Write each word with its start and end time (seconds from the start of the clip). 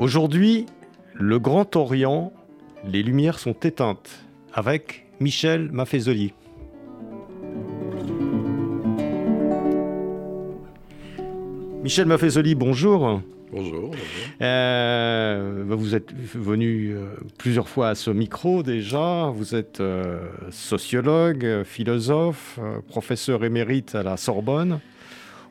Aujourd'hui, 0.00 0.64
le 1.12 1.38
Grand 1.38 1.76
Orient, 1.76 2.32
les 2.86 3.02
lumières 3.02 3.38
sont 3.38 3.52
éteintes 3.52 4.24
avec 4.54 5.04
Michel 5.20 5.70
Maffezoli. 5.70 6.32
Michel 11.82 12.06
Maffezoli, 12.06 12.54
bonjour. 12.54 13.20
Bonjour. 13.52 13.90
Euh, 14.40 15.64
vous 15.68 15.94
êtes 15.94 16.14
venu 16.14 16.94
euh, 16.94 17.16
plusieurs 17.36 17.68
fois 17.68 17.90
à 17.90 17.94
ce 17.94 18.10
micro 18.10 18.62
déjà. 18.62 19.26
Vous 19.28 19.54
êtes 19.54 19.80
euh, 19.80 20.22
sociologue, 20.48 21.62
philosophe, 21.64 22.58
professeur 22.88 23.44
émérite 23.44 23.94
à 23.94 24.02
la 24.02 24.16
Sorbonne 24.16 24.80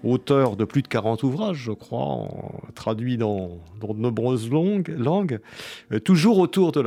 auteur 0.04 0.56
de 0.56 0.66
plus 0.66 0.82
de 0.82 0.88
40 0.88 1.24
ouvrages, 1.24 1.58
je 1.58 1.72
crois, 1.72 2.28
traduits 2.76 3.18
dans, 3.18 3.60
de 3.82 3.94
nombreuses 3.94 4.50
langues, 4.50 5.40
euh, 5.92 6.00
toujours 6.00 6.40
autour 6.40 6.72
de, 6.72 6.82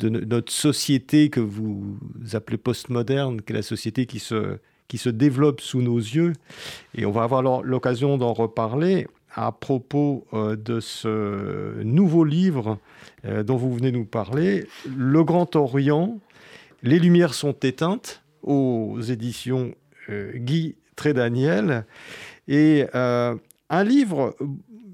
notre 0.00 0.52
société 0.52 1.30
que 1.30 1.40
vous 1.40 1.98
appelez 2.32 2.58
postmoderne, 2.58 3.42
qui 3.42 3.52
est 3.52 3.56
la 3.56 3.62
société 3.62 4.06
qui 4.06 4.18
se, 4.18 5.08
développe 5.08 5.60
sous 5.60 5.82
nos 5.82 5.98
yeux. 5.98 6.32
Et 6.94 7.06
on 7.06 7.10
va 7.10 7.22
avoir 7.22 7.42
l'occasion 7.62 8.16
d'en 8.18 8.32
reparler 8.32 9.06
à 9.34 9.52
propos 9.52 10.26
euh, 10.32 10.56
de 10.56 10.80
ce 10.80 11.82
nouveau 11.82 12.24
livre 12.24 12.78
euh, 13.26 13.42
dont 13.42 13.56
vous 13.56 13.74
venez 13.74 13.92
nous 13.92 14.06
parler, 14.06 14.66
Le 14.96 15.22
Grand 15.24 15.56
Orient, 15.56 16.18
Les 16.82 16.98
Lumières 16.98 17.34
sont 17.34 17.52
éteintes, 17.52 18.22
aux 18.42 19.00
éditions 19.00 19.74
Guy 20.08 20.76
Très 20.96 21.12
Daniel. 21.12 21.84
Et 22.48 22.86
euh, 22.94 23.36
un 23.70 23.84
livre, 23.84 24.34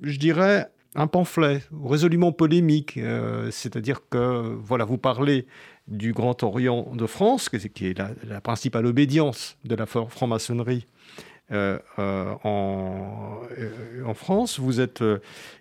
je 0.03 0.19
dirais, 0.19 0.69
un 0.95 1.07
pamphlet 1.07 1.63
résolument 1.85 2.33
polémique, 2.33 2.97
euh, 2.99 3.51
c'est-à-dire 3.51 4.01
que 4.11 4.57
voilà, 4.63 4.85
vous 4.85 4.99
parlez 4.99 5.47
du 5.89 6.13
Grand 6.13 6.43
Orient 6.43 6.93
de 6.95 7.07
France, 7.07 7.49
qui 7.49 7.87
est 7.87 7.99
la, 7.99 8.41
principale 8.41 8.87
obédience 8.87 9.57
de 9.65 9.75
la 9.75 9.87
franc-maçonnerie 9.87 10.87
euh, 11.51 11.79
en, 11.99 13.41
en, 14.05 14.15
France. 14.15 14.59
Vous 14.59 14.81
êtes 14.81 15.03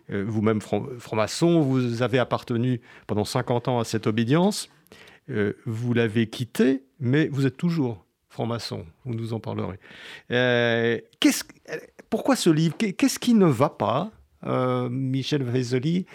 vous-même 0.10 0.62
franc-maçon, 0.62 1.62
vous 1.62 2.02
avez 2.02 2.20
appartenu 2.20 2.82
pendant 3.08 3.26
50 3.26 3.68
ans 3.68 3.80
à 3.80 3.84
cette 3.84 4.08
obédience. 4.08 4.70
vous 5.66 5.94
l'avez 5.94 6.28
quitté, 6.28 6.84
mais 7.00 7.28
vous 7.30 7.46
êtes 7.46 7.58
toujours 7.58 8.06
franc-maçon, 8.32 8.86
vous 9.06 9.14
nous 9.14 9.34
en 9.34 9.40
parlerez. 9.40 9.78
Euh, 10.32 10.98
pourquoi 12.10 12.36
ce 12.36 12.50
livre? 12.50 12.76
Qu'est-ce 12.78 13.20
qui 13.20 13.34
ne 13.34 13.46
va 13.46 13.70
pas, 13.70 14.10
euh, 14.46 14.90
Michel 14.90 15.44
Vézoli, 15.44 16.06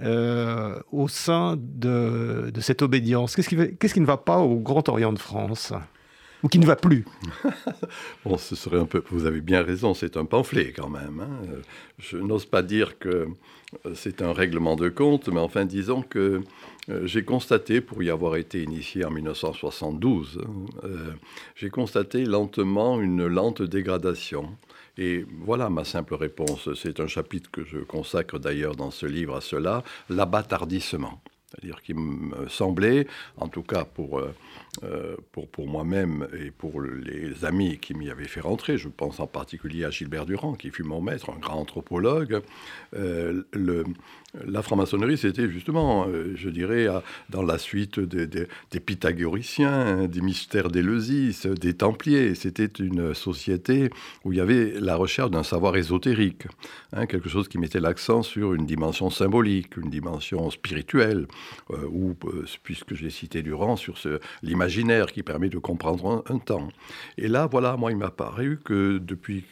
euh, 0.00 0.80
au 0.90 1.08
sein 1.08 1.56
de, 1.58 2.50
cette 2.60 2.80
obédience? 2.80 3.36
Qu'est-ce 3.36 3.48
qui, 3.94 4.00
ne 4.00 4.06
va 4.06 4.16
pas 4.16 4.38
au 4.38 4.56
Grand 4.56 4.88
Orient 4.88 5.12
de 5.12 5.18
France? 5.18 5.74
Ou 6.42 6.48
qui 6.48 6.58
ne 6.58 6.66
va 6.66 6.76
plus? 6.76 7.04
Bon, 8.24 8.38
ce 8.38 8.56
serait 8.56 8.78
un 8.78 8.86
peu. 8.86 9.02
Vous 9.10 9.26
avez 9.26 9.40
bien 9.40 9.62
raison, 9.62 9.92
c'est 9.92 10.16
un 10.16 10.24
pamphlet 10.24 10.72
quand 10.72 10.88
même. 10.88 11.20
Hein. 11.20 11.46
Je 11.98 12.16
n'ose 12.16 12.46
pas 12.46 12.62
dire 12.62 12.98
que 12.98 13.26
c'est 13.94 14.22
un 14.22 14.32
règlement 14.32 14.76
de 14.76 14.88
compte, 14.88 15.28
mais 15.28 15.40
enfin, 15.40 15.64
disons 15.64 16.02
que 16.02 16.42
j'ai 17.04 17.22
constaté, 17.22 17.80
pour 17.80 18.02
y 18.02 18.10
avoir 18.10 18.36
été 18.36 18.62
initié 18.62 19.04
en 19.04 19.10
1972, 19.10 20.40
euh, 20.84 21.12
j'ai 21.54 21.68
constaté 21.68 22.24
lentement 22.24 23.00
une 23.00 23.26
lente 23.26 23.62
dégradation. 23.62 24.56
Et 24.96 25.24
voilà 25.44 25.70
ma 25.70 25.84
simple 25.84 26.14
réponse. 26.14 26.70
C'est 26.74 26.98
un 27.00 27.06
chapitre 27.06 27.50
que 27.50 27.64
je 27.64 27.78
consacre 27.78 28.38
d'ailleurs 28.38 28.74
dans 28.74 28.90
ce 28.90 29.06
livre 29.06 29.36
à 29.36 29.40
cela, 29.40 29.84
l'abâtardissement. 30.08 31.20
C'est-à-dire 31.50 31.82
qu'il 31.82 31.96
me 31.96 32.48
semblait, 32.48 33.06
en 33.36 33.48
tout 33.48 33.62
cas 33.62 33.84
pour, 33.84 34.18
euh, 34.18 34.34
euh, 34.82 35.16
pour, 35.32 35.48
pour 35.48 35.66
moi-même 35.66 36.28
et 36.38 36.50
pour 36.50 36.80
les 36.80 37.44
amis 37.44 37.78
qui 37.78 37.94
m'y 37.94 38.10
avaient 38.10 38.28
fait 38.28 38.40
rentrer, 38.40 38.78
je 38.78 38.88
pense 38.88 39.20
en 39.20 39.26
particulier 39.26 39.84
à 39.84 39.90
Gilbert 39.90 40.26
Durand, 40.26 40.54
qui 40.54 40.70
fut 40.70 40.82
mon 40.82 41.00
maître, 41.00 41.30
un 41.30 41.38
grand 41.38 41.60
anthropologue, 41.60 42.40
euh, 42.96 43.42
la 44.46 44.62
franc-maçonnerie, 44.62 45.16
c'était 45.16 45.48
justement, 45.48 46.06
je 46.34 46.50
dirais, 46.50 46.86
dans 47.30 47.42
la 47.42 47.56
suite 47.56 47.98
des, 47.98 48.46
pythagoriciens, 48.80 50.06
des 50.06 50.20
mystères 50.20 50.68
d'Éleusis, 50.68 51.46
des 51.46 51.72
Templiers. 51.72 52.34
C'était 52.34 52.66
une 52.66 53.14
société 53.14 53.88
où 54.24 54.32
il 54.32 54.38
y 54.38 54.40
avait 54.42 54.74
la 54.80 54.96
recherche 54.96 55.30
d'un 55.30 55.42
savoir 55.42 55.76
ésotérique, 55.76 56.46
hein, 56.92 57.06
quelque 57.06 57.30
chose 57.30 57.48
qui 57.48 57.56
mettait 57.56 57.80
l'accent 57.80 58.22
sur 58.22 58.52
une 58.52 58.66
dimension 58.66 59.08
symbolique, 59.08 59.78
une 59.78 59.88
dimension 59.88 60.50
spirituelle. 60.50 61.26
Euh, 61.70 61.86
ou, 61.90 62.16
euh, 62.24 62.44
puisque 62.62 62.94
j'ai 62.94 63.10
cité 63.10 63.42
Durand, 63.42 63.76
sur 63.76 63.96
l'imaginaire 64.42 64.67
qui 65.12 65.22
permet 65.22 65.48
de 65.48 65.58
comprendre 65.58 66.24
un, 66.28 66.38
temps. 66.38 66.68
Et 67.16 67.28
là, 67.28 67.46
voilà, 67.46 67.76
moi, 67.76 67.90
il 67.90 67.96
m'a 67.96 68.10
paru 68.10 68.60
que 68.64 68.98
depuis 68.98 69.44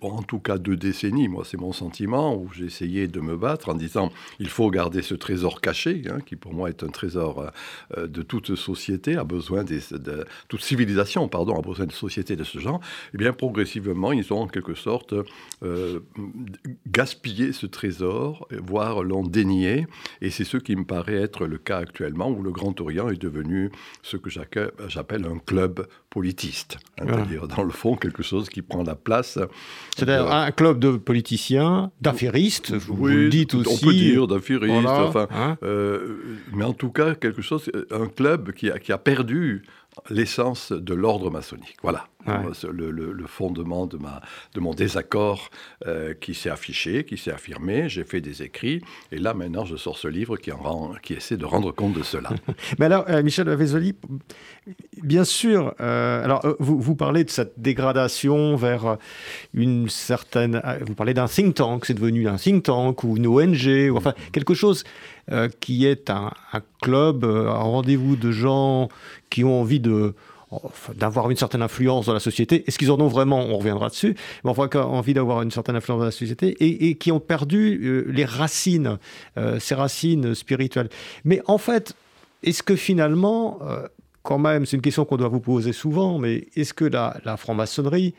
en 0.00 0.22
tout 0.22 0.38
cas 0.38 0.58
deux 0.58 0.76
décennies, 0.76 1.28
moi 1.28 1.44
c'est 1.44 1.56
mon 1.56 1.72
sentiment, 1.72 2.36
où 2.36 2.50
j'ai 2.52 2.66
essayé 2.66 3.08
de 3.08 3.20
me 3.20 3.36
battre 3.36 3.70
en 3.70 3.74
disant 3.74 4.12
il 4.38 4.48
faut 4.48 4.70
garder 4.70 5.02
ce 5.02 5.14
trésor 5.14 5.60
caché, 5.60 6.02
hein, 6.10 6.18
qui 6.24 6.36
pour 6.36 6.52
moi 6.52 6.68
est 6.68 6.82
un 6.82 6.88
trésor 6.88 7.50
euh, 7.96 8.06
de 8.06 8.22
toute 8.22 8.54
société, 8.54 9.16
a 9.16 9.24
besoin 9.24 9.64
des, 9.64 9.80
de 9.92 10.26
toute 10.48 10.62
civilisation, 10.62 11.28
pardon, 11.28 11.58
a 11.58 11.62
besoin 11.62 11.86
de 11.86 11.92
sociétés 11.92 12.36
de 12.36 12.44
ce 12.44 12.58
genre. 12.58 12.80
Et 12.82 13.10
eh 13.14 13.18
bien 13.18 13.32
progressivement, 13.32 14.12
ils 14.12 14.32
ont 14.32 14.42
en 14.42 14.48
quelque 14.48 14.74
sorte 14.74 15.14
euh, 15.62 16.00
gaspillé 16.86 17.52
ce 17.52 17.66
trésor, 17.66 18.46
voire 18.50 19.02
l'ont 19.02 19.22
dénié, 19.24 19.86
et 20.20 20.30
c'est 20.30 20.44
ce 20.44 20.58
qui 20.58 20.76
me 20.76 20.84
paraît 20.84 21.14
être 21.14 21.46
le 21.46 21.58
cas 21.58 21.78
actuellement, 21.78 22.28
où 22.30 22.42
le 22.42 22.52
Grand 22.52 22.78
Orient 22.80 23.08
est 23.08 23.20
devenu 23.20 23.70
ce 24.02 24.16
que 24.16 24.30
j'appelle 24.30 25.26
un 25.26 25.38
club 25.38 25.86
politiste, 26.10 26.76
hein, 26.98 27.04
c'est-à-dire 27.06 27.48
dans 27.48 27.62
le 27.62 27.70
fond 27.70 27.96
quelque 27.96 28.22
chose 28.22 28.50
qui 28.50 28.60
prend 28.60 28.82
la 28.82 28.94
place 28.94 29.38
c'est-à-dire 29.96 30.32
un 30.32 30.50
club 30.52 30.78
de 30.78 30.96
politiciens, 30.96 31.90
d'affairistes, 32.00 32.72
vous, 32.72 33.08
le 33.08 33.28
dites 33.28 33.54
aussi. 33.54 33.84
On 33.84 33.86
peut 33.86 33.92
dire 33.92 34.26
d'affairistes, 34.26 34.86
enfin, 34.86 35.28
hein. 35.30 35.58
euh, 35.62 36.16
mais 36.54 36.64
en 36.64 36.72
tout 36.72 36.90
cas, 36.90 37.14
quelque 37.14 37.42
chose, 37.42 37.70
un 37.90 38.06
club 38.06 38.52
qui 38.52 38.70
a, 38.70 38.78
qui 38.78 38.90
a 38.92 38.98
perdu 38.98 39.62
l'essence 40.10 40.72
de 40.72 40.94
l'ordre 40.94 41.30
maçonnique. 41.30 41.76
Voilà 41.82 42.06
le, 42.70 43.26
fondement 43.26 43.86
de, 43.86 43.96
ma, 43.96 44.20
de 44.54 44.60
mon 44.60 44.74
désaccord 44.74 45.50
euh, 45.86 46.14
qui 46.14 46.34
s'est 46.34 46.50
affiché, 46.50 47.04
qui 47.04 47.16
s'est 47.16 47.32
affirmé. 47.32 47.88
J'ai 47.88 48.04
fait 48.04 48.20
des 48.20 48.42
écrits 48.42 48.80
et 49.10 49.18
là 49.18 49.34
maintenant 49.34 49.64
je 49.64 49.76
sors 49.76 49.98
ce 49.98 50.08
livre 50.08 50.36
qui, 50.36 50.52
en 50.52 50.92
qui 51.02 51.14
essaie 51.14 51.36
de 51.36 51.44
rendre 51.44 51.72
compte 51.72 51.94
de 51.94 52.02
cela. 52.02 52.30
Mais 52.78 52.86
alors, 52.86 53.04
euh, 53.08 53.22
Michel 53.22 53.48
Vézoli, 53.50 53.94
bien 55.02 55.24
sûr, 55.24 55.74
euh, 55.80 56.24
alors 56.24 56.42
vous, 56.58 56.80
vous, 56.80 56.94
parlez 56.94 57.24
de 57.24 57.30
cette 57.30 57.54
dégradation 57.58 58.56
vers 58.56 58.98
une 59.54 59.88
certaine. 59.88 60.62
Vous 60.86 60.94
parlez 60.94 61.14
d'un 61.14 61.28
think 61.28 61.56
tank, 61.56 61.84
c'est 61.86 61.94
devenu 61.94 62.28
un 62.28 62.36
think 62.36 62.64
tank 62.64 63.02
ou 63.04 63.16
une 63.16 63.26
ONG, 63.26 63.90
ou 63.90 63.96
enfin 63.96 64.14
quelque 64.32 64.54
chose 64.54 64.84
qui 65.60 65.86
est 65.86 66.10
un, 66.10 66.30
club, 66.82 67.24
un 67.24 67.52
rendez-vous 67.54 68.16
de 68.16 68.32
gens 68.32 68.88
qui 69.30 69.44
ont 69.44 69.60
envie 69.60 69.80
de 69.80 70.14
d'avoir 70.94 71.30
une 71.30 71.36
certaine 71.36 71.62
influence 71.62 72.06
dans 72.06 72.12
la 72.12 72.20
société. 72.20 72.64
Est-ce 72.66 72.78
qu'ils 72.78 72.90
en 72.90 73.00
ont 73.00 73.08
vraiment? 73.08 73.40
On 73.40 73.58
reviendra 73.58 73.88
dessus. 73.88 74.14
Mais 74.44 74.52
voit 74.52 74.68
qu'ils 74.68 74.80
ont 74.80 74.94
envie 74.94 75.14
d'avoir 75.14 75.42
une 75.42 75.50
certaine 75.50 75.76
influence 75.76 76.00
dans 76.00 76.04
la 76.04 76.10
société 76.10 76.56
et, 76.60 76.94
qui 76.96 77.10
ont 77.12 77.20
perdu 77.20 77.80
euh, 77.82 78.04
les 78.12 78.24
racines, 78.24 78.98
euh, 79.38 79.58
ces 79.58 79.74
racines 79.74 80.34
spirituelles. 80.34 80.88
Mais 81.24 81.40
en 81.46 81.58
fait, 81.58 81.94
est-ce 82.42 82.62
que 82.62 82.76
finalement, 82.76 83.60
euh, 83.62 83.86
quand 84.22 84.38
même, 84.38 84.66
c'est 84.66 84.76
une 84.76 84.82
question 84.82 85.04
qu'on 85.04 85.16
doit 85.16 85.28
vous 85.28 85.40
poser 85.40 85.72
souvent, 85.72 86.18
mais 86.18 86.48
est-ce 86.54 86.74
que 86.74 86.84
la 86.84 87.36
franc-maçonnerie 87.36 88.14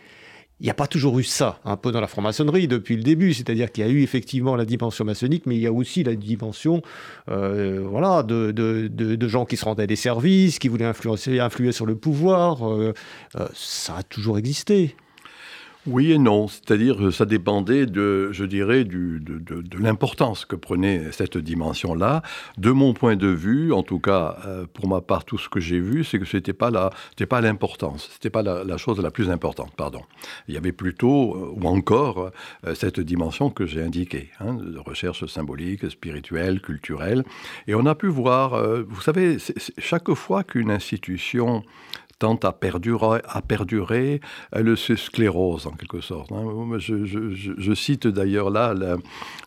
il 0.64 0.68
n'y 0.68 0.72
a 0.72 0.76
pas 0.76 0.88
toujours 0.88 1.20
eu 1.20 1.26
ça, 1.26 1.60
un 1.66 1.76
peu 1.76 1.92
dans 1.92 2.00
la 2.00 2.08
franc-maçonnerie 2.08 2.70
depuis 2.70 2.96
le 2.96 3.04
début, 3.04 3.34
c'est-à-dire 3.34 3.70
qu'il 3.70 3.86
y 3.86 3.88
a 3.88 3.92
eu 3.92 4.02
effectivement 4.02 4.56
la 4.56 4.64
dimension 4.64 5.04
maçonnique, 5.04 5.46
mais 5.46 5.58
il 5.58 5.62
y 5.62 5.68
a 5.68 5.74
aussi 5.74 6.06
la 6.06 6.16
dimension 6.16 6.82
euh, 7.30 7.86
voilà, 7.86 8.24
de, 8.24 9.28
gens 9.28 9.44
qui 9.44 9.58
se 9.58 9.66
rendaient 9.66 9.88
des 9.88 9.98
services, 9.98 10.60
qui 10.60 10.70
voulaient 10.70 10.86
influencer, 10.86 11.42
influer 11.42 11.74
sur 11.74 11.86
le 11.86 11.98
pouvoir. 11.98 12.66
Euh, 12.72 12.94
euh, 13.36 13.46
ça 13.54 13.98
a 13.98 14.04
toujours 14.04 14.38
existé. 14.38 14.96
Oui 15.86 16.14
et 16.14 16.18
non, 16.18 16.48
c'est-à-dire 16.48 16.98
que 16.98 17.12
ça 17.12 17.26
dépendait 17.26 17.86
de, 17.86 18.32
je 18.32 18.46
dirais, 18.46 18.86
de, 18.86 19.20
l'importance 19.78 20.46
que 20.46 20.56
prenait 20.56 21.12
cette 21.12 21.38
dimension-là. 21.38 22.22
De 22.58 22.72
mon 22.72 22.94
point 22.94 23.16
de 23.16 23.28
vue, 23.28 23.74
en 23.74 23.84
tout 23.84 24.00
cas, 24.00 24.38
euh, 24.46 24.66
pour 24.72 24.88
ma 24.88 25.02
part, 25.02 25.26
tout 25.26 25.38
ce 25.38 25.50
que 25.50 25.60
j'ai 25.60 25.80
vu, 25.80 26.04
c'est 26.04 26.20
que 26.20 26.26
ce 26.26 26.38
n'était 26.38 26.54
pas 26.54 26.72
l'importance, 27.42 28.08
ce 28.08 28.14
n'était 28.14 28.30
pas 28.30 28.44
la, 28.44 28.78
chose 28.78 29.02
la 29.02 29.12
plus 29.12 29.30
importante, 29.30 29.74
pardon. 29.76 30.02
Il 30.48 30.54
y 30.54 30.58
avait 30.58 30.72
plutôt, 30.72 31.36
euh, 31.36 31.54
ou 31.56 31.68
encore, 31.68 32.32
euh, 32.66 32.76
cette 32.76 33.00
dimension 33.00 33.50
que 33.50 33.66
j'ai 33.66 33.82
indiquée, 33.82 34.30
hein, 34.40 34.54
de 34.54 34.80
recherche 34.80 35.26
symbolique, 35.26 35.90
spirituelle, 35.90 36.62
culturelle. 36.62 37.24
Et 37.68 37.76
on 37.76 37.86
a 37.86 37.96
pu 37.96 38.08
voir, 38.08 38.62
vous 38.88 39.02
savez, 39.02 39.38
chaque 39.78 40.14
fois 40.14 40.44
qu'une 40.44 40.72
institution 40.72 41.64
tente 42.20 42.46
à 42.46 42.52
perdurer, 42.52 43.22
à 43.28 43.42
perdurer 43.42 44.22
elle 44.52 44.76
se 44.78 44.96
sclérose 44.96 45.68
en 45.68 45.72
quelque 45.72 46.02
sorte. 46.02 46.32
Hein. 46.32 46.78
Je, 46.78 47.74
cite 47.74 48.08
d'ailleurs 48.08 48.50
là 48.50 48.74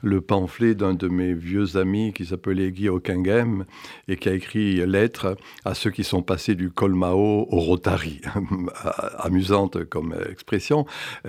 le 0.02 0.20
pamphlet 0.20 0.74
d'un 0.74 0.94
de 0.94 1.08
mes 1.08 1.32
vieux 1.32 1.76
amis 1.76 2.12
qui 2.12 2.26
s'appelait 2.26 2.70
Guy 2.72 2.88
Hockenheim 2.88 3.64
et 4.08 4.16
qui 4.16 4.28
a 4.28 4.34
écrit 4.34 4.86
Lettre 4.86 5.36
à 5.64 5.74
ceux 5.74 5.90
qui 5.90 6.04
sont 6.04 6.22
passés 6.22 6.54
du 6.54 6.70
Colmao 6.70 7.46
au 7.50 7.60
Rotary. 7.60 8.20
Amusante 9.18 9.84
comme 9.84 10.14
expression, 10.30 10.86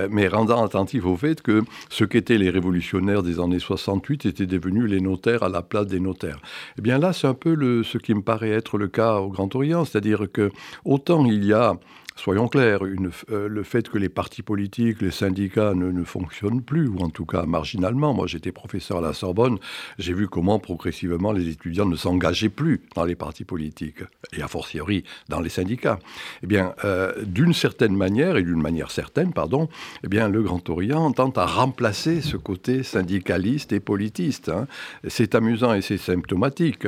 mais 0.09 0.27
rendant 0.27 0.63
attentif 0.63 1.05
au 1.05 1.15
fait 1.15 1.41
que 1.41 1.63
ce 1.89 2.03
qu'étaient 2.03 2.37
les 2.37 2.49
révolutionnaires 2.49 3.23
des 3.23 3.39
années 3.39 3.59
68 3.59 4.25
étaient 4.25 4.45
devenus 4.45 4.89
les 4.89 5.01
notaires 5.01 5.43
à 5.43 5.49
la 5.49 5.61
place 5.61 5.87
des 5.87 5.99
notaires. 5.99 6.39
Eh 6.77 6.81
bien 6.81 6.97
là, 6.97 7.13
c'est 7.13 7.27
un 7.27 7.33
peu 7.33 7.53
le, 7.53 7.83
ce 7.83 7.97
qui 7.97 8.13
me 8.13 8.21
paraît 8.21 8.49
être 8.49 8.77
le 8.77 8.87
cas 8.87 9.15
au 9.15 9.29
Grand 9.29 9.53
Orient, 9.55 9.85
c'est-à-dire 9.85 10.25
que 10.31 10.51
autant 10.85 11.25
il 11.25 11.36
y 11.45 11.53
a 11.53 11.77
soyons 12.17 12.47
clairs, 12.47 12.81
euh, 12.83 13.47
le 13.47 13.63
fait 13.63 13.89
que 13.89 13.97
les 13.97 14.09
partis 14.09 14.41
politiques, 14.41 15.01
les 15.01 15.11
syndicats 15.11 15.73
ne, 15.73 16.03
fonctionnent 16.03 16.61
plus, 16.61 16.87
ou 16.87 16.99
en 16.99 17.09
tout 17.09 17.25
cas 17.25 17.43
marginalement. 17.43 18.13
Moi, 18.13 18.27
j'étais 18.27 18.51
professeur 18.51 18.97
à 18.97 19.01
la 19.01 19.13
Sorbonne, 19.13 19.57
j'ai 19.97 20.13
vu 20.13 20.27
comment 20.27 20.59
progressivement 20.59 21.31
les 21.31 21.47
étudiants 21.47 21.85
ne 21.85 21.95
s'engageaient 21.95 22.49
plus 22.49 22.81
dans 22.95 23.05
les 23.05 23.15
partis 23.15 23.45
politiques, 23.45 24.03
et 24.35 24.41
a 24.41 24.47
fortiori 24.47 25.03
dans 25.29 25.39
les 25.39 25.49
syndicats. 25.49 25.99
Eh 26.43 26.47
bien, 26.47 26.73
euh, 26.83 27.13
d'une 27.23 27.53
certaine 27.53 27.95
manière, 27.95 28.37
et 28.37 28.43
d'une 28.43 28.61
manière 28.61 28.91
certaine, 28.91 29.31
pardon, 29.33 29.69
eh 30.03 30.07
bien, 30.07 30.27
le 30.27 30.41
Grand 30.41 30.67
Orient 30.69 31.11
tente 31.11 31.37
à 31.37 31.45
remplacer 31.45 32.21
ce 32.21 32.37
côté 32.37 32.83
syndicaliste 32.83 33.71
et 33.73 33.79
politiste. 33.79 34.49
Hein. 34.49 34.67
C'est 35.07 35.35
amusant 35.35 35.73
et 35.73 35.81
c'est 35.81 35.97
symptomatique 35.97 36.87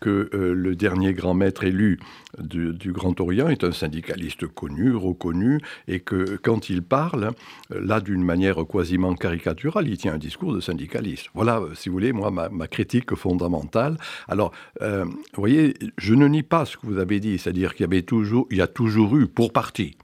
que 0.00 0.30
euh, 0.32 0.54
le 0.54 0.74
dernier 0.74 1.12
grand 1.12 1.34
maître 1.34 1.64
élu 1.64 2.00
du, 2.38 2.92
Grand 2.92 3.18
Orient 3.20 3.48
est 3.48 3.64
un 3.64 3.72
syndicaliste 3.72 4.46
connu, 4.46 4.94
reconnu, 4.94 5.60
et 5.88 6.00
que 6.00 6.36
quand 6.42 6.70
il 6.70 6.82
parle, 6.82 7.32
euh, 7.72 7.80
là 7.84 8.00
d'une 8.00 8.22
manière 8.22 8.56
quasiment 8.66 9.14
caricaturale, 9.14 9.88
il 9.88 9.96
tient 9.96 10.14
un 10.14 10.18
discours 10.18 10.54
de 10.54 10.60
syndicaliste. 10.60 11.26
Voilà, 11.34 11.60
euh, 11.60 11.74
si 11.74 11.88
vous 11.88 11.94
voulez, 11.94 12.12
moi, 12.12 12.30
ma, 12.30 12.68
critique 12.68 13.14
fondamentale. 13.14 13.96
Alors, 14.28 14.52
vous 14.80 15.10
voyez, 15.36 15.74
je 15.98 16.14
ne 16.14 16.26
nie 16.28 16.42
pas 16.42 16.64
ce 16.64 16.76
que 16.76 16.86
vous 16.86 16.98
avez 16.98 17.20
dit, 17.20 17.38
c'est-à-dire 17.38 17.74
qu'il 17.74 17.86
y 17.86 18.56
y 18.56 18.60
a 18.60 18.66
toujours 18.66 19.16
eu, 19.16 19.26
pour 19.26 19.52
partie, 19.52 19.96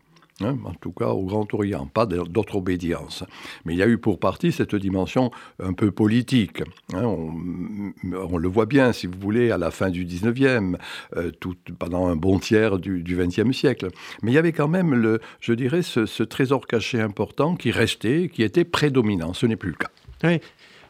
Hein, 0.43 0.59
en 0.67 0.75
tout 0.75 0.93
cas 0.93 1.09
au 1.09 1.25
Grand 1.25 1.53
Orient, 1.55 1.87
pas 1.87 2.05
d'autre 2.05 2.57
obédience. 2.57 3.25
Mais 3.65 3.73
il 3.73 3.79
y 3.79 3.83
a 3.83 3.89
eu 3.89 3.97
pour 3.97 4.21
partie 4.21 4.53
cette 4.53 4.75
dimension 4.75 5.31
un 5.61 5.73
peu 5.73 5.91
politique. 5.91 6.63
Hein. 6.93 7.05
on, 7.05 8.37
le 8.37 8.49
voit 8.49 8.67
bien, 8.67 8.93
si 8.93 9.07
vous 9.07 9.19
voulez, 9.19 9.51
à 9.51 9.57
la 9.57 9.71
fin 9.71 9.89
du 9.89 10.05
19e, 10.05 10.77
euh, 11.17 11.31
tout, 11.31 11.57
pendant 11.79 12.07
un 12.09 12.17
bon 12.17 12.39
tiers 12.39 12.79
du, 12.79 13.03
du 13.03 13.17
20e 13.17 13.53
siècle. 13.53 13.89
Mais 14.23 14.31
il 14.31 14.35
y 14.35 14.39
avait 14.39 14.53
quand 14.53 14.69
même, 14.69 14.95
le, 14.95 15.21
je 15.41 15.55
dirais, 15.55 15.81
ce, 15.81 16.05
ce 16.05 16.23
trésor 16.23 16.67
caché 16.67 17.01
important 17.01 17.57
qui 17.57 17.71
restait, 17.71 18.31
qui 18.31 18.43
était 18.43 18.65
prédominant. 18.65 19.33
Ce 19.33 19.47
n'est 19.47 19.57
plus 19.57 19.71
le 19.71 19.77
cas. 19.77 19.91
Oui, 20.25 20.41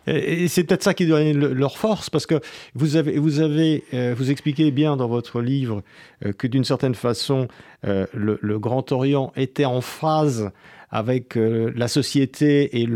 et 0.07 0.49
c'est 0.49 0.65
peut-être 0.65 0.83
ça 0.83 0.95
qui 0.95 1.07
donne 1.07 1.53
leur 1.53 1.79
force, 1.79 2.11
parce 2.11 2.27
que 2.27 2.41
vous 2.75 2.97
avez, 2.97 3.19
vous 3.19 3.41
avez, 3.41 3.85
euh, 3.93 4.15
vous 4.17 4.31
expliquez 4.31 4.71
bien 4.71 4.97
dans 4.97 5.09
votre 5.09 5.41
livre 5.41 5.83
euh, 6.25 6.33
que 6.33 6.47
d'une 6.47 6.65
certaine 6.65 6.95
façon, 6.95 7.49
euh, 7.87 8.07
le, 8.15 8.59
Grand 8.59 8.93
Orient 8.93 9.33
était 9.37 9.65
en 9.65 9.81
phase 9.81 10.51
avec 10.91 11.35
la 11.37 11.89
société 11.89 12.81
et 12.81 12.89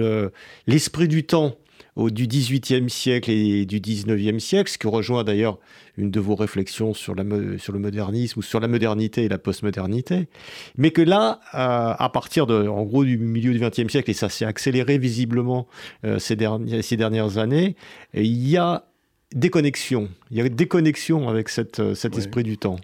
l'esprit 0.66 1.08
du 1.08 1.24
temps 1.24 1.56
au, 2.00 2.10
du 2.10 2.26
XVIIIe 2.26 2.88
siècle 2.88 3.30
et 3.30 3.66
du 3.66 3.80
XIXe 3.80 4.42
siècle, 4.42 4.70
ce 4.70 4.78
qui 4.78 4.86
rejoint 4.86 5.24
d'ailleurs 5.24 5.58
une 5.98 6.10
de 6.10 6.20
vos 6.20 6.34
réflexions 6.34 6.94
sur, 6.94 7.14
la, 7.14 7.24
sur 7.58 7.72
le 7.72 7.78
modernisme 7.78 8.38
ou 8.38 8.42
sur 8.42 8.60
la 8.60 8.68
modernité 8.68 9.24
et 9.24 9.28
la 9.28 9.38
postmodernité. 9.38 10.28
Mais 10.76 10.90
que 10.90 11.02
là, 11.02 11.40
euh, 11.54 11.94
à 11.98 12.08
partir 12.12 12.46
de, 12.46 12.66
en 12.66 12.82
gros, 12.84 13.04
du 13.04 13.18
milieu 13.18 13.52
du 13.52 13.60
XXe 13.60 13.90
siècle, 13.90 14.10
et 14.10 14.14
ça 14.14 14.28
s'est 14.28 14.46
accéléré 14.46 14.98
visiblement 14.98 15.66
euh, 16.04 16.18
ces, 16.18 16.36
dernières, 16.36 16.82
ces 16.82 16.96
dernières 16.96 17.38
années, 17.38 17.76
il 18.14 18.48
y 18.48 18.56
a 18.56 18.84
des 19.34 19.50
connexions. 19.50 20.08
Il 20.30 20.38
y 20.38 20.40
a 20.40 20.48
des 20.48 20.66
connexions 20.66 21.28
avec 21.28 21.48
cette, 21.48 21.80
euh, 21.80 21.94
cet 21.94 22.16
esprit 22.16 22.42
du 22.42 22.56
temps. 22.58 22.76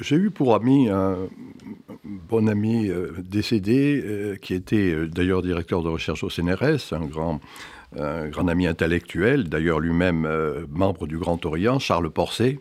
J'ai 0.00 0.16
eu 0.16 0.30
pour 0.30 0.54
ami 0.54 0.88
un 0.88 1.16
bon 2.04 2.48
ami 2.48 2.88
décédé, 3.18 4.36
qui 4.40 4.54
était 4.54 5.08
d'ailleurs 5.08 5.42
directeur 5.42 5.82
de 5.82 5.88
recherche 5.88 6.22
au 6.22 6.30
CNRS, 6.30 6.92
un 6.92 7.04
grand 7.06 7.40
un 7.98 8.28
grand 8.28 8.48
ami 8.48 8.66
intellectuel, 8.66 9.48
d'ailleurs 9.48 9.80
lui-même 9.80 10.24
euh, 10.24 10.64
membre 10.70 11.06
du 11.06 11.18
Grand 11.18 11.44
Orient, 11.44 11.78
Charles 11.78 12.10
Porcet, 12.10 12.60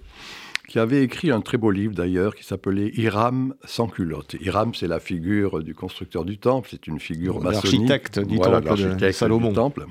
qui 0.72 0.80
avait 0.80 1.04
écrit 1.04 1.32
un 1.32 1.42
très 1.42 1.58
beau 1.58 1.70
livre 1.70 1.94
d'ailleurs 1.94 2.34
qui 2.34 2.46
s'appelait 2.46 2.94
Hiram 2.96 3.54
sans 3.66 3.88
culotte. 3.88 4.38
Hiram, 4.40 4.74
c'est 4.74 4.88
la 4.88 5.02
figure 5.02 5.62
du 5.62 5.76
constructeur 5.76 6.24
du 6.24 6.38
temple, 6.38 6.70
c'est 6.72 6.88
une 6.88 6.98
figure 6.98 7.42
maçonnique. 7.42 7.90
L'architecte 7.90 8.20
du 8.20 8.40
temple 8.40 8.96
de 8.98 9.12
Salomon. 9.12 9.52
temple. 9.52 9.86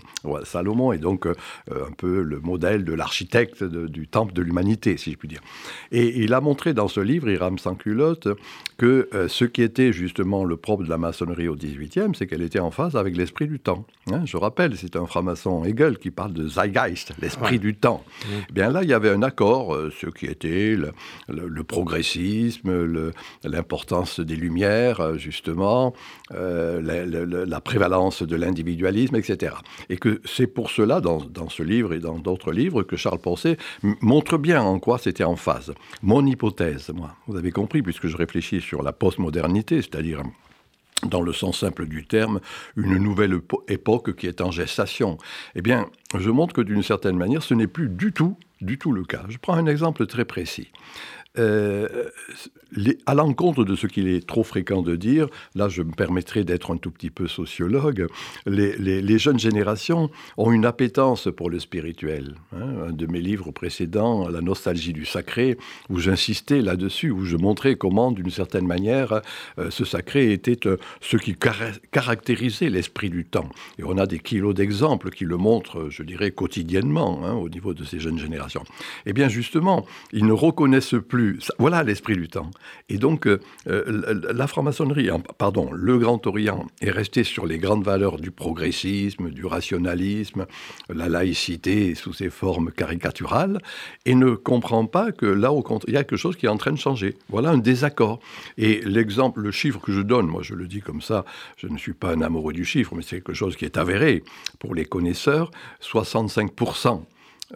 Salomon 0.45 0.93
est 0.93 0.99
donc 0.99 1.27
euh, 1.27 1.35
un 1.71 1.93
peu 1.93 2.23
le 2.23 2.41
modèle 2.41 2.87
de 2.87 2.95
l'architecte 2.95 3.63
du 3.63 4.09
temple 4.09 4.33
de 4.33 4.41
l'humanité, 4.41 4.97
si 4.97 5.13
je 5.13 5.19
puis 5.19 5.29
dire. 5.29 5.43
Et 5.93 6.23
il 6.23 6.33
a 6.33 6.41
montré 6.41 6.73
dans 6.73 6.89
ce 6.89 7.01
livre, 7.01 7.29
Hiram 7.29 7.59
sans 7.59 7.75
culotte, 7.75 8.29
que 8.79 9.11
euh, 9.13 9.29
ce 9.29 9.45
qui 9.45 9.61
était 9.61 9.93
justement 9.93 10.47
le 10.47 10.57
propre 10.57 10.85
de 10.85 10.89
la 10.89 10.97
maçonnerie 10.97 11.49
au 11.49 11.57
XVIIIe, 11.57 12.15
c'est 12.15 12.27
qu'elle 12.27 12.41
était 12.41 12.59
en 12.59 12.71
phase 12.71 12.97
avec 12.97 13.15
l'esprit 13.15 13.47
du 13.47 13.59
temps. 13.59 13.85
Hein. 14.11 14.23
je 14.25 14.39
rappelle, 14.39 14.75
c'est 14.79 14.97
un 14.97 15.05
franc-maçon 15.05 15.63
Hegel 15.67 15.99
qui 15.99 16.11
parle 16.11 16.33
de 16.33 16.49
Zeitgeist, 16.49 17.13
l'esprit 17.21 17.59
du 17.59 17.75
temps. 17.75 18.03
Eh 18.49 18.53
bien 18.55 18.71
là, 18.71 18.83
il 18.83 18.89
y 18.89 18.95
avait 18.95 19.11
un 19.11 19.23
accord, 19.23 19.75
euh, 19.75 19.93
ce 20.01 20.07
qui 20.07 20.25
était 20.25 20.70
le, 20.77 21.65
progressisme, 21.65 23.03
l'importance 23.45 24.21
des 24.21 24.37
Lumières, 24.37 25.01
euh, 25.01 25.17
justement, 25.17 25.95
euh, 26.33 26.81
la, 27.47 27.61
prévalence 27.61 28.23
de 28.23 28.37
l'individualisme, 28.37 29.17
etc. 29.17 29.55
Et 29.89 29.97
que 29.97 30.21
c'est 30.25 30.47
pour 30.47 30.71
cela, 30.71 31.01
dans, 31.01 31.21
ce 31.49 31.63
livre 31.63 31.93
et 31.93 31.99
dans 31.99 32.19
d'autres 32.19 32.53
livres, 32.53 32.83
que 32.83 32.97
Charles 32.97 33.19
Porcet 33.19 33.57
montre 34.01 34.39
bien 34.39 34.63
en 34.63 34.79
quoi 34.79 34.99
c'était 34.99 35.25
en 35.25 35.37
phase. 35.37 35.73
Mon 36.03 36.25
hypothèse, 36.27 36.91
moi, 36.95 37.15
vous 37.27 37.37
avez 37.37 37.53
compris, 37.53 37.83
puisque 37.83 38.07
je 38.07 38.17
réfléchis 38.17 38.61
sur 38.61 38.83
la 38.83 38.93
postmodernité, 38.93 39.83
c'est-à-dire 39.83 40.23
dans 41.07 41.23
le 41.23 41.33
sens 41.33 41.61
simple 41.61 41.87
du 41.87 42.07
terme, 42.07 42.41
une 42.77 42.99
nouvelle 42.99 43.41
époque 43.69 44.17
qui 44.17 44.27
est 44.27 44.41
en 44.41 44.51
gestation. 44.51 45.19
Eh 45.55 45.63
bien, 45.63 45.87
je 46.19 46.31
montre 46.31 46.55
que 46.55 46.61
d'une 46.61 46.83
certaine 46.83 47.17
manière, 47.17 47.43
ce 47.43 47.55
n'est 47.55 47.67
plus 47.67 47.89
du 47.89 48.13
tout, 48.13 48.37
du 48.61 48.79
tout 48.79 48.93
le 48.93 49.05
cas. 49.05 49.23
Je 49.29 49.39
prends 49.39 49.55
un 49.55 49.67
exemple 49.67 50.07
très 50.07 50.25
précis. 50.25 50.71
Euh, 51.39 52.11
à 53.07 53.15
l'encontre 53.15 53.65
de 53.65 53.75
ce 53.77 53.87
qu'il 53.87 54.09
est 54.09 54.27
trop 54.27 54.43
fréquent 54.43 54.83
de 54.83 54.97
dire, 54.97 55.29
là 55.55 55.69
je 55.69 55.83
me 55.83 55.93
permettrai 55.93 56.45
d'être 56.45 56.73
un 56.73 56.77
tout 56.77 56.91
petit 56.91 57.11
peu 57.11 57.27
sociologue, 57.29 58.07
les, 58.47 59.19
jeunes 59.19 59.39
générations 59.39 60.11
ont 60.37 60.53
une 60.53 60.67
appétence 60.67 61.29
pour 61.37 61.51
le 61.51 61.59
spirituel. 61.59 62.37
Hein. 62.55 62.89
Un 62.89 62.93
de 62.93 63.07
mes 63.07 63.21
livres 63.21 63.51
précédents, 63.51 64.29
La 64.29 64.41
nostalgie 64.41 64.93
du 64.93 65.05
sacré, 65.05 65.59
où 65.89 65.99
j'insistais 65.99 66.63
là-dessus, 66.63 67.11
où 67.11 67.25
je 67.25 67.37
montrais 67.37 67.75
comment, 67.75 68.13
d'une 68.13 68.31
certaine 68.31 68.67
manière, 68.67 69.21
euh, 69.59 69.71
ce 69.71 69.85
sacré 69.85 70.33
était 70.33 70.67
euh, 70.67 70.77
ce 71.01 71.17
qui 71.17 71.35
caractérisait 71.91 72.71
l'esprit 72.71 73.11
du 73.11 73.25
temps. 73.25 73.49
Et 73.79 73.85
on 73.85 73.99
a 73.99 74.07
des 74.07 74.19
kilos 74.19 74.55
d'exemples 74.55 75.11
qui 75.11 75.25
le 75.25 75.37
montrent, 75.37 75.89
je 75.91 76.03
dirais, 76.03 76.31
quotidiennement 76.31 77.25
hein, 77.25 77.35
au 77.35 77.49
niveau 77.49 77.75
de 77.75 77.85
ces 77.85 77.99
jeunes 77.99 78.19
générations. 78.19 78.65
Eh 79.07 79.13
bien 79.13 79.29
justement, 79.29 79.87
ils 80.13 80.27
ne 80.27 80.33
reconnaissent 80.33 80.95
plus, 81.09 81.20
voilà 81.59 81.83
l'esprit 81.83 82.17
du 82.17 82.29
temps. 82.29 82.51
Et 82.89 82.99
donc, 82.99 83.27
euh, 83.27 83.41
euh, 83.69 84.33
la 84.33 84.47
franc-maçonnerie, 84.47 85.09
pardon, 85.39 85.71
le 85.73 85.99
Grand 85.99 86.27
Orient 86.27 86.67
est 86.81 86.91
resté 86.91 87.25
sur 87.25 87.47
les 87.47 87.59
grandes 87.59 87.85
valeurs 87.85 88.19
du 88.19 88.31
progressisme, 88.31 89.31
du 89.31 89.47
rationalisme, 89.47 90.47
la 90.89 91.09
laïcité 91.09 91.95
sous 91.95 92.13
ses 92.13 92.31
formes 92.31 92.71
caricaturales, 92.73 93.61
et 94.07 94.15
ne 94.15 94.35
comprend 94.35 94.87
pas 94.87 95.13
que 95.13 95.27
là, 95.27 95.53
au 95.53 95.63
contraire, 95.63 95.89
il 95.89 95.95
y 95.95 95.97
a 95.97 96.05
quelque 96.05 96.19
chose 96.19 96.37
qui 96.37 96.47
est 96.47 96.51
en 96.51 96.57
train 96.57 96.73
de 96.73 96.79
changer. 96.79 97.17
Voilà 97.29 97.51
un 97.51 97.59
désaccord. 97.59 98.21
Et 98.59 98.81
l'exemple, 98.85 99.41
le 99.41 99.51
chiffre 99.51 99.81
que 99.81 99.93
je 99.93 100.01
donne, 100.01 100.27
moi 100.27 100.43
je 100.43 100.55
le 100.55 100.67
dis 100.67 100.81
comme 100.81 101.03
ça, 101.03 101.25
je 101.57 101.67
ne 101.67 101.79
suis 101.79 101.93
pas 101.93 102.13
un 102.13 102.23
amoureux 102.23 102.53
du 102.53 102.65
chiffre, 102.65 102.95
mais 102.95 103.03
c'est 103.03 103.17
quelque 103.17 103.35
chose 103.35 103.57
qui 103.57 103.65
est 103.65 103.77
avéré 103.77 104.23
pour 104.59 104.75
les 104.75 104.85
connaisseurs, 104.85 105.51
65% 105.83 107.03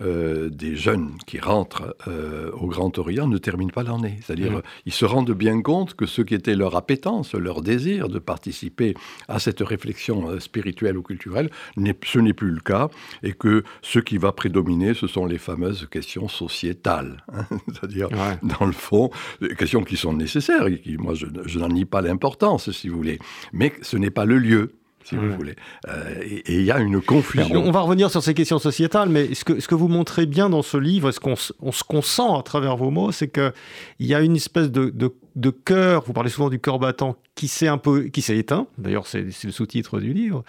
euh, 0.00 0.48
des 0.48 0.74
jeunes 0.74 1.12
qui 1.26 1.38
rentrent 1.38 1.96
euh, 2.08 2.50
au 2.52 2.66
Grand 2.66 2.98
Orient 2.98 3.28
ne 3.28 3.38
terminent 3.38 3.70
pas 3.70 3.84
l'année. 3.84 4.18
C'est-à-dire, 4.22 4.52
mmh. 4.52 4.62
ils 4.86 4.92
se 4.92 5.04
rendent 5.04 5.30
bien 5.30 5.62
compte 5.62 5.94
que 5.94 6.06
ce 6.06 6.22
qui 6.22 6.34
était 6.34 6.56
leur 6.56 6.74
appétence, 6.74 7.34
leur 7.34 7.62
désir 7.62 8.08
de 8.08 8.18
participer 8.18 8.94
à 9.28 9.38
cette 9.38 9.60
réflexion 9.60 10.30
euh, 10.30 10.40
spirituelle 10.40 10.98
ou 10.98 11.02
culturelle, 11.02 11.50
ce 11.76 12.18
n'est 12.18 12.32
plus 12.32 12.50
le 12.50 12.60
cas, 12.60 12.88
et 13.22 13.32
que 13.32 13.62
ce 13.82 14.00
qui 14.00 14.18
va 14.18 14.32
prédominer, 14.32 14.94
ce 14.94 15.06
sont 15.06 15.26
les 15.26 15.38
fameuses 15.38 15.86
questions 15.90 16.28
sociétales. 16.28 17.24
Hein. 17.32 17.46
C'est-à-dire, 17.72 18.08
dans 18.42 18.66
le 18.66 18.72
fond, 18.72 19.10
des 19.40 19.54
questions 19.54 19.84
qui 19.84 19.96
sont 19.96 20.12
nécessaires, 20.12 20.66
et 20.66 20.80
qui, 20.80 20.96
moi, 20.96 21.14
je, 21.14 21.26
je 21.44 21.58
n'en 21.58 21.68
nie 21.68 21.84
pas 21.84 22.02
l'importance, 22.02 22.70
si 22.72 22.88
vous 22.88 22.96
voulez, 22.96 23.18
mais 23.52 23.72
ce 23.82 23.96
n'est 23.96 24.10
pas 24.10 24.24
le 24.24 24.38
lieu 24.38 24.72
si 25.04 25.16
vous 25.16 25.30
voulez. 25.32 25.54
Euh, 25.88 26.14
et 26.22 26.54
il 26.54 26.62
y 26.62 26.70
a 26.70 26.78
une 26.78 27.00
confusion. 27.00 27.62
On 27.64 27.70
va 27.70 27.80
revenir 27.80 28.10
sur 28.10 28.22
ces 28.22 28.34
questions 28.34 28.58
sociétales, 28.58 29.08
mais 29.08 29.34
ce 29.34 29.44
que, 29.44 29.60
ce 29.60 29.68
que 29.68 29.74
vous 29.74 29.88
montrez 29.88 30.26
bien 30.26 30.50
dans 30.50 30.62
ce 30.62 30.76
livre, 30.76 31.10
ce 31.12 31.20
qu'on 31.20 32.02
sent 32.02 32.22
à 32.38 32.42
travers 32.42 32.76
vos 32.76 32.90
mots, 32.90 33.12
c'est 33.12 33.28
qu'il 33.28 33.52
y 34.00 34.14
a 34.14 34.20
une 34.20 34.36
espèce 34.36 34.70
de, 34.70 34.90
de, 34.90 35.14
de 35.36 35.50
cœur, 35.50 36.04
vous 36.06 36.12
parlez 36.12 36.30
souvent 36.30 36.48
du 36.48 36.58
cœur 36.58 36.78
battant, 36.78 37.16
qui 37.34 37.48
s'est 37.48 37.68
qui 38.12 38.22
s'est 38.22 38.36
éteint. 38.36 38.66
D'ailleurs, 38.78 39.06
c'est 39.06 39.22
le 39.22 39.50
sous-titre 39.50 39.98
du 39.98 40.12
livre. 40.12 40.44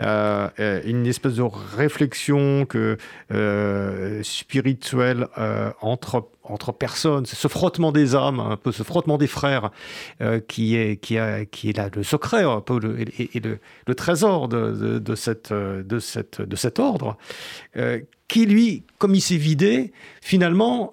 Euh, 0.00 0.48
euh, 0.60 0.80
une 0.84 1.06
espèce 1.06 1.34
de 1.34 1.42
réflexion 1.42 2.66
euh, 3.32 4.22
spirituelle 4.22 5.28
entre 5.80 6.28
entre 6.48 6.70
personnes, 6.70 7.26
ce 7.26 7.48
frottement 7.48 7.90
des 7.90 8.14
âmes, 8.14 8.38
un 8.38 8.56
peu 8.56 8.70
ce 8.70 8.84
frottement 8.84 9.18
des 9.18 9.26
frères, 9.26 9.70
qui 10.46 10.76
est 10.76 10.96
qui 10.96 11.18
a 11.18 11.44
qui 11.44 11.70
est 11.70 11.76
là 11.76 11.90
le 11.94 12.04
secret 12.04 12.44
un 12.44 12.60
peu 12.60 12.78
le, 12.78 13.00
et, 13.00 13.40
le, 13.40 13.58
le, 13.86 13.94
trésor 13.96 14.46
de, 14.46 14.98
de, 15.00 15.14
cette 15.16 15.52
de 15.52 15.98
cette 15.98 16.40
de 16.40 16.54
cet 16.54 16.78
ordre, 16.78 17.16
qui, 18.28 18.46
lui, 18.46 18.82
comme 18.98 19.14
il 19.14 19.20
s'est 19.20 19.36
vidé, 19.36 19.92
finalement, 20.20 20.92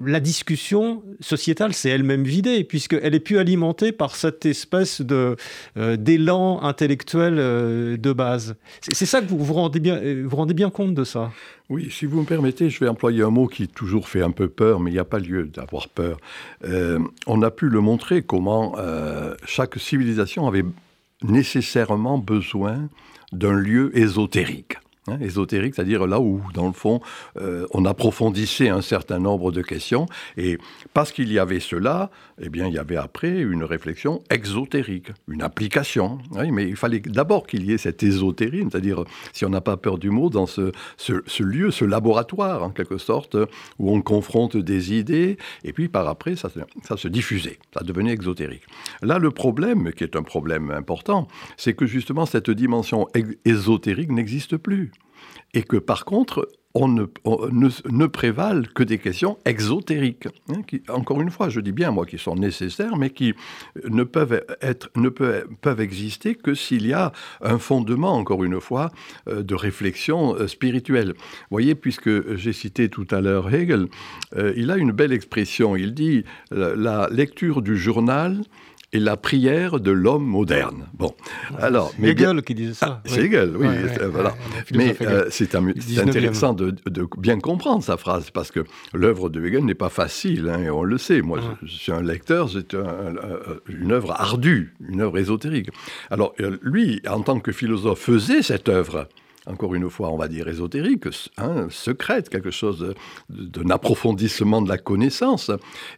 la 0.00 0.20
discussion 0.20 1.02
sociétale 1.20 1.74
s'est 1.74 1.90
elle-même 1.90 2.24
vidée, 2.24 2.64
puisqu'elle 2.64 3.14
est 3.14 3.20
plus 3.20 3.38
alimentée 3.38 3.92
par 3.92 4.16
cette 4.16 4.46
espèce 4.46 4.81
de, 5.00 5.36
euh, 5.76 5.96
d'élan 5.96 6.62
intellectuel 6.62 7.36
euh, 7.38 7.96
de 7.96 8.12
base. 8.12 8.56
C'est, 8.80 9.06
ça 9.06 9.20
que 9.20 9.26
vous 9.26 9.38
vous 9.38 9.54
rendez, 9.54 9.80
bien, 9.80 10.00
vous 10.24 10.36
rendez 10.36 10.54
bien 10.54 10.70
compte 10.70 10.94
de 10.94 11.04
ça? 11.04 11.30
Oui, 11.68 11.88
si 11.90 12.06
vous 12.06 12.20
me 12.20 12.26
permettez, 12.26 12.70
je 12.70 12.80
vais 12.80 12.88
employer 12.88 13.22
un 13.22 13.30
mot 13.30 13.46
qui 13.46 13.68
toujours 13.68 14.08
fait 14.08 14.22
un 14.22 14.30
peu 14.30 14.48
peur, 14.48 14.80
mais 14.80 14.90
il 14.90 14.94
n'y 14.94 15.00
a 15.00 15.04
pas 15.04 15.18
lieu 15.18 15.44
d'avoir 15.46 15.88
peur. 15.88 16.18
on 17.26 17.42
a 17.42 17.50
pu 17.50 17.68
le 17.68 17.80
montrer 17.80 18.22
comment 18.22 18.76
chaque 19.46 19.78
civilisation 19.78 20.46
avait 20.46 20.64
nécessairement 21.22 22.18
besoin 22.18 22.88
d'un 23.32 23.54
lieu 23.54 23.96
ésotérique. 23.96 24.76
Hein, 25.08 25.18
ésotérique, 25.20 25.74
c'est-à-dire 25.74 26.06
là 26.06 26.20
où, 26.20 26.42
dans 26.54 26.68
le 26.68 26.72
fond, 26.72 27.00
euh, 27.36 27.66
on 27.72 27.84
approfondissait 27.86 28.68
un 28.68 28.82
certain 28.82 29.18
nombre 29.18 29.50
de 29.50 29.60
questions. 29.60 30.06
Et 30.36 30.58
parce 30.94 31.10
qu'il 31.10 31.32
y 31.32 31.40
avait 31.40 31.58
cela, 31.58 32.08
eh 32.40 32.48
bien, 32.48 32.68
il 32.68 32.74
y 32.74 32.78
avait 32.78 32.96
après 32.96 33.40
une 33.40 33.64
réflexion 33.64 34.22
exotérique, 34.30 35.08
une 35.26 35.42
application. 35.42 36.18
mais 36.52 36.68
il 36.68 36.76
fallait 36.76 37.00
d'abord 37.00 37.48
qu'il 37.48 37.64
y 37.64 37.72
ait 37.72 37.78
cette 37.78 38.04
ésotérisme, 38.04 38.70
c'est-à-dire, 38.70 39.02
si 39.32 39.44
on 39.44 39.48
n'a 39.48 39.60
pas 39.60 39.76
peur 39.76 39.98
du 39.98 40.10
mot, 40.10 40.30
dans 40.30 40.46
ce, 40.46 40.70
lieu, 41.42 41.72
ce 41.72 41.84
laboratoire, 41.84 42.62
en 42.62 42.70
quelque 42.70 42.98
sorte, 42.98 43.36
où 43.80 43.92
on 43.92 44.02
confronte 44.02 44.56
des 44.56 44.94
idées, 44.94 45.36
et 45.64 45.72
puis 45.72 45.88
par 45.88 46.06
après, 46.06 46.36
ça, 46.36 46.48
ça 46.84 46.96
se 46.96 47.08
diffusait, 47.08 47.58
ça 47.74 47.82
devenait 47.82 48.12
exotérique. 48.12 48.62
Là, 49.02 49.18
le 49.18 49.32
problème, 49.32 49.90
qui 49.90 50.04
est 50.04 50.14
un 50.14 50.22
problème 50.22 50.70
important, 50.70 51.26
c'est 51.56 51.74
que 51.74 51.86
justement, 51.86 52.24
cette 52.24 52.50
dimension 52.50 53.08
ésotérique 53.44 54.12
n'existe 54.12 54.56
plus 54.56 54.92
et 55.54 55.62
que 55.62 55.76
par 55.76 56.04
contre, 56.04 56.48
on 56.74 56.88
ne, 56.88 58.06
prévalent 58.06 58.62
que 58.74 58.82
des 58.82 58.98
questions 58.98 59.36
exotériques, 59.44 60.28
hein, 60.48 60.62
qui, 60.66 60.82
encore 60.88 61.20
une 61.20 61.30
fois, 61.30 61.48
je 61.48 61.60
dis 61.60 61.72
bien 61.72 61.90
moi, 61.90 62.06
qui 62.06 62.18
sont 62.18 62.34
nécessaires, 62.34 62.96
mais 62.96 63.10
qui 63.10 63.34
ne 63.84 64.04
peuvent 64.04 65.80
exister 65.80 66.34
que 66.34 66.54
s'il 66.54 66.86
y 66.86 66.92
a 66.92 67.12
un 67.42 67.58
fondement, 67.58 68.14
encore 68.14 68.42
une 68.42 68.60
fois, 68.60 68.90
euh, 69.28 69.42
de 69.42 69.54
réflexion 69.54 70.34
euh, 70.34 70.46
spirituelle. 70.46 71.08
Vous 71.08 71.48
voyez, 71.50 71.74
puisque 71.74 72.36
j'ai 72.36 72.52
cité 72.52 72.88
tout 72.88 73.06
à 73.10 73.20
l'heure 73.20 73.52
Hegel, 73.52 73.88
euh, 74.36 74.52
il 74.56 74.70
a 74.70 74.78
une 74.78 74.92
belle 74.92 75.12
expression, 75.12 75.76
il 75.76 75.94
dit 75.94 76.24
la 76.50 77.08
lecture 77.10 77.62
du 77.62 77.76
journal 77.76 78.42
et 78.92 79.00
la 79.00 79.16
prière 79.16 79.80
de 79.80 79.90
l'homme 79.90 80.24
moderne. 80.24 80.86
Bon, 80.94 81.14
alors, 81.58 81.92
c'est 81.98 82.08
Hegel 82.08 82.42
qui 82.42 82.54
disait 82.54 82.74
ça. 82.74 83.00
Ah, 83.00 83.02
c'est 83.06 83.24
Hegel, 83.24 83.56
oui, 83.56 83.66
voilà. 84.10 84.34
mais 84.74 84.94
euh, 85.00 85.26
c'est 85.30 85.54
intéressant 85.54 86.52
de, 86.52 86.74
bien 87.18 87.40
comprendre 87.40 87.82
sa 87.82 87.96
phrase 87.96 88.30
parce 88.30 88.50
que 88.50 88.60
l'œuvre 88.92 89.30
de 89.30 89.44
Hegel 89.44 89.64
n'est 89.64 89.74
pas 89.74 89.88
facile, 89.88 90.50
hein, 90.50 90.62
et 90.62 90.70
on 90.70 90.82
le 90.82 90.98
sait. 90.98 91.22
Moi, 91.22 91.40
je, 91.62 91.72
suis 91.72 91.92
un 91.92 92.02
lecteur, 92.02 92.50
c'est 92.50 92.74
une 93.68 93.92
œuvre 93.92 94.12
ardue, 94.12 94.74
une 94.86 95.00
œuvre 95.00 95.18
ésotérique. 95.18 95.70
Alors, 96.10 96.34
euh, 96.40 96.58
lui, 96.62 97.00
en 97.08 97.22
tant 97.22 97.40
que 97.40 97.52
philosophe, 97.52 98.00
faisait 98.00 98.42
cette 98.42 98.68
œuvre 98.68 99.08
encore 99.46 99.74
une 99.74 99.90
fois, 99.90 100.10
on 100.10 100.16
va 100.16 100.28
dire 100.28 100.48
ésotérique, 100.48 101.04
hein, 101.38 101.66
secrète, 101.70 102.28
quelque 102.28 102.50
chose 102.50 102.94
d'un 103.28 103.70
approfondissement 103.70 104.62
de 104.62 104.68
la 104.68 104.78
connaissance. 104.78 105.50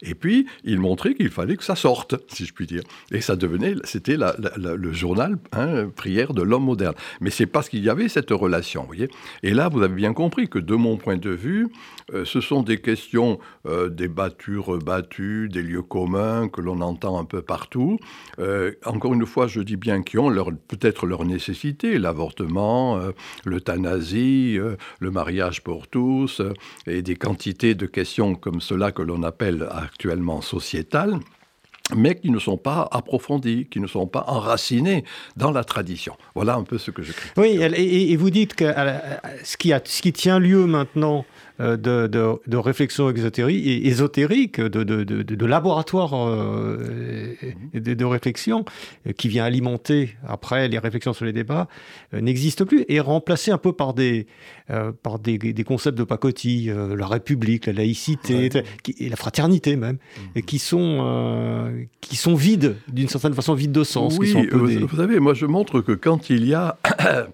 Et 0.02 0.14
puis, 0.14 0.46
il 0.64 0.80
montrait 0.80 1.14
qu'il 1.14 1.30
fallait 1.30 1.56
que 1.56 1.64
ça 1.64 1.76
sorte, 1.76 2.14
si 2.32 2.46
je 2.46 2.54
puis 2.54 2.66
dire. 2.66 2.82
Et 3.10 3.20
ça 3.20 3.36
devenait, 3.36 3.74
c'était 3.84 4.16
le 4.16 4.92
journal 4.92 5.38
hein, 5.52 5.88
prière 5.94 6.32
de 6.32 6.42
l'homme 6.42 6.64
moderne. 6.64 6.94
Mais 7.20 7.30
c'est 7.30 7.46
parce 7.46 7.68
qu'il 7.68 7.84
y 7.84 7.90
avait 7.90 8.08
cette 8.08 8.30
relation, 8.30 8.82
vous 8.82 8.88
voyez. 8.88 9.08
Et 9.42 9.52
là, 9.52 9.68
vous 9.68 9.82
avez 9.82 9.94
bien 9.94 10.14
compris 10.14 10.48
que, 10.48 10.58
de 10.58 10.74
mon 10.74 10.96
point 10.96 11.16
de 11.16 11.30
vue, 11.30 11.68
euh, 12.12 12.24
ce 12.24 12.40
sont 12.40 12.62
des 12.62 12.80
questions 12.80 13.38
euh, 13.66 13.88
débattues, 13.88 14.58
rebattues, 14.58 15.48
des 15.48 15.62
lieux 15.62 15.82
communs 15.82 16.48
que 16.48 16.60
l'on 16.60 16.80
entend 16.80 17.18
un 17.18 17.24
peu 17.24 17.42
partout. 17.42 17.98
Euh, 18.38 18.72
encore 18.84 19.14
une 19.14 19.26
fois, 19.26 19.46
je 19.46 19.60
dis 19.60 19.76
bien 19.76 20.02
qui 20.02 20.18
ont 20.18 20.30
peut-être 20.68 21.06
leur 21.06 21.24
nécessité, 21.24 21.98
l'avortement, 21.98 23.00
l'euthanasie, 23.44 24.58
euh, 24.58 24.76
le 25.00 25.10
mariage 25.10 25.62
pour 25.62 25.88
tous, 25.88 26.40
euh, 26.40 26.52
et 26.86 27.02
des 27.02 27.16
quantités 27.16 27.74
de 27.74 27.86
questions 27.86 28.34
comme 28.34 28.60
cela 28.60 28.92
que 28.92 29.02
l'on 29.02 29.22
appelle 29.22 29.68
actuellement 29.70 30.40
sociétales 30.40 31.18
mais 31.94 32.14
qui 32.14 32.30
ne 32.30 32.38
sont 32.38 32.56
pas 32.56 32.88
approfondies, 32.92 33.66
qui 33.70 33.78
ne 33.78 33.86
sont 33.86 34.06
pas 34.06 34.24
enracinées 34.26 35.04
dans 35.36 35.50
la 35.50 35.64
tradition. 35.64 36.16
Voilà 36.34 36.54
un 36.54 36.62
peu 36.62 36.78
ce 36.78 36.90
que 36.90 37.02
je. 37.02 37.12
Oui, 37.36 37.60
et, 37.60 38.16
vous 38.16 38.30
dites 38.30 38.54
que 38.54 38.72
ce 39.42 39.58
qui, 39.58 39.70
a, 39.70 39.82
ce 39.84 40.00
qui 40.00 40.14
tient 40.14 40.38
lieu 40.38 40.64
maintenant 40.64 41.26
euh, 41.60 41.76
de, 41.76 42.08
de, 42.08 42.56
réflexion 42.56 43.08
exotérique, 43.08 43.86
ésotérique, 43.86 44.60
de, 44.60 44.82
de 44.82 45.46
laboratoire 45.46 46.10
euh, 46.14 47.36
de, 47.72 48.04
réflexion, 48.04 48.64
euh, 49.06 49.12
qui 49.12 49.28
vient 49.28 49.44
alimenter 49.44 50.16
après 50.26 50.66
les 50.66 50.80
réflexions 50.80 51.12
sur 51.12 51.24
les 51.24 51.32
débats, 51.32 51.68
n'existe 52.12 52.64
plus 52.64 52.80
et 52.82 52.96
est 52.96 53.00
remplacé 53.00 53.52
un 53.52 53.58
peu 53.58 53.72
par 53.72 53.94
des, 53.94 54.26
par 55.04 55.20
des, 55.20 55.38
concepts 55.64 55.96
de 55.96 56.02
pacotille, 56.02 56.74
la 56.74 57.06
République, 57.06 57.66
la 57.66 57.74
laïcité, 57.74 58.50
et 58.98 59.08
la 59.08 59.16
fraternité 59.16 59.76
même, 59.76 59.98
et 60.34 60.42
qui, 60.42 60.58
sont, 60.58 61.86
qui 62.00 62.16
sont 62.16 62.34
vides, 62.34 62.74
d'une 62.88 63.08
certaine 63.08 63.34
façon 63.34 63.54
vides 63.54 63.70
de 63.70 63.84
sens. 63.84 64.16
Oui, 64.18 64.34
vous 64.50 64.96
savez, 64.96 65.20
moi 65.20 65.34
je 65.34 65.46
montre 65.46 65.80
que 65.82 65.92
quand 65.92 66.30
il 66.30 66.46
y 66.46 66.54
a... 66.54 66.78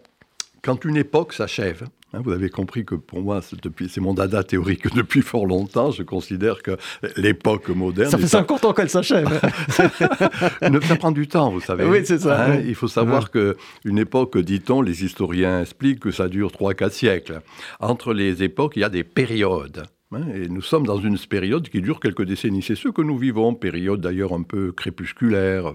quand 0.62 0.84
une 0.84 0.98
époque 0.98 1.32
s'achève, 1.32 1.86
vous 2.18 2.32
avez 2.32 2.50
compris 2.50 2.84
que 2.84 2.94
pour 2.94 3.22
moi, 3.22 3.40
c'est 3.42 4.00
mon 4.00 4.14
dada 4.14 4.42
théorique 4.42 4.92
depuis 4.94 5.22
fort 5.22 5.46
longtemps. 5.46 5.90
Je 5.90 6.02
considère 6.02 6.62
que 6.62 6.76
l'époque 7.16 7.68
moderne. 7.68 8.10
Ça 8.10 8.18
fait 8.18 8.26
50 8.26 8.64
ans 8.64 8.72
qu'elle 8.72 8.90
s'achève. 8.90 9.40
ça 10.82 10.96
prend 10.96 11.12
du 11.12 11.28
temps, 11.28 11.50
vous 11.50 11.60
savez. 11.60 11.84
Oui, 11.84 12.00
c'est 12.04 12.18
ça. 12.18 12.46
Hein, 12.46 12.62
il 12.66 12.74
faut 12.74 12.88
savoir 12.88 13.30
que 13.30 13.56
qu'une 13.82 13.98
époque, 13.98 14.38
dit-on, 14.38 14.82
les 14.82 15.04
historiens 15.04 15.60
expliquent 15.62 16.00
que 16.00 16.10
ça 16.10 16.28
dure 16.28 16.50
3-4 16.50 16.90
siècles. 16.90 17.40
Entre 17.78 18.12
les 18.12 18.42
époques, 18.42 18.72
il 18.76 18.80
y 18.80 18.84
a 18.84 18.88
des 18.88 19.04
périodes. 19.04 19.84
Hein, 20.12 20.26
et 20.34 20.48
nous 20.48 20.60
sommes 20.60 20.84
dans 20.84 20.98
une 20.98 21.16
période 21.18 21.68
qui 21.68 21.80
dure 21.80 22.00
quelques 22.00 22.24
décennies. 22.24 22.62
C'est 22.62 22.74
ce 22.74 22.88
que 22.88 23.00
nous 23.00 23.16
vivons, 23.16 23.54
période 23.54 24.00
d'ailleurs 24.00 24.32
un 24.32 24.42
peu 24.42 24.72
crépusculaire. 24.72 25.72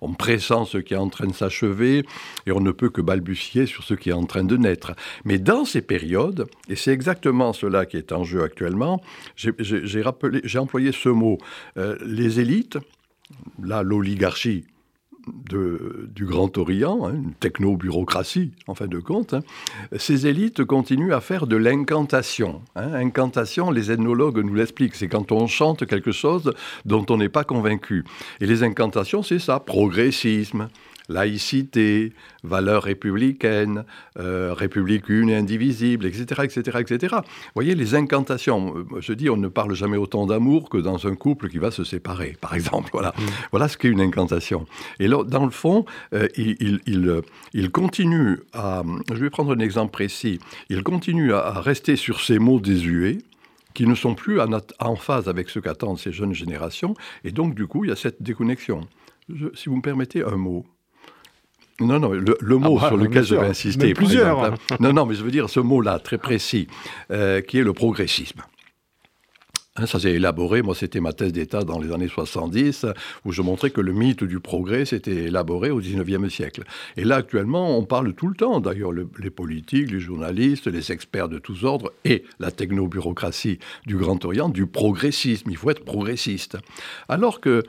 On, 0.00 0.14
pressent 0.14 0.64
ce 0.64 0.78
qui 0.78 0.94
est 0.94 0.98
en 0.98 1.08
train 1.08 1.26
de 1.26 1.32
s'achever 1.32 2.04
et 2.46 2.52
on 2.52 2.60
ne 2.60 2.70
peut 2.70 2.88
que 2.88 3.00
balbutier 3.00 3.66
sur 3.66 3.82
ce 3.82 3.94
qui 3.94 4.10
est 4.10 4.14
en 4.14 4.26
train 4.26 4.44
de 4.44 4.56
naître. 4.56 4.92
Mais 5.24 5.40
dans 5.40 5.64
ces 5.64 5.82
périodes, 5.82 6.46
et 6.68 6.76
c'est 6.76 6.92
exactement 6.92 7.52
cela 7.52 7.84
qui 7.84 7.96
est 7.96 8.12
en 8.12 8.22
jeu 8.22 8.44
actuellement, 8.44 9.02
j'ai 9.34 10.58
employé 10.58 10.92
ce 10.92 11.08
mot. 11.08 11.38
Euh, 11.76 11.96
les 12.06 12.38
élites, 12.38 12.78
là 13.60 13.82
l'oligarchie 13.82 14.66
du 15.26 16.26
Grand 16.26 16.56
Orient, 16.58 17.06
hein, 17.06 17.14
une 17.14 17.34
techno-bureaucratie 17.34 18.52
en 18.66 18.74
fin 18.74 18.86
de 18.86 18.98
compte, 18.98 19.34
hein, 19.34 19.42
ces 19.96 20.26
élites 20.26 20.64
continuent 20.64 21.12
à 21.12 21.20
faire 21.20 21.46
de 21.46 21.56
l'incantation. 21.56 22.62
Hein. 22.76 22.92
Incantation, 22.94 23.70
les 23.70 23.90
ethnologues 23.90 24.38
nous 24.38 24.54
l'expliquent, 24.54 24.94
c'est 24.94 25.08
quand 25.08 25.32
on 25.32 25.46
chante 25.46 25.86
quelque 25.86 26.12
chose 26.12 26.52
dont 26.84 27.04
on 27.10 27.16
n'est 27.16 27.28
pas 27.28 27.44
convaincu. 27.44 28.04
Et 28.40 28.46
les 28.46 28.62
incantations, 28.62 29.22
c'est 29.22 29.38
ça, 29.38 29.60
progressisme, 29.60 30.68
laïcité, 31.08 32.12
valeurs 32.42 32.84
républicaines, 32.84 33.84
euh, 34.18 34.54
république 34.54 35.08
une 35.08 35.28
et 35.28 35.36
indivisible, 35.36 36.06
etc., 36.06 36.42
etc., 36.44 36.78
etc. 36.80 37.16
Vous 37.18 37.52
voyez, 37.54 37.74
les 37.74 37.94
incantations, 37.94 38.74
euh, 38.76 39.00
je 39.00 39.12
dis, 39.12 39.28
on 39.28 39.36
ne 39.36 39.48
parle 39.48 39.74
jamais 39.74 39.96
autant 39.96 40.26
d'amour 40.26 40.68
que 40.68 40.78
dans 40.78 41.06
un 41.06 41.14
couple 41.14 41.48
qui 41.48 41.58
va 41.58 41.70
se 41.70 41.84
séparer, 41.84 42.36
par 42.40 42.54
exemple. 42.58 42.90
Voilà, 42.92 43.10
mm. 43.16 43.22
voilà 43.50 43.68
ce 43.68 43.76
qu'est 43.76 43.88
une 43.88 44.00
incantation. 44.00 44.66
Et 44.98 45.08
là, 45.08 45.22
dans 45.24 45.44
le 45.44 45.50
fond, 45.50 45.84
euh, 46.14 46.28
il, 46.36 46.80
il, 47.52 47.70
continue 47.70 48.38
à... 48.52 48.82
Je 49.10 49.18
vais 49.18 49.30
prendre 49.30 49.54
un 49.54 49.60
exemple 49.60 49.92
précis. 49.92 50.38
Il 50.68 50.82
continue 50.82 51.32
à, 51.32 51.60
rester 51.60 51.96
sur 51.96 52.20
ces 52.20 52.38
mots 52.38 52.60
désuets, 52.60 53.18
qui 53.74 53.86
ne 53.88 53.94
sont 53.96 54.14
plus 54.14 54.40
en, 54.40 54.96
phase 54.96 55.28
avec 55.28 55.50
ce 55.50 55.58
qu'attendent 55.58 55.98
ces 55.98 56.12
jeunes 56.12 56.32
générations. 56.32 56.94
Et 57.24 57.32
donc, 57.32 57.56
du 57.56 57.66
coup, 57.66 57.84
il 57.84 57.88
y 57.88 57.92
a 57.92 57.96
cette 57.96 58.22
déconnexion. 58.22 58.82
si 59.54 59.68
vous 59.68 59.76
me 59.76 59.82
permettez 59.82 60.22
un 60.22 60.36
mot, 60.36 60.64
non, 61.80 61.98
non, 61.98 62.10
le, 62.12 62.56
mot 62.56 62.76
ah 62.78 62.82
bah, 62.82 62.88
sur 62.88 62.96
lequel 62.96 63.24
je 63.24 63.34
vais 63.34 63.46
insister. 63.46 63.94
Plusieurs. 63.94 64.44
Hein. 64.44 64.54
non, 64.80 64.92
non, 64.92 65.06
mais 65.06 65.14
je 65.14 65.24
veux 65.24 65.30
dire 65.30 65.50
ce 65.50 65.60
mot-là, 65.60 65.98
très 65.98 66.18
précis, 66.18 66.68
euh, 67.10 67.40
qui 67.40 67.58
est 67.58 67.64
le 67.64 67.72
progressisme. 67.72 68.42
Hein, 69.76 69.86
ça 69.86 69.98
s'est 69.98 70.12
élaboré, 70.12 70.62
moi 70.62 70.76
c'était 70.76 71.00
ma 71.00 71.12
thèse 71.12 71.32
d'État 71.32 71.64
dans 71.64 71.80
les 71.80 71.92
années 71.92 72.06
70, 72.06 72.86
où 73.24 73.32
je 73.32 73.42
montrais 73.42 73.70
que 73.70 73.80
le 73.80 73.92
mythe 73.92 74.22
du 74.22 74.38
progrès 74.38 74.84
s'était 74.84 75.24
élaboré 75.24 75.72
au 75.72 75.80
19e 75.80 76.28
siècle. 76.28 76.62
Et 76.96 77.02
là 77.02 77.16
actuellement, 77.16 77.76
on 77.76 77.84
parle 77.84 78.14
tout 78.14 78.28
le 78.28 78.36
temps, 78.36 78.60
d'ailleurs 78.60 78.92
les 78.92 79.30
politiques, 79.30 79.90
les 79.90 79.98
journalistes, 79.98 80.68
les 80.68 80.92
experts 80.92 81.28
de 81.28 81.40
tous 81.40 81.64
ordres 81.64 81.92
et 82.04 82.22
la 82.38 82.52
technobureaucratie 82.52 83.58
du 83.84 83.96
Grand 83.96 84.24
Orient, 84.24 84.48
du 84.48 84.66
progressisme. 84.66 85.50
Il 85.50 85.56
faut 85.56 85.70
être 85.70 85.84
progressiste. 85.84 86.56
Alors 87.08 87.40
que 87.40 87.64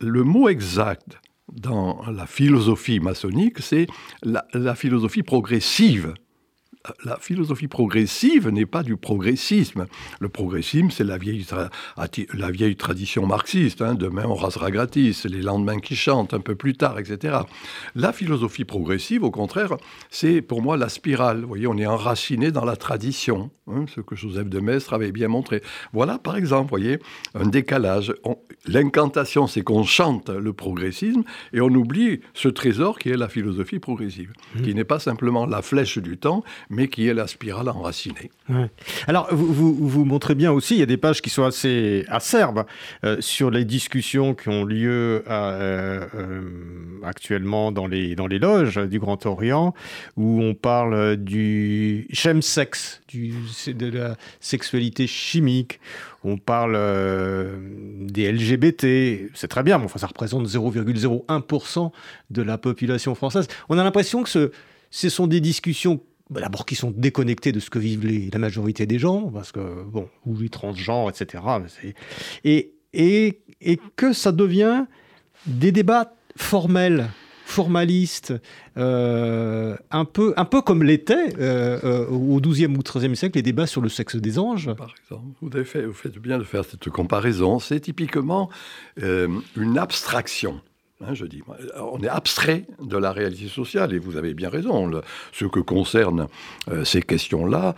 le 0.00 0.24
mot 0.24 0.48
exact 0.48 1.20
dans 1.52 2.02
la 2.10 2.26
philosophie 2.26 3.00
maçonnique, 3.00 3.58
c'est 3.60 3.86
la, 4.22 4.74
philosophie 4.74 5.22
progressive 5.22 6.14
la 7.04 7.16
philosophie 7.18 7.68
progressive 7.68 8.48
n'est 8.48 8.66
pas 8.66 8.82
du 8.82 8.96
progressisme. 8.96 9.86
Le 10.18 10.28
progressisme, 10.28 10.90
c'est 10.90 11.04
la 11.04 11.18
vieille, 11.18 11.46
la 12.34 12.50
vieille 12.50 12.76
tradition 12.76 13.26
marxiste. 13.26 13.82
Hein. 13.82 13.94
Demain, 13.94 14.24
on 14.26 14.34
rasera 14.34 14.70
gratis, 14.70 15.26
les 15.26 15.42
lendemains 15.42 15.78
qui 15.78 15.94
chantent 15.94 16.32
un 16.32 16.40
peu 16.40 16.54
plus 16.54 16.74
tard, 16.74 16.98
etc. 16.98 17.38
La 17.94 18.12
philosophie 18.12 18.64
progressive, 18.64 19.24
au 19.24 19.30
contraire, 19.30 19.76
c'est 20.10 20.40
pour 20.40 20.62
moi 20.62 20.76
la 20.76 20.88
spirale. 20.88 21.42
Vous 21.42 21.48
voyez, 21.48 21.66
on 21.66 21.76
est 21.76 21.86
enraciné 21.86 22.50
dans 22.50 22.64
la 22.64 22.76
tradition, 22.76 23.50
hein, 23.66 23.84
ce 23.94 24.00
que 24.00 24.16
Joseph 24.16 24.48
de 24.48 24.60
Maistre 24.60 24.94
avait 24.94 25.12
bien 25.12 25.28
montré. 25.28 25.62
Voilà, 25.92 26.18
par 26.18 26.36
exemple, 26.36 26.70
voyez, 26.70 26.98
un 27.34 27.46
décalage. 27.46 28.14
L'incantation, 28.66 29.46
c'est 29.46 29.62
qu'on 29.62 29.84
chante 29.84 30.30
le 30.30 30.52
progressisme 30.52 31.24
et 31.52 31.60
on 31.60 31.68
oublie 31.68 32.20
ce 32.34 32.48
trésor 32.48 32.98
qui 32.98 33.10
est 33.10 33.16
la 33.16 33.28
philosophie 33.28 33.78
progressive, 33.78 34.32
mmh. 34.54 34.62
qui 34.62 34.74
n'est 34.74 34.84
pas 34.84 34.98
simplement 34.98 35.46
la 35.46 35.62
flèche 35.62 35.98
du 35.98 36.16
temps, 36.16 36.42
mais 36.70 36.86
qui 36.86 37.08
est 37.08 37.14
la 37.14 37.26
spirale 37.26 37.68
enracinée. 37.68 38.30
Alors, 39.08 39.28
vous, 39.32 39.74
vous, 39.74 40.04
montrez 40.04 40.36
bien 40.36 40.52
aussi, 40.52 40.76
il 40.76 40.78
y 40.78 40.82
a 40.82 40.86
des 40.86 40.96
pages 40.96 41.20
qui 41.20 41.28
sont 41.28 41.44
assez 41.44 42.04
acerbes 42.08 42.64
euh, 43.04 43.16
sur 43.20 43.50
les 43.50 43.64
discussions 43.64 44.34
qui 44.34 44.48
ont 44.48 44.64
lieu 44.64 45.24
euh, 45.28 46.06
euh, 46.14 46.42
actuellement 47.02 47.72
dans 47.72 47.88
les, 47.88 48.14
dans 48.14 48.28
les 48.28 48.38
loges 48.38 48.78
du 48.78 49.00
Grand 49.00 49.26
Orient, 49.26 49.74
où 50.16 50.40
on 50.42 50.54
parle 50.54 51.16
du 51.16 52.06
chemsex, 52.12 53.02
du, 53.08 53.34
de 53.66 53.86
la 53.90 54.16
sexualité 54.38 55.08
chimique, 55.08 55.80
on 56.22 56.36
parle 56.36 56.78
des 58.00 58.30
LGBT, 58.30 59.30
c'est 59.34 59.48
très 59.48 59.62
bien, 59.62 59.78
mais 59.78 59.86
enfin, 59.86 59.98
ça 59.98 60.06
représente 60.06 60.46
0,01% 60.46 61.90
de 62.30 62.42
la 62.42 62.58
population 62.58 63.14
française. 63.14 63.48
On 63.70 63.78
a 63.78 63.82
l'impression 63.82 64.22
que 64.22 64.28
ce, 64.28 64.52
ce 64.90 65.08
sont 65.08 65.26
des 65.26 65.40
discussions 65.40 66.00
bah, 66.30 66.40
d'abord 66.40 66.64
qui 66.64 66.76
sont 66.76 66.92
déconnectés 66.96 67.52
de 67.52 67.60
ce 67.60 67.70
que 67.70 67.78
vivent 67.78 68.30
la 68.32 68.38
majorité 68.38 68.86
des 68.86 68.98
gens, 68.98 69.22
parce 69.22 69.52
que, 69.52 69.82
bon, 69.84 70.08
ou 70.24 70.36
les 70.38 70.48
transgenres, 70.48 71.10
etc. 71.10 71.42
Et, 72.44 72.72
et, 72.92 73.40
et 73.60 73.80
que 73.96 74.12
ça 74.12 74.32
devient 74.32 74.86
des 75.46 75.72
débats 75.72 76.14
formels, 76.36 77.10
formalistes, 77.44 78.32
euh, 78.76 79.76
un, 79.90 80.04
peu, 80.04 80.32
un 80.36 80.44
peu 80.44 80.62
comme 80.62 80.84
l'étaient 80.84 81.36
euh, 81.40 81.80
euh, 81.82 82.06
au 82.06 82.40
XIIe 82.40 82.68
ou 82.68 82.82
XIIIe 82.82 83.16
siècle 83.16 83.36
les 83.36 83.42
débats 83.42 83.66
sur 83.66 83.80
le 83.80 83.88
sexe 83.88 84.16
des 84.16 84.38
anges. 84.38 84.72
Par 84.74 84.94
exemple, 85.02 85.26
vous, 85.42 85.92
faites 85.92 86.18
bien 86.18 86.38
de 86.38 86.44
faire 86.44 86.64
cette 86.64 86.88
comparaison. 86.90 87.58
C'est 87.58 87.80
typiquement 87.80 88.50
une 88.96 89.78
abstraction 89.78 90.60
Hein, 91.02 91.14
je 91.14 91.24
dis, 91.24 91.42
on 91.76 91.98
est 92.02 92.08
abstrait 92.08 92.66
de 92.82 92.98
la 92.98 93.12
réalité 93.12 93.48
sociale, 93.48 93.94
et 93.94 93.98
vous 93.98 94.16
avez 94.16 94.34
bien 94.34 94.50
raison. 94.50 94.90
ce 95.32 95.46
que 95.46 95.60
concerne 95.60 96.26
euh, 96.68 96.84
ces 96.84 97.00
questions-là, 97.00 97.74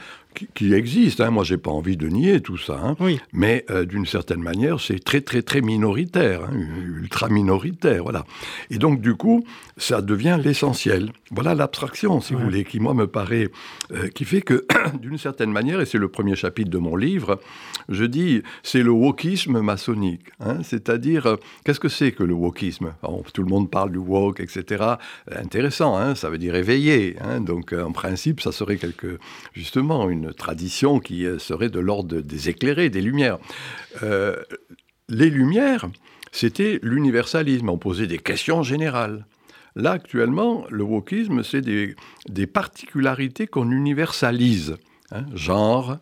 qui, 0.54 0.74
existent, 0.74 1.24
hein, 1.24 1.30
moi 1.30 1.44
j'ai 1.44 1.58
pas 1.58 1.70
envie 1.70 1.96
de 1.96 2.08
nier 2.08 2.40
tout 2.40 2.58
ça, 2.58 2.80
hein. 2.82 2.96
mais 3.32 3.64
euh, 3.70 3.84
d'une 3.84 4.06
certaine 4.06 4.40
manière, 4.40 4.80
c'est 4.80 5.02
très 5.02 5.20
très 5.20 5.42
très 5.42 5.60
minoritaire, 5.60 6.42
ultra 6.52 7.28
minoritaire, 7.28 8.02
voilà. 8.02 8.24
Et 8.70 8.78
donc 8.78 9.00
du 9.00 9.14
coup, 9.14 9.44
ça 9.76 10.02
devient 10.02 10.38
l'essentiel. 10.42 11.12
Voilà 11.30 11.54
l'abstraction, 11.54 12.20
si 12.20 12.34
vous 12.34 12.40
voulez, 12.40 12.64
qui 12.64 12.80
moi 12.80 12.94
me 12.94 13.06
paraît, 13.06 13.48
euh, 13.92 14.08
qui 14.08 14.24
fait 14.24 14.42
que 14.42 14.66
d'une 15.00 15.18
certaine 15.18 15.50
manière, 15.50 15.80
et 15.80 15.86
c'est 15.86 15.98
le 15.98 16.08
premier 16.08 16.36
chapitre 16.36 16.70
de 16.70 16.78
mon 16.78 16.96
livre, 16.96 17.40
je 17.88 18.04
dis, 18.04 18.42
c'est 18.62 18.82
le 18.82 18.90
wokisme 18.90 19.60
maçonnique. 19.60 20.26
C'est-à-dire, 20.62 21.36
qu'est-ce 21.64 21.80
que 21.80 21.88
c'est 21.88 22.12
que 22.12 22.22
le 22.22 22.34
wokisme? 22.34 22.94
Tout 23.32 23.42
le 23.42 23.48
monde 23.48 23.70
parle 23.70 23.90
du 23.92 23.98
woke, 23.98 24.40
etc. 24.40 24.84
Intéressant, 25.30 25.96
hein, 25.96 26.14
ça 26.14 26.30
veut 26.30 26.38
dire 26.38 26.54
éveillé. 26.54 27.16
Hein. 27.20 27.40
donc, 27.40 27.72
euh, 27.72 27.84
en 27.84 27.92
principe, 27.92 28.40
ça 28.40 28.52
serait 28.52 28.76
quelque, 28.76 29.18
justement 29.54 30.08
une 30.08 30.21
tradition 30.30 31.00
qui 31.00 31.26
euh, 31.26 31.38
serait 31.38 31.68
de 31.68 31.80
l'ordre 31.80 32.20
des 32.20 32.48
éclairés, 32.48 32.90
des 32.90 33.02
lumières. 33.02 33.38
Euh, 34.02 34.36
les 35.08 35.30
lumières, 35.30 35.88
c'était 36.30 36.78
l'universalisme. 36.82 37.68
On 37.68 37.78
posait 37.78 38.06
des 38.06 38.18
questions 38.18 38.62
générales. 38.62 39.26
Là, 39.74 39.92
actuellement, 39.92 40.64
le 40.70 40.84
wokisme, 40.84 41.42
c'est 41.42 41.62
des, 41.62 42.46
particularités 42.46 43.46
qu'on 43.46 43.70
universalise. 43.70 44.76
Hein. 45.10 45.24
genre, 45.34 45.98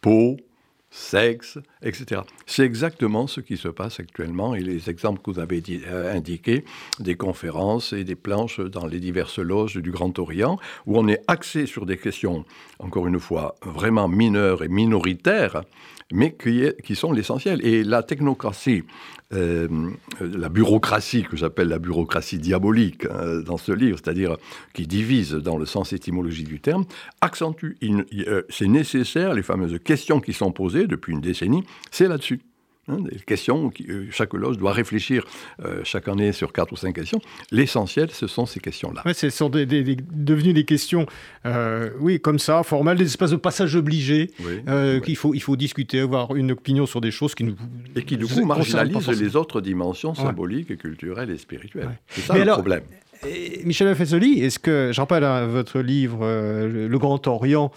peau, 0.00 0.36
sexe, 0.96 1.58
etc. 1.82 2.20
C'est 2.46 2.64
exactement 2.64 3.26
ce 3.26 3.40
qui 3.40 3.56
se 3.56 3.66
passe 3.66 3.98
actuellement 3.98 4.54
et 4.54 4.60
les 4.60 4.88
exemples 4.88 5.20
que 5.22 5.32
vous 5.32 5.40
avez 5.40 5.60
euh, 5.88 6.14
indiqués 6.14 6.64
des 7.00 7.16
conférences 7.16 7.92
et 7.92 8.04
des 8.04 8.14
planches 8.14 8.60
dans 8.60 8.86
les 8.86 9.00
diverses 9.00 9.40
loges 9.40 9.76
du 9.76 9.90
Grand 9.90 10.16
Orient 10.20 10.56
où 10.86 10.96
on 10.96 11.08
est 11.08 11.20
axé 11.26 11.66
sur 11.66 11.84
des 11.84 11.96
questions, 11.96 12.44
encore 12.78 13.08
une 13.08 13.18
fois, 13.18 13.56
vraiment 13.62 14.06
mineures 14.06 14.62
et 14.62 14.68
minoritaires, 14.68 15.62
mais 16.12 16.36
qui, 16.36 16.94
sont 16.94 17.12
l'essentiel. 17.12 17.64
Et 17.66 17.82
la 17.82 18.02
technocratie, 18.02 18.84
euh, 19.32 19.68
la 20.20 20.48
bureaucratie 20.48 21.24
que 21.24 21.36
j'appelle 21.36 21.68
la 21.68 21.78
bureaucratie 21.78 22.38
diabolique 22.38 23.06
hein, 23.06 23.40
dans 23.44 23.56
ce 23.56 23.72
livre, 23.72 23.98
c'est-à-dire 24.02 24.36
qui 24.74 24.86
divise 24.86 25.32
dans 25.32 25.56
le 25.56 25.66
sens 25.66 25.92
étymologique 25.92 26.48
du 26.48 26.60
terme, 26.60 26.84
accentue. 27.20 27.76
Euh, 27.82 28.42
c'est 28.48 28.68
nécessaire, 28.68 29.34
les 29.34 29.42
fameuses 29.42 29.78
questions 29.84 30.20
qui 30.20 30.32
sont 30.32 30.52
posées 30.52 30.86
depuis 30.86 31.12
une 31.12 31.20
décennie, 31.20 31.64
c'est 31.90 32.08
là-dessus. 32.08 32.40
Hein, 32.86 32.98
des 33.00 33.18
questions, 33.18 33.72
euh, 33.88 34.06
chaque 34.10 34.34
loge 34.34 34.58
doit 34.58 34.72
réfléchir 34.72 35.24
euh, 35.64 35.80
chaque 35.84 36.06
année 36.06 36.32
sur 36.32 36.52
quatre 36.52 36.72
ou 36.72 36.76
cinq 36.76 36.94
questions. 36.94 37.18
L'essentiel, 37.50 38.10
ce 38.10 38.26
sont 38.26 38.44
ces 38.44 38.60
questions-là. 38.60 39.02
Ouais, 39.06 39.14
ce 39.14 39.30
sont 39.30 39.48
des, 39.48 39.64
devenues 39.66 40.52
des 40.52 40.64
questions, 40.64 41.06
euh, 41.46 41.88
oui, 42.00 42.20
comme 42.20 42.38
ça, 42.38 42.62
formelles, 42.62 42.98
des 42.98 43.06
espaces 43.06 43.30
de 43.30 43.36
passage 43.36 43.74
obligés, 43.74 44.30
qu'il 45.04 45.16
faut, 45.16 45.32
il 45.32 45.40
faut 45.40 45.56
discuter, 45.56 46.00
avoir 46.00 46.36
une 46.36 46.52
opinion 46.52 46.84
sur 46.84 47.00
des 47.00 47.10
choses 47.10 47.34
qui 47.34 47.44
nous. 47.44 47.56
Et 47.96 48.02
qui, 48.04 48.18
du 48.18 48.26
coup, 48.26 48.44
marginalisent 48.44 49.08
les 49.08 49.34
autres 49.34 49.62
dimensions 49.62 50.14
symboliques, 50.14 50.76
culturelles 50.76 51.30
et 51.30 51.38
spirituelles. 51.38 51.98
C'est 52.08 52.20
ça 52.20 52.36
le 52.36 52.52
problème. 52.52 52.82
Michel 53.64 53.94
Fessoli, 53.94 54.40
est-ce 54.40 54.58
que, 54.58 54.92
parle 55.04 55.24
à 55.24 55.46
votre 55.46 55.80
livre 55.80 56.20
euh, 56.22 56.88
Le 56.88 56.98
Grand 56.98 57.26
Orient, 57.26 57.70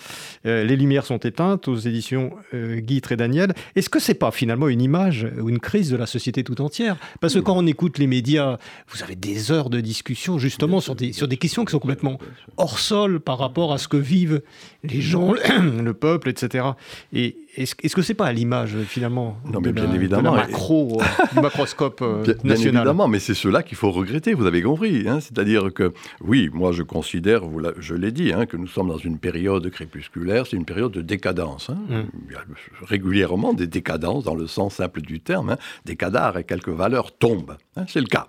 euh, 0.45 0.63
Les 0.63 0.75
Lumières 0.75 1.05
sont 1.05 1.17
éteintes 1.17 1.67
aux 1.67 1.75
éditions 1.75 2.31
euh, 2.53 2.79
Guitre 2.79 3.11
et 3.11 3.17
Daniel, 3.17 3.53
est-ce 3.75 3.89
que 3.89 3.99
c'est 3.99 4.13
pas 4.13 4.31
finalement 4.31 4.67
une 4.67 4.81
image 4.81 5.27
ou 5.39 5.49
une 5.49 5.59
crise 5.59 5.89
de 5.89 5.97
la 5.97 6.05
société 6.05 6.43
tout 6.43 6.61
entière? 6.61 6.97
Parce 7.21 7.33
que 7.33 7.39
quand 7.39 7.57
on 7.57 7.65
écoute 7.65 7.97
les 7.97 8.07
médias, 8.07 8.57
vous 8.89 9.03
avez 9.03 9.15
des 9.15 9.51
heures 9.51 9.69
de 9.69 9.79
discussion 9.79 10.37
justement 10.37 10.81
sur 10.81 10.95
des, 10.95 11.13
sur 11.13 11.27
des 11.27 11.37
questions 11.37 11.65
qui 11.65 11.71
sont 11.71 11.79
complètement 11.79 12.19
hors 12.57 12.79
sol 12.79 13.19
par 13.19 13.37
rapport 13.37 13.73
à 13.73 13.77
ce 13.77 13.87
que 13.87 13.97
vivent 13.97 14.41
les 14.83 15.01
gens, 15.01 15.33
le 15.61 15.93
peuple, 15.93 16.29
etc. 16.29 16.65
Et, 17.13 17.37
est-ce, 17.57 17.75
est-ce 17.81 17.95
que 17.95 18.01
c'est 18.01 18.13
pas 18.13 18.27
à 18.27 18.33
l'image 18.33 18.75
finalement 18.87 19.37
Non, 19.51 19.59
mais 19.61 19.71
bien 19.71 19.91
évidemment. 19.91 20.33
macro, 20.33 21.01
du 21.33 21.39
macroscope 21.39 22.01
national 22.01 22.43
bien, 22.43 22.55
évidemment, 22.55 23.07
mais 23.07 23.19
c'est 23.19 23.33
cela 23.33 23.63
qu'il 23.63 23.77
faut 23.77 23.91
regretter. 23.91 24.33
Vous 24.33 24.45
avez 24.45 24.61
compris. 24.61 25.07
Hein, 25.07 25.19
c'est-à-dire 25.19 25.73
que, 25.73 25.93
oui, 26.21 26.49
moi 26.53 26.71
je 26.71 26.83
considère, 26.83 27.45
vous 27.45 27.61
je 27.79 27.95
l'ai 27.95 28.11
dit, 28.11 28.31
hein, 28.31 28.45
que 28.45 28.57
nous 28.57 28.67
sommes 28.67 28.89
dans 28.89 28.97
une 28.97 29.17
période 29.17 29.69
crépusculaire, 29.69 30.45
c'est 30.47 30.55
une 30.55 30.65
période 30.65 30.91
de 30.91 31.01
décadence. 31.01 31.69
Hein. 31.69 31.77
Mmh. 31.89 32.01
Il 32.27 32.33
y 32.33 32.35
a 32.35 32.43
régulièrement 32.85 33.53
des 33.53 33.67
décadences 33.67 34.23
dans 34.23 34.35
le 34.35 34.47
sens 34.47 34.75
simple 34.75 35.01
du 35.01 35.19
terme. 35.19 35.51
Hein. 35.51 35.57
Des 35.85 35.95
cadavres 35.95 36.37
et 36.37 36.43
quelques 36.43 36.69
valeurs 36.69 37.11
tombent. 37.17 37.57
c'est 37.87 38.01
le 38.01 38.07
cas. 38.07 38.27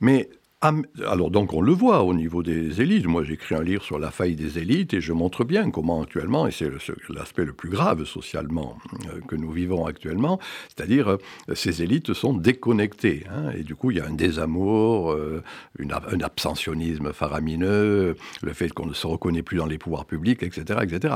Mais 0.00 0.28
alors 0.62 1.30
donc 1.30 1.54
on 1.54 1.62
le 1.62 1.72
voit 1.72 2.02
au 2.02 2.12
niveau 2.12 2.42
des 2.42 2.82
élites. 2.82 3.06
Moi 3.06 3.24
j'écris 3.24 3.54
un 3.54 3.62
livre 3.62 3.82
sur 3.82 3.98
la 3.98 4.10
faille 4.10 4.34
des 4.34 4.58
élites 4.58 4.92
et 4.92 5.00
je 5.00 5.14
montre 5.14 5.42
bien 5.42 5.70
comment 5.70 6.02
actuellement, 6.02 6.46
et 6.46 6.50
c'est 6.50 6.70
l'aspect 7.08 7.46
le 7.46 7.54
plus 7.54 7.70
grave 7.70 8.04
socialement 8.04 8.76
euh, 9.06 9.20
que 9.26 9.36
nous 9.36 9.50
vivons 9.50 9.86
actuellement, 9.86 10.38
c'est-à-dire 10.68 11.12
euh, 11.12 11.16
ces 11.54 11.82
élites 11.82 12.12
sont 12.12 12.34
déconnectées. 12.34 13.24
Hein, 13.30 13.52
et 13.56 13.62
du 13.62 13.74
coup 13.74 13.90
il 13.90 13.96
y 13.96 14.00
a 14.00 14.06
un 14.06 14.12
désamour, 14.12 15.12
euh, 15.12 15.42
un 15.78 16.20
abstentionnisme 16.20 17.14
faramineux, 17.14 18.16
le 18.42 18.52
fait 18.52 18.68
qu'on 18.68 18.86
ne 18.86 18.92
se 18.92 19.06
reconnaît 19.06 19.42
plus 19.42 19.56
dans 19.56 19.66
les 19.66 19.78
pouvoirs 19.78 20.04
publics, 20.04 20.42
etc. 20.42 20.80
etc. 20.82 21.14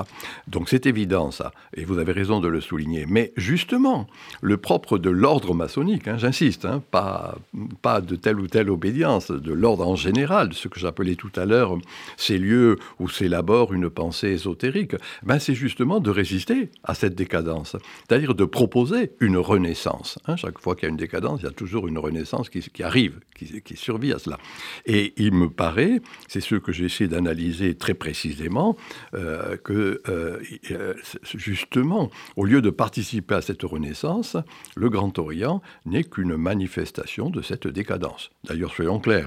Donc 0.49 0.71
c'est 0.71 0.87
évident 0.87 1.31
ça, 1.31 1.53
et 1.75 1.85
vous 1.85 1.99
avez 1.99 2.13
raison 2.13 2.41
de 2.41 2.49
le 2.49 2.63
souligner. 2.63 3.05
Mais 3.07 3.35
justement, 3.37 4.07
le 4.41 4.57
propre 4.57 4.97
de 4.97 5.11
l'ordre 5.11 5.53
maçonnique, 5.53 6.09
hein, 6.09 6.17
j'insiste, 6.17 6.65
hein, 6.65 6.83
pas, 6.91 7.37
pas 7.83 8.01
de 8.01 8.17
telle 8.17 8.41
ou 8.41 8.47
telle 8.47 8.71
obédience, 8.71 9.31
de 9.41 9.53
l'ordre 9.53 9.87
en 9.87 9.97
général, 9.97 10.53
ce 10.53 10.69
que 10.69 10.81
j'appelais 10.81 11.17
tout 11.17 11.33
à 11.37 11.45
l'heure 11.45 11.79
ces 12.17 12.39
lieux 12.39 12.77
où 12.99 13.09
s'élabore 13.09 13.73
une 13.73 13.91
pensée 13.91 14.29
ésotérique, 14.29 14.97
ben 15.23 15.39
c'est 15.39 15.55
justement 15.55 16.01
de 16.01 16.11
résister 16.11 16.71
à 16.83 16.95
cette 16.95 17.15
décadence, 17.15 17.77
c'est-à-dire 18.07 18.35
de 18.35 18.45
proposer 18.45 19.13
une 19.21 19.37
renaissance. 19.37 20.19
Hein. 20.27 20.37
chaque 20.37 20.59
fois 20.59 20.75
qu'il 20.75 20.85
y 20.85 20.87
a 20.87 20.91
une 20.91 20.97
décadence, 20.97 21.41
il 21.41 21.45
y 21.45 21.49
a 21.49 21.53
toujours 21.53 21.89
une 21.89 21.99
renaissance 21.99 22.49
qui, 22.49 22.83
arrive, 22.83 23.21
qui, 23.35 23.77
survit 23.77 24.13
à 24.13 24.19
cela. 24.19 24.39
Et 24.87 25.13
il 25.17 25.33
me 25.33 25.49
paraît, 25.49 26.01
c'est 26.29 26.41
ce 26.41 26.55
que 26.57 26.73
j'essaie 26.73 27.09
d'analyser 27.09 27.75
très 27.75 27.95
précisément, 27.95 28.77
euh, 29.15 29.57
que 29.57 30.03
euh, 30.09 30.41
euh, 30.71 30.95
justement, 31.35 32.11
au 32.37 32.45
lieu 32.45 32.63
de 32.63 32.71
participer 32.71 33.35
à 33.35 33.43
cette 33.43 33.63
renaissance, 33.63 34.37
le 34.77 34.89
Grand 34.89 35.19
Orient 35.19 35.63
n'est 35.87 36.05
qu'une 36.05 36.37
manifestation 36.37 37.31
de 37.31 37.43
cette 37.43 37.67
décadence. 37.67 38.31
D'ailleurs, 38.45 38.73
soyons 38.73 38.99
clairs, 38.99 39.24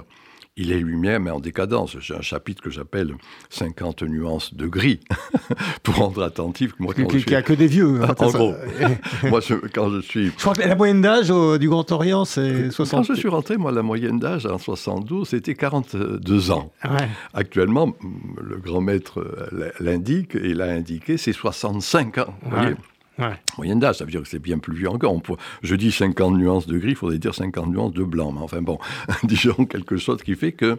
il 0.57 0.71
est 0.71 0.79
lui-même 0.79 1.27
en 1.27 1.39
décadence. 1.39 1.97
J'ai 1.99 2.15
un 2.15 2.21
chapitre 2.21 2.61
que 2.61 2.71
j'appelle 2.71 3.13
50 3.51 4.03
nuances 4.03 4.53
de 4.55 4.67
gris, 4.67 4.99
pour 5.83 5.95
rendre 5.95 6.23
attentif. 6.23 6.73
Moi, 6.79 6.93
quand 6.95 7.13
il 7.13 7.23
n'y 7.25 7.35
a 7.35 7.43
que 7.43 7.53
des 7.53 7.67
vieux. 7.67 8.01
Hein, 8.01 8.15
en 8.19 8.29
gros, 8.29 8.55
moi, 9.23 9.39
quand 9.73 9.89
je 9.91 10.01
suis... 10.01 10.25
Je 10.27 10.35
crois 10.35 10.55
que 10.55 10.67
la 10.67 10.75
moyenne 10.75 11.01
d'âge 11.01 11.29
du 11.59 11.69
Grand 11.69 11.89
Orient, 11.91 12.25
c'est 12.25 12.71
60. 12.71 13.07
Quand 13.07 13.13
je 13.13 13.19
suis 13.19 13.29
rentré, 13.29 13.57
moi, 13.57 13.71
la 13.71 13.83
moyenne 13.83 14.19
d'âge 14.19 14.47
en 14.47 14.57
72, 14.57 15.29
c'était 15.29 15.53
42 15.53 16.51
ans. 16.51 16.71
Actuellement, 17.33 17.95
le 18.41 18.57
grand 18.57 18.81
maître 18.81 19.23
l'indique, 19.79 20.35
et 20.35 20.53
l'a 20.53 20.65
indiqué, 20.65 21.17
c'est 21.17 21.33
65 21.33 22.17
ans. 22.17 22.35
Vous 22.41 22.49
voyez? 22.49 22.75
Moyenne 23.57 23.79
d'âge, 23.79 23.97
ça 23.97 24.05
veut 24.05 24.11
dire 24.11 24.21
que 24.21 24.27
c'est 24.27 24.39
bien 24.39 24.59
plus 24.59 24.75
vieux 24.75 24.89
encore. 24.89 25.19
je 25.63 25.75
dis 25.75 25.91
50 25.91 26.37
nuances 26.37 26.67
de 26.67 26.77
gris, 26.77 26.91
il 26.91 26.95
faudrait 26.95 27.17
dire 27.17 27.33
50 27.33 27.67
nuances 27.67 27.93
de 27.93 28.03
blanc. 28.03 28.31
Mais 28.31 28.41
enfin 28.41 28.61
bon, 28.61 28.79
disons 29.23 29.65
quelque 29.65 29.97
chose 29.97 30.21
qui 30.23 30.35
fait 30.35 30.51
que 30.51 30.77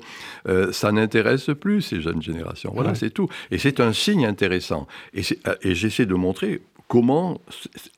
euh, 0.49 0.73
ça 0.73 0.93
n'intéresse 0.93 1.51
plus 1.61 1.83
ces 1.83 2.01
jeunes 2.01 2.23
générations. 2.23 2.73
Voilà, 2.75 2.95
c'est 2.95 3.11
tout. 3.11 3.29
Et 3.51 3.59
c'est 3.59 3.81
un 3.81 3.93
signe 3.93 4.27
intéressant. 4.27 4.87
et 5.13 5.75
j'essaie 5.75 6.07
de 6.07 6.15
montrer 6.15 6.63
comment 6.89 7.41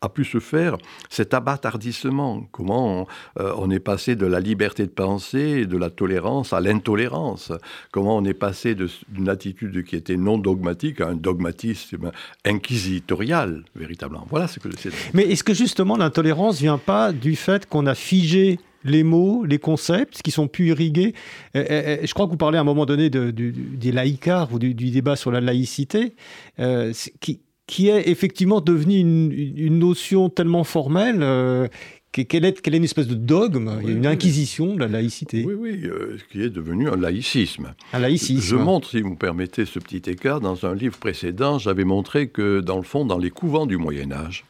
a 0.01 0.09
pu 0.09 0.25
se 0.25 0.41
faire 0.41 0.77
cet 1.09 1.33
abattardissement, 1.33 2.43
comment 2.51 3.07
euh, 3.39 3.55
on, 3.57 3.71
est 3.71 3.81
passé 3.81 4.17
de 4.17 4.27
la 4.27 4.41
liberté 4.41 4.85
de 4.85 4.91
penser, 4.91 5.65
de 5.65 5.77
la 5.77 5.91
tolérance 5.91 6.53
à 6.53 6.61
l'intolérance, 6.61 7.53
comment 7.93 8.17
on 8.17 8.25
est 8.25 8.35
passé 8.35 8.77
d'une 9.09 9.29
attitude 9.29 9.85
qui 9.85 9.97
était 9.97 10.17
non 10.17 10.39
dogmatique 10.39 11.01
à 11.01 11.09
un 11.09 11.15
dogmatisme 11.15 12.11
inquisitorial, 12.45 13.65
véritablement? 13.77 14.27
Voilà 14.29 14.49
ce 14.49 14.59
que 14.59 14.69
de 14.69 14.77
Mais 15.15 15.23
est-ce 15.23 15.45
que 15.45 15.55
justement 15.55 15.97
l'intolérance 15.97 16.61
vient 16.61 16.79
pas 16.79 17.13
du 17.13 17.37
fait 17.37 17.67
qu'on 17.67 17.87
a 17.87 17.95
figé 17.95 18.59
les 18.83 19.05
mots, 19.05 19.45
les 19.45 19.59
concepts 19.59 20.23
qui 20.23 20.31
sont 20.31 20.49
plus 20.49 20.69
irrigués? 20.69 21.15
je 21.55 22.13
crois 22.13 22.27
que 22.27 22.31
vous 22.31 22.37
parlez 22.37 22.59
à 22.59 22.63
un 22.63 22.65
moment 22.65 22.87
donné 22.87 23.11
de, 23.11 23.31
des 23.31 23.93
laïcars 23.93 24.53
ou 24.53 24.59
du, 24.59 24.75
débat 24.75 25.15
sur 25.17 25.31
la 25.31 25.41
laïcité, 25.41 26.15
euh, 26.59 26.93
qui, 27.21 27.41
qui 27.71 27.89
est 27.89 28.09
effectivement 28.09 28.61
devenu 28.61 28.99
une, 28.99 29.79
notion 29.79 30.29
tellement 30.29 30.65
formelle 30.65 31.21
euh, 31.23 31.69
qu'elle 32.11 32.45
est, 32.45 32.67
est, 32.67 32.77
une 32.77 32.83
espèce 32.83 33.07
de 33.07 33.15
dogme, 33.15 33.81
une 33.87 34.09
inquisition 34.09 34.75
de 34.75 34.81
la 34.81 34.89
laïcité. 34.89 35.45
Oui, 35.47 35.55
oui, 35.55 35.83
euh, 35.85 36.17
qui 36.33 36.43
est 36.43 36.51
devenu 36.51 36.89
un 36.89 36.97
laïcisme. 36.97 37.75
Un 37.93 38.01
laïcisme. 38.01 38.43
Je 38.43 38.57
montre, 38.57 38.91
si 38.91 39.01
vous 39.01 39.11
me 39.11 39.17
permettez 39.17 39.67
ce 39.67 39.79
petit 39.79 40.03
écart, 40.11 40.41
dans 40.41 40.67
un 40.67 40.75
livre 40.75 40.99
précédent, 40.99 41.61
j'avais 41.61 41.85
montré 41.85 42.27
que, 42.27 42.59
dans 42.59 42.77
le 42.77 42.83
fond, 42.83 43.05
dans 43.05 43.19
les 43.19 43.31
couvents 43.31 43.67
du 43.67 43.77
Moyen 43.77 44.11
Âge, 44.11 44.45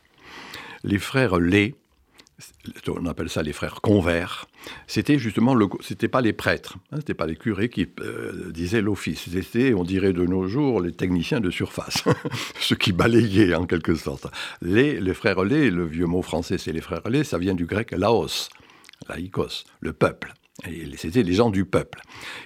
les 0.83 0.99
frères 0.99 1.39
Lay, 1.39 1.75
on 2.89 3.07
appelle 3.07 3.29
ça 3.29 3.43
les 3.43 3.53
frères 3.53 3.81
convers, 3.81 4.47
c'était 4.87 5.19
justement, 5.19 5.55
le, 5.55 5.67
c'était 5.81 6.09
pas 6.09 6.21
les 6.21 6.33
prêtres, 6.33 6.77
hein, 6.93 6.97
c'était 6.99 7.15
pas 7.15 7.27
les 7.27 7.37
curés 7.37 7.69
qui 7.69 7.89
euh, 8.01 8.51
disaient 8.51 8.83
l'office, 8.83 9.29
c'était, 9.31 9.75
on 9.75 9.85
dirait 9.85 10.13
de 10.13 10.25
nos 10.25 10.47
jours, 10.47 10.81
les 10.81 10.93
techniciens 10.93 11.41
de 11.41 11.51
surface, 11.51 12.05
ceux 12.61 12.77
qui 12.77 12.93
balayaient 12.93 13.55
en 13.55 13.67
quelque 13.67 13.95
sorte. 13.95 14.27
Les, 14.63 15.01
les 15.01 15.15
frères 15.15 15.45
lais, 15.45 15.71
le 15.71 15.87
vieux 15.87 16.07
mot 16.07 16.23
français 16.23 16.59
c'est 16.59 16.73
les 16.73 16.81
frères 16.81 17.09
lais, 17.09 17.25
ça 17.25 17.39
vient 17.39 17.55
du 17.55 17.67
grec 17.67 17.93
laos, 17.93 18.49
laïkos, 19.09 19.65
le 19.81 19.93
peuple. 19.93 20.35
C'était 20.97 21.23
les 21.23 21.33
gens 21.33 21.51
du 21.51 21.65
peuple. 21.65 22.01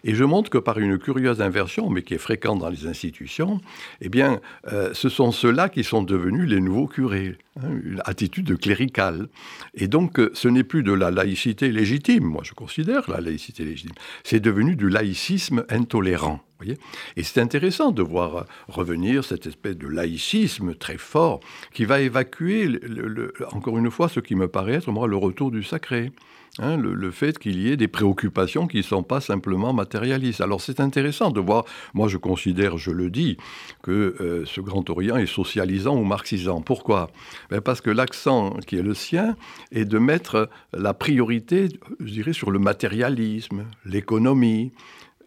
Et 0.05 0.15
je 0.15 0.25
montre 0.25 0.51
que 0.51 0.59
par 0.59 0.79
une 0.79 0.99
curieuse 0.99 1.41
inversion, 1.41 1.91
mais 1.91 2.03
qui 2.03 2.15
est 2.15 2.19
fréquente 2.19 2.61
dans 2.61 2.69
les 2.69 2.87
institutions, 2.87 3.61
eh 4.01 4.09
bien, 4.09 4.41
euh, 4.73 4.91
ce 4.95 5.09
sont 5.09 5.33
ceux-là 5.33 5.69
qui 5.69 5.85
sont 5.85 6.03
devenus 6.03 6.49
les 6.49 6.61
nouveaux 6.61 6.87
curés. 6.87 7.37
Hein, 7.63 7.69
une 7.85 8.03
attitude 8.05 8.59
cléricale. 8.59 9.29
Et 9.75 9.87
donc, 9.87 10.19
euh, 10.19 10.33
ce 10.35 10.49
n'est 10.49 10.65
plus 10.65 10.83
de 10.83 10.93
la 10.93 11.13
laïcité 11.13 11.71
légitime, 11.71 12.25
moi 12.25 12.43
je 12.45 12.53
considère 12.53 13.09
la 13.09 13.21
laïcité 13.21 13.65
légitime, 13.65 13.95
c'est 14.25 14.41
devenu 14.41 14.75
du 14.75 14.89
laïcisme 14.89 15.65
intolérant. 15.69 16.41
Voyez 16.59 16.79
et 17.17 17.23
c'est 17.23 17.41
intéressant 17.41 17.93
de 17.93 18.03
voir 18.03 18.47
revenir 18.67 19.25
cette 19.25 19.47
espèce 19.47 19.77
de 19.77 19.87
laïcisme 19.87 20.75
très 20.75 20.99
fort 20.99 21.39
qui 21.73 21.85
va 21.85 22.01
évacuer, 22.01 22.69
encore 23.53 23.79
une 23.79 23.91
fois, 23.91 24.09
ce 24.09 24.19
qui 24.19 24.35
me 24.35 24.49
paraît 24.49 24.75
être, 24.75 24.91
moi, 24.91 25.07
le 25.07 25.17
retour 25.17 25.53
du 25.53 25.63
sacré. 25.63 26.11
Hein, 26.61 26.77
le, 26.77 27.11
fait 27.11 27.37
qu'il 27.41 27.59
y 27.59 27.73
ait 27.73 27.77
des 27.77 27.89
préoccupations 27.89 28.69
qui 28.69 28.77
ne 28.77 28.83
sont 28.83 29.03
pas 29.03 29.21
simplement 29.21 29.73
matérialistes. 29.73 30.41
Alors 30.41 30.61
c'est 30.61 30.79
intéressant 30.79 31.33
de 31.33 31.41
voir, 31.41 31.65
moi 31.95 32.07
je 32.07 32.17
considère, 32.17 32.79
je 32.79 32.93
le 32.93 33.11
dis, 33.11 33.37
que 33.83 34.15
euh, 34.21 34.45
ce 34.47 34.61
Grand 34.61 34.89
Orient 34.89 35.17
est 35.17 35.27
socialisant 35.27 35.97
ou 35.97 36.05
marxisant. 36.05 36.61
Pourquoi? 36.61 37.11
Ben, 37.51 37.61
Parce 37.61 37.81
que 37.81 37.91
l'accent 37.91 38.51
qui 38.69 38.77
est 38.77 38.83
le 38.83 38.95
sien 38.95 39.37
est 39.73 39.85
de 39.85 39.99
mettre 39.99 40.49
la 40.73 40.95
priorité, 40.95 41.71
je 41.99 42.13
dirais, 42.13 42.33
sur 42.33 42.53
le 42.53 42.61
matérialisme, 42.61 43.65
l'économie, 43.85 44.71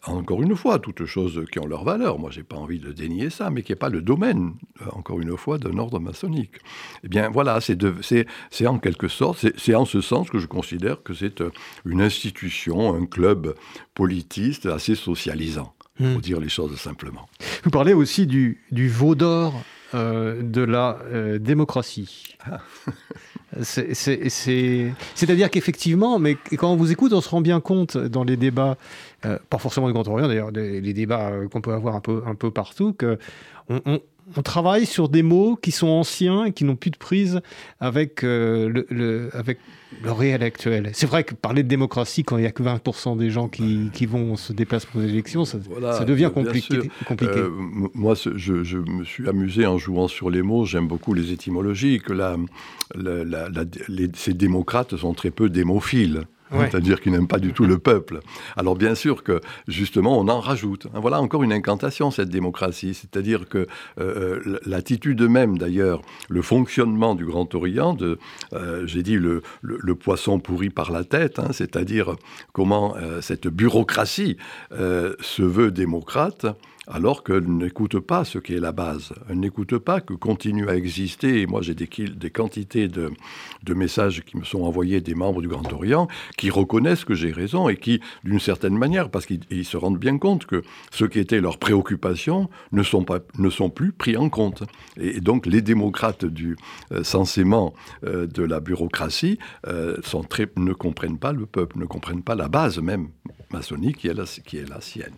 encore 0.05 0.41
une 0.41 0.55
fois, 0.55 0.79
toutes 0.79 1.05
choses 1.05 1.43
qui 1.51 1.59
ont 1.59 1.65
leur 1.65 1.83
valeur, 1.83 2.19
moi 2.19 2.29
j'ai 2.31 2.43
pas 2.43 2.55
envie 2.55 2.79
de 2.79 2.91
dénier 2.91 3.29
ça, 3.29 3.49
mais 3.49 3.63
qui 3.63 3.71
n'est 3.71 3.77
pas 3.77 3.89
le 3.89 4.01
domaine, 4.01 4.53
euh, 4.81 4.85
encore 4.93 5.19
une 5.19 5.35
fois, 5.37 5.57
d'un 5.57 5.77
ordre 5.77 5.99
maçonnique. 5.99 6.55
Eh 7.03 7.07
bien 7.07 7.29
voilà, 7.29 7.59
c'est 7.61 8.67
en 8.67 8.79
quelque 8.79 9.07
sorte, 9.07 9.45
c'est 9.57 9.75
en 9.75 9.85
ce 9.85 10.01
sens 10.01 10.29
que 10.29 10.39
je 10.39 10.47
considère 10.47 11.03
que 11.03 11.13
c'est 11.13 11.41
euh, 11.41 11.51
une 11.85 12.01
institution, 12.01 12.93
un 12.93 13.05
club 13.05 13.55
politiste 13.93 14.65
assez 14.65 14.95
socialisant, 14.95 15.73
pour 15.97 16.05
hmm. 16.07 16.21
dire 16.21 16.39
les 16.39 16.49
choses 16.49 16.75
simplement. 16.79 17.27
Vous 17.63 17.71
parlez 17.71 17.93
aussi 17.93 18.27
du, 18.27 18.63
du 18.71 18.87
veau 18.87 19.15
d'or 19.15 19.61
euh, 19.93 20.41
de 20.41 20.61
la 20.61 20.99
démocratie. 21.39 22.35
Ah. 22.45 22.59
C'est-à-dire 23.63 25.49
qu'effectivement, 25.49 26.19
mais 26.19 26.35
quand 26.57 26.71
on 26.71 26.75
vous 26.75 26.91
écoute, 26.91 27.13
on 27.13 27.21
se 27.21 27.29
rend 27.29 27.41
bien 27.41 27.59
compte 27.59 27.97
dans 27.97 28.23
les 28.23 28.37
débats, 28.37 28.77
euh, 29.25 29.37
pas 29.49 29.57
forcément 29.57 29.87
du 29.87 29.93
Grand 29.93 30.07
Orient 30.07 30.27
d'ailleurs, 30.27 30.51
les, 30.51 30.93
débats 30.93 31.29
euh, 31.29 31.47
qu'on 31.47 31.61
peut 31.61 31.73
avoir 31.73 31.95
un 31.95 32.01
peu, 32.01 32.51
partout, 32.51 32.93
que 32.93 33.17
on 33.69 33.99
travaille 34.43 34.85
sur 34.85 35.09
des 35.09 35.23
mots 35.23 35.55
qui 35.55 35.71
sont 35.71 35.87
anciens 35.87 36.45
et 36.45 36.51
qui 36.51 36.63
n'ont 36.63 36.75
plus 36.75 36.91
de 36.91 36.97
prise 36.97 37.41
avec, 37.79 38.23
euh, 38.23 38.83
le, 38.89 39.29
avec 39.33 39.59
le 40.03 40.11
réel 40.11 40.43
actuel. 40.43 40.89
C'est 40.93 41.07
vrai 41.07 41.23
que 41.23 41.33
parler 41.33 41.63
de 41.63 41.67
démocratie 41.67 42.23
quand 42.23 42.37
il 42.37 42.41
n'y 42.41 42.47
a 42.47 42.51
que 42.51 42.63
20% 42.63 43.17
des 43.17 43.29
gens 43.29 43.47
qui, 43.47 43.89
qui, 43.93 44.05
vont 44.05 44.35
se 44.35 44.53
déplacer 44.53 44.87
pour 44.91 45.01
les 45.01 45.09
élections, 45.09 45.45
ça, 45.45 45.59
ça 45.93 46.05
devient 46.05 46.31
compliqué. 46.33 46.79
compliqué. 47.05 47.37
Euh, 47.37 47.49
moi, 47.93 48.15
je, 48.15 48.63
je, 48.63 48.77
me 48.77 49.03
suis 49.03 49.27
amusé 49.27 49.65
en 49.65 49.77
jouant 49.77 50.07
sur 50.07 50.29
les 50.29 50.41
mots. 50.41 50.65
J'aime 50.65 50.87
beaucoup 50.87 51.13
les 51.13 51.31
étymologies. 51.31 51.99
Que 51.99 52.13
la, 52.13 52.37
ces 54.13 54.33
démocrates 54.33 54.95
sont 54.97 55.13
très 55.13 55.31
peu 55.31 55.49
démophiles. 55.49 56.23
C'est-à-dire 56.51 57.01
qu'ils 57.01 57.11
n'aiment 57.11 57.27
pas 57.27 57.39
du 57.39 57.53
tout 57.53 57.65
le 57.65 57.77
peuple. 57.77 58.19
Alors 58.55 58.75
bien 58.75 58.95
sûr 58.95 59.23
que 59.23 59.41
justement 59.67 60.17
on 60.19 60.27
en 60.27 60.39
rajoute. 60.39 60.87
Hein, 60.93 60.99
voilà 60.99 61.21
encore 61.21 61.43
une 61.43 61.53
incantation 61.53 62.11
cette 62.11 62.29
démocratie, 62.29 62.93
c'est-à-dire 62.93 63.47
que 63.47 63.59
euh, 63.99 64.39
euh, 64.47 64.59
l'attitude 64.65 65.21
même 65.21 65.57
d'ailleurs, 65.57 66.01
le 66.29 66.41
fonctionnement 66.41 67.15
du 67.15 67.25
Grand 67.25 67.53
Orient, 67.55 67.97
euh, 68.53 68.85
j'ai 68.85 69.03
dit 69.03 69.17
le, 69.17 69.41
poisson 69.95 70.39
pourri 70.39 70.69
par 70.69 70.91
la 70.91 71.03
tête, 71.03 71.39
hein, 71.39 71.49
c'est-à-dire 71.51 72.15
comment 72.53 72.95
cette 73.21 73.47
bureaucratie 73.47 74.37
se 74.71 75.41
veut 75.41 75.71
démocrate 75.71 76.45
alors 76.87 77.23
qu'elle 77.23 77.45
n'écoute 77.45 77.99
pas 77.99 78.23
ce 78.23 78.39
qui 78.39 78.53
est 78.53 78.59
la 78.59 78.71
base. 78.71 79.13
Elle 79.29 79.39
n'écoute 79.39 79.77
pas 79.77 80.01
que 80.01 80.13
continue 80.13 80.69
à 80.69 80.75
exister, 80.75 81.41
et 81.41 81.47
moi 81.47 81.61
j'ai 81.61 81.75
des, 81.75 81.87
quantités 82.29 82.87
de, 82.87 83.11
messages 83.73 84.23
qui 84.23 84.37
me 84.37 84.43
sont 84.43 84.63
envoyés 84.63 85.01
des 85.01 85.13
membres 85.13 85.41
du 85.41 85.47
Grand 85.47 85.71
Orient, 85.73 86.07
qui 86.37 86.49
reconnaissent 86.49 87.05
que 87.05 87.13
j'ai 87.13 87.31
raison 87.31 87.69
et 87.69 87.75
qui, 87.75 87.99
d'une 88.23 88.39
certaine 88.39 88.77
manière, 88.77 89.09
parce 89.09 89.25
qu'ils 89.25 89.65
se 89.65 89.77
rendent 89.77 89.99
bien 89.99 90.17
compte 90.17 90.45
que 90.45 90.63
ce 90.91 91.05
qui 91.05 91.19
était 91.19 91.41
leurs 91.41 91.57
préoccupations 91.57 92.49
ne 92.71 92.83
sont, 92.83 93.03
pas, 93.03 93.19
ne 93.37 93.49
sont 93.49 93.69
plus 93.69 93.91
pris 93.91 94.17
en 94.17 94.29
compte. 94.29 94.63
Et, 94.97 95.19
donc 95.19 95.45
les 95.45 95.61
démocrates 95.61 96.25
du 96.25 96.55
euh, 96.91 97.03
censément 97.03 97.73
euh, 98.05 98.27
de 98.27 98.43
la 98.43 98.59
bureaucratie 98.59 99.37
euh, 99.67 99.97
ne 100.55 100.73
comprennent 100.73 101.19
pas 101.19 101.33
le 101.33 101.45
peuple, 101.45 101.77
ne 101.79 101.85
comprennent 101.85 102.23
pas 102.23 102.35
la 102.35 102.47
base 102.47 102.79
même 102.79 103.09
maçonnique 103.51 103.97
qui 103.97 104.07
est 104.07 104.13
la, 104.13 104.25
qui 104.25 104.57
est 104.57 104.69
la 104.69 104.81
sienne. 104.81 105.13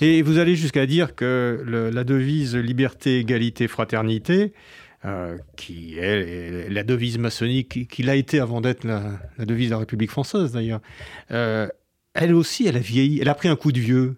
Et 0.00 0.22
vous 0.22 0.38
allez 0.38 0.56
jusqu'à 0.56 0.86
dire 0.86 1.14
que 1.14 1.90
la 1.92 2.04
devise 2.04 2.56
liberté, 2.56 3.18
égalité, 3.18 3.68
fraternité, 3.68 4.52
euh, 5.04 5.36
qui 5.56 5.98
est 5.98 6.70
la 6.70 6.82
devise 6.82 7.18
maçonnique, 7.18 7.88
qui 7.88 8.02
l'a 8.02 8.16
été 8.16 8.40
avant 8.40 8.62
d'être 8.62 8.84
la, 8.84 9.18
devise 9.38 9.66
de 9.66 9.72
la 9.72 9.78
République 9.80 10.10
française 10.10 10.52
d'ailleurs, 10.52 10.80
euh, 11.30 11.68
elle 12.14 12.32
aussi, 12.32 12.66
elle 12.66 12.76
a 12.76 12.80
vieilli, 12.80 13.18
elle 13.20 13.28
a 13.28 13.34
pris 13.34 13.48
un 13.48 13.56
coup 13.56 13.70
de 13.70 13.80
vieux. 13.80 14.14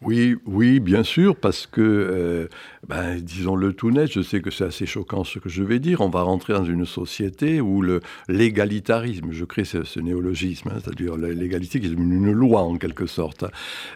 Oui, 0.00 0.36
oui, 0.44 0.80
bien 0.80 1.04
sûr, 1.04 1.36
parce 1.36 1.66
que, 1.66 1.80
euh, 1.80 2.48
ben, 2.88 3.18
disons-le 3.18 3.72
tout 3.72 3.90
net, 3.90 4.12
je 4.12 4.20
sais 4.20 4.40
que 4.40 4.50
c'est 4.50 4.64
assez 4.64 4.86
choquant 4.86 5.24
ce 5.24 5.38
que 5.38 5.48
je 5.48 5.62
vais 5.62 5.78
dire, 5.78 6.00
on 6.00 6.10
va 6.10 6.22
rentrer 6.22 6.52
dans 6.52 6.64
une 6.64 6.84
société 6.84 7.60
où 7.60 7.82
l'égalitarisme, 8.28 9.28
je 9.30 9.44
crée 9.44 9.64
ce, 9.64 10.00
néologisme, 10.00 10.68
hein, 10.68 10.78
c'est-à-dire 10.82 11.16
l'égalité 11.16 11.80
qui 11.80 11.86
est 11.86 11.92
une 11.92 12.30
loi 12.32 12.62
en 12.62 12.76
quelque 12.76 13.06
sorte, 13.06 13.44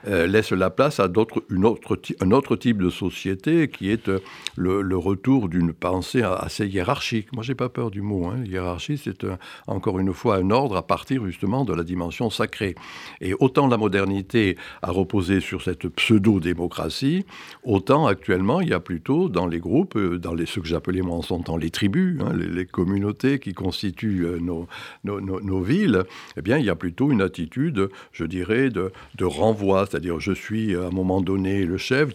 euh, 0.07 0.27
laisse 0.27 0.53
la 0.53 0.71
place 0.71 1.01
à 1.01 1.11
une 1.51 1.65
autre, 1.65 1.99
un 2.21 2.31
autre 2.31 2.57
type 2.57 2.83
de 2.83 2.91
société 2.91 3.69
qui 3.69 3.91
est 3.91 4.09
euh, 4.09 4.21
le, 4.57 4.97
retour 4.97 5.49
d'une 5.49 5.73
pensée 5.73 6.23
assez 6.23 6.67
hiérarchique. 6.67 7.33
Moi, 7.33 7.43
j'ai 7.43 7.55
pas 7.55 7.69
peur 7.69 7.91
du 7.91 8.03
mot. 8.03 8.27
Hein. 8.27 8.43
Hiérarchie, 8.45 8.99
c'est 8.99 9.25
encore 9.67 9.99
une 9.99 10.13
fois 10.13 10.37
un 10.37 10.51
ordre 10.51 10.77
à 10.77 10.87
partir 10.87 11.25
justement 11.27 11.65
de 11.65 11.73
la 11.73 11.85
dimension 11.85 12.31
sacrée. 12.31 12.75
Et 13.21 13.35
autant 13.39 13.69
la 13.69 13.77
modernité 13.77 14.57
a 14.83 14.91
reposé 14.91 15.41
sur 15.41 15.63
cette 15.63 15.89
pseudo-démocratie, 15.89 17.27
autant 17.63 18.07
actuellement 18.07 18.61
il 18.61 18.71
y 18.71 18.75
a 18.75 18.78
plutôt 18.81 19.29
dans 19.29 19.47
les 19.47 19.59
groupes, 19.59 19.97
euh, 19.97 20.19
dans 20.19 20.35
les, 20.35 20.47
ce 20.47 20.61
que 20.61 20.67
j'appelais 20.67 21.03
moi 21.03 21.17
en 21.17 21.23
son 21.23 21.41
temps 21.41 21.57
les 21.57 21.71
tribus, 21.71 22.21
hein, 22.21 22.33
les, 22.35 22.67
communautés 22.67 23.39
qui 23.39 23.55
constituent 23.55 24.27
euh, 24.27 24.39
nos, 24.41 24.67
nos, 25.05 25.21
nos, 25.21 25.61
villes, 25.63 26.05
eh 26.37 26.43
bien 26.43 26.59
il 26.59 26.65
y 26.65 26.71
a 26.71 26.77
plutôt 26.77 27.11
une 27.11 27.23
attitude, 27.23 27.89
je 28.13 28.25
dirais, 28.25 28.71
de, 28.71 28.93
de 29.17 29.25
renvoi, 29.25 29.87
c'est-à-dire 29.87 30.21
je 30.21 30.33
suis 30.33 30.75
à 30.75 30.87
un 30.87 30.91
moment 30.91 31.21
donné 31.21 31.65
le 31.65 31.79
chef, 31.79 32.11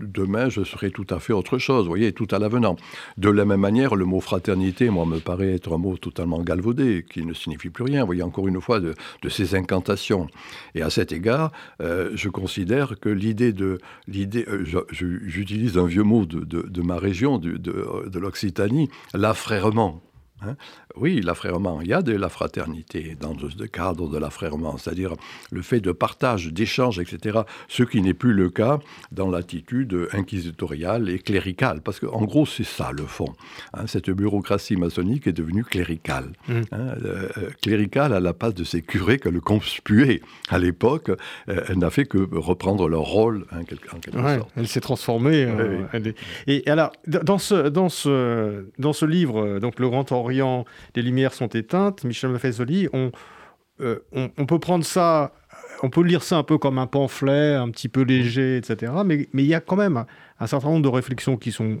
demain 0.00 0.48
je 0.48 0.62
serai 0.62 0.90
tout 0.90 1.06
à 1.10 1.18
fait 1.18 1.32
autre 1.32 1.58
chose, 1.58 1.84
vous 1.84 1.90
voyez, 1.90 2.12
tout 2.12 2.28
à 2.30 2.38
l'avenant. 2.38 2.76
De 3.16 3.28
la 3.28 3.44
même 3.44 3.60
manière, 3.60 3.94
le 3.94 4.04
mot 4.04 4.20
fraternité, 4.20 4.90
moi, 4.90 5.06
me 5.06 5.18
paraît 5.18 5.54
être 5.54 5.74
un 5.74 5.78
mot 5.78 5.96
totalement 5.96 6.42
galvaudé, 6.42 7.04
qui 7.08 7.24
ne 7.24 7.34
signifie 7.34 7.70
plus 7.70 7.84
rien, 7.84 8.00
vous 8.00 8.06
voyez, 8.06 8.22
encore 8.22 8.48
une 8.48 8.60
fois, 8.60 8.80
de, 8.80 8.94
de 9.22 9.28
ces 9.28 9.54
incantations. 9.54 10.28
Et 10.74 10.82
à 10.82 10.90
cet 10.90 11.12
égard, 11.12 11.52
euh, 11.80 12.10
je 12.14 12.28
considère 12.28 12.98
que 13.00 13.08
l'idée 13.08 13.52
de 13.52 13.78
l'idée, 14.06 14.44
euh, 14.48 14.64
j'utilise 14.90 15.78
un 15.78 15.86
vieux 15.86 16.02
mot 16.04 16.26
de, 16.26 16.82
ma 16.82 16.96
région, 16.96 17.38
de, 17.38 17.56
de 17.56 18.18
l'Occitanie, 18.18 18.88
l'affrèrement. 19.12 20.00
Hein. 20.42 20.56
Oui, 20.96 21.20
l'affrèrement, 21.20 21.80
il 21.80 21.88
y 21.88 21.92
a 21.92 22.02
de 22.02 22.12
la 22.12 22.28
fraternité 22.28 23.16
dans 23.20 23.34
le 23.34 23.66
cadre 23.66 24.08
de 24.08 24.18
l'affrèrement, 24.18 24.76
c'est-à-dire 24.78 25.14
le 25.50 25.62
fait 25.62 25.80
de 25.80 25.92
partage, 25.92 26.52
d'échange, 26.52 26.98
etc., 27.00 27.40
ce 27.68 27.82
qui 27.82 28.00
n'est 28.00 28.14
plus 28.14 28.32
le 28.32 28.50
cas 28.50 28.78
dans 29.10 29.28
l'attitude 29.30 30.08
inquisitoriale 30.12 31.08
et 31.08 31.18
cléricale, 31.18 31.80
parce 31.82 31.98
qu'en 31.98 32.22
gros, 32.22 32.46
c'est 32.46 32.64
ça 32.64 32.90
le 32.92 33.04
fond. 33.04 33.32
Hein. 33.72 33.86
cette 33.86 34.10
bureaucratie 34.10 34.76
maçonnique 34.76 35.26
est 35.26 35.32
devenue 35.32 35.64
cléricale. 35.64 36.32
Mmh. 36.48 36.52
Hein. 36.72 36.78
Euh, 37.04 37.28
euh, 37.38 37.50
cléricale 37.60 38.12
à 38.12 38.20
la 38.20 38.32
place 38.32 38.54
de 38.54 38.64
ces 38.64 38.82
curés 38.82 39.18
que 39.18 39.28
le 39.28 39.40
conspuaient 39.40 40.20
à 40.48 40.58
l'époque, 40.58 41.10
euh, 41.48 41.64
elle 41.68 41.78
n'a 41.78 41.90
fait 41.90 42.04
que 42.04 42.18
reprendre 42.36 42.88
leur 42.88 43.02
rôle, 43.02 43.46
en 43.52 43.64
quelque, 43.64 43.88
sorte. 43.88 44.48
Elle 44.56 44.68
s'est 44.68 44.80
transformée. 44.80 45.48
Et 46.46 46.62
alors, 46.68 46.92
dans 47.06 47.38
ce, 47.38 47.68
dans 47.68 47.88
ce, 47.88 48.66
dans 48.78 48.92
ce 48.92 49.04
livre, 49.04 49.58
donc 49.58 49.80
Le 49.80 49.88
Grand 49.88 50.10
Orient, 50.12 50.64
les 50.94 51.02
lumières 51.02 51.34
sont 51.34 51.48
éteintes, 51.48 52.04
Michel 52.04 52.30
Maffezoli, 52.30 52.88
euh, 53.80 53.98
on, 54.12 54.46
peut 54.46 54.60
prendre 54.60 54.84
ça, 54.84 55.32
on 55.82 55.90
peut 55.90 56.02
lire 56.02 56.22
ça 56.22 56.36
un 56.36 56.42
peu 56.44 56.58
comme 56.58 56.78
un 56.78 56.86
pamphlet, 56.86 57.54
un 57.54 57.70
petit 57.70 57.88
peu 57.88 58.02
léger, 58.02 58.56
etc. 58.56 58.92
Mais, 59.04 59.28
il 59.34 59.46
y 59.46 59.54
a 59.54 59.60
quand 59.60 59.76
même 59.76 60.04
un 60.38 60.46
certain 60.46 60.68
nombre 60.68 60.82
de 60.82 60.88
réflexions 60.88 61.36
qui 61.36 61.50
sont 61.50 61.80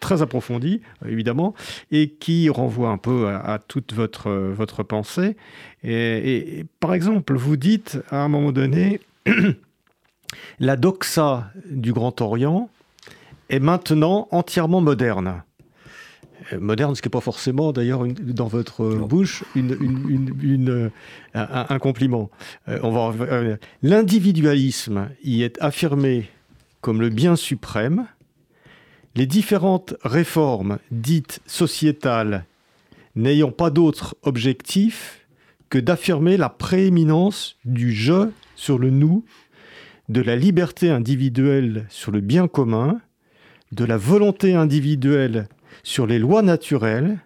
très 0.00 0.22
approfondies, 0.22 0.82
évidemment, 1.06 1.54
et 1.92 2.08
qui 2.08 2.48
renvoient 2.48 2.90
un 2.90 2.98
peu 2.98 3.28
à, 3.28 3.60
toute 3.60 3.94
votre, 3.94 4.32
votre 4.32 4.82
pensée. 4.82 5.36
Et, 5.84 6.66
par 6.80 6.94
exemple, 6.94 7.34
vous 7.34 7.56
dites 7.56 7.98
à 8.10 8.24
un 8.24 8.28
moment 8.28 8.50
donné, 8.50 9.00
la 10.58 10.76
doxa 10.76 11.52
du 11.70 11.92
Grand 11.92 12.20
Orient 12.20 12.68
est 13.48 13.60
maintenant 13.60 14.26
entièrement 14.32 14.80
moderne. 14.80 15.44
Euh, 16.52 16.60
moderne, 16.60 16.94
ce 16.94 17.02
qui 17.02 17.08
n'est 17.08 17.12
pas 17.12 17.20
forcément 17.20 17.72
d'ailleurs 17.72 18.06
dans 18.06 18.46
votre 18.46 18.84
bouche 18.94 19.44
une, 19.54 20.90
un, 21.34 21.78
compliment. 21.78 22.30
Euh, 22.68 22.78
on 22.82 22.90
va 22.90 23.12
L'individualisme 23.82 25.08
y 25.22 25.42
est 25.42 25.60
affirmé 25.60 26.28
comme 26.80 27.00
le 27.00 27.10
bien 27.10 27.36
suprême. 27.36 28.06
Les 29.14 29.26
différentes 29.26 29.94
réformes 30.02 30.78
dites 30.90 31.40
sociétales 31.46 32.44
n'ayant 33.14 33.52
pas 33.52 33.70
d'autre 33.70 34.16
objectif 34.22 35.26
que 35.68 35.78
d'affirmer 35.78 36.36
la 36.36 36.48
prééminence 36.48 37.56
du 37.64 37.92
je 37.92 38.30
sur 38.56 38.78
le 38.78 38.90
nous, 38.90 39.24
de 40.08 40.20
la 40.20 40.36
liberté 40.36 40.90
individuelle 40.90 41.86
sur 41.88 42.10
le 42.10 42.20
bien 42.20 42.48
commun, 42.48 43.00
de 43.72 43.84
la 43.84 43.96
volonté 43.96 44.54
individuelle 44.54 45.46
sur 45.82 46.06
les 46.06 46.18
lois 46.18 46.42
naturelles 46.42 47.18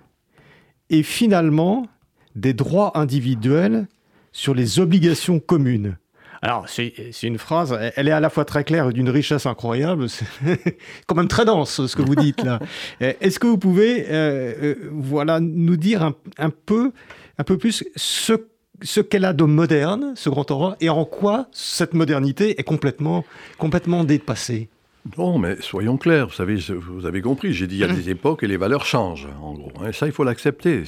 et 0.90 1.02
finalement 1.02 1.86
des 2.34 2.54
droits 2.54 2.98
individuels 2.98 3.86
sur 4.32 4.54
les 4.54 4.78
obligations 4.78 5.40
communes. 5.40 5.96
Alors, 6.42 6.68
c'est 6.68 6.92
une 7.22 7.38
phrase, 7.38 7.76
elle 7.96 8.08
est 8.08 8.12
à 8.12 8.20
la 8.20 8.28
fois 8.28 8.44
très 8.44 8.62
claire 8.62 8.90
et 8.90 8.92
d'une 8.92 9.08
richesse 9.08 9.46
incroyable, 9.46 10.08
c'est 10.08 10.26
quand 11.06 11.16
même 11.16 11.28
très 11.28 11.44
dense 11.44 11.86
ce 11.86 11.96
que 11.96 12.02
vous 12.02 12.14
dites 12.14 12.42
là. 12.44 12.60
Est-ce 13.00 13.38
que 13.38 13.46
vous 13.46 13.58
pouvez 13.58 14.06
euh, 14.10 14.54
euh, 14.62 14.90
voilà, 14.92 15.40
nous 15.40 15.76
dire 15.76 16.12
un, 16.38 16.50
peu, 16.50 16.92
un 17.38 17.44
peu 17.44 17.56
plus 17.56 17.84
ce, 17.96 18.34
ce 18.82 19.00
qu'elle 19.00 19.24
a 19.24 19.32
de 19.32 19.44
moderne, 19.44 20.12
ce 20.14 20.28
grand 20.28 20.50
aura, 20.50 20.76
et 20.80 20.90
en 20.90 21.04
quoi 21.04 21.48
cette 21.52 21.94
modernité 21.94 22.60
est 22.60 22.64
complètement, 22.64 23.24
complètement 23.58 24.04
dépassée? 24.04 24.68
Non, 25.16 25.38
mais 25.38 25.56
soyons 25.60 25.96
clairs, 25.96 26.26
vous 26.26 26.34
savez, 26.34 26.56
vous 26.56 27.06
avez 27.06 27.22
compris, 27.22 27.52
j'ai 27.52 27.66
dit 27.66 27.76
il 27.76 27.80
y 27.80 27.84
a 27.84 27.92
des 27.92 28.10
époques 28.10 28.42
et 28.42 28.46
les 28.46 28.56
valeurs 28.56 28.84
changent, 28.84 29.28
en 29.40 29.54
gros. 29.54 29.70
Et 29.82 29.86
hein. 29.86 29.92
ça, 29.92 30.06
il 30.06 30.12
faut 30.12 30.24
l'accepter. 30.24 30.82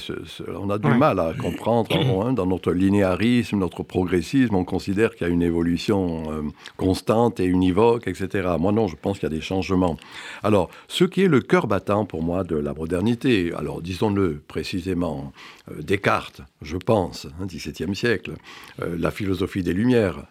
On 0.59 0.69
a 0.69 0.77
du 0.77 0.89
mal 0.89 1.19
à 1.19 1.33
comprendre, 1.33 1.89
hein, 2.25 2.33
dans 2.33 2.45
notre 2.45 2.71
linéarisme, 2.71 3.57
notre 3.57 3.83
progressisme, 3.83 4.55
on 4.55 4.65
considère 4.65 5.15
qu'il 5.15 5.27
y 5.27 5.29
a 5.29 5.33
une 5.33 5.41
évolution 5.41 6.31
euh, 6.31 6.41
constante 6.77 7.39
et 7.39 7.45
univoque, 7.45 8.07
etc. 8.07 8.49
Moi, 8.59 8.71
non, 8.71 8.87
je 8.87 8.95
pense 8.95 9.19
qu'il 9.19 9.29
y 9.29 9.31
a 9.31 9.35
des 9.35 9.41
changements. 9.41 9.97
Alors, 10.43 10.69
ce 10.87 11.05
qui 11.05 11.23
est 11.23 11.27
le 11.27 11.41
cœur 11.41 11.67
battant 11.67 12.05
pour 12.05 12.21
moi 12.21 12.43
de 12.43 12.55
la 12.55 12.73
modernité, 12.73 13.53
alors 13.55 13.81
disons-le 13.81 14.41
précisément, 14.47 15.31
euh, 15.71 15.81
Descartes, 15.81 16.41
je 16.61 16.77
pense, 16.77 17.27
hein, 17.39 17.45
XVIIe 17.45 17.95
siècle, 17.95 18.33
euh, 18.81 18.95
la 18.99 19.11
philosophie 19.11 19.63
des 19.63 19.73
Lumières, 19.73 20.25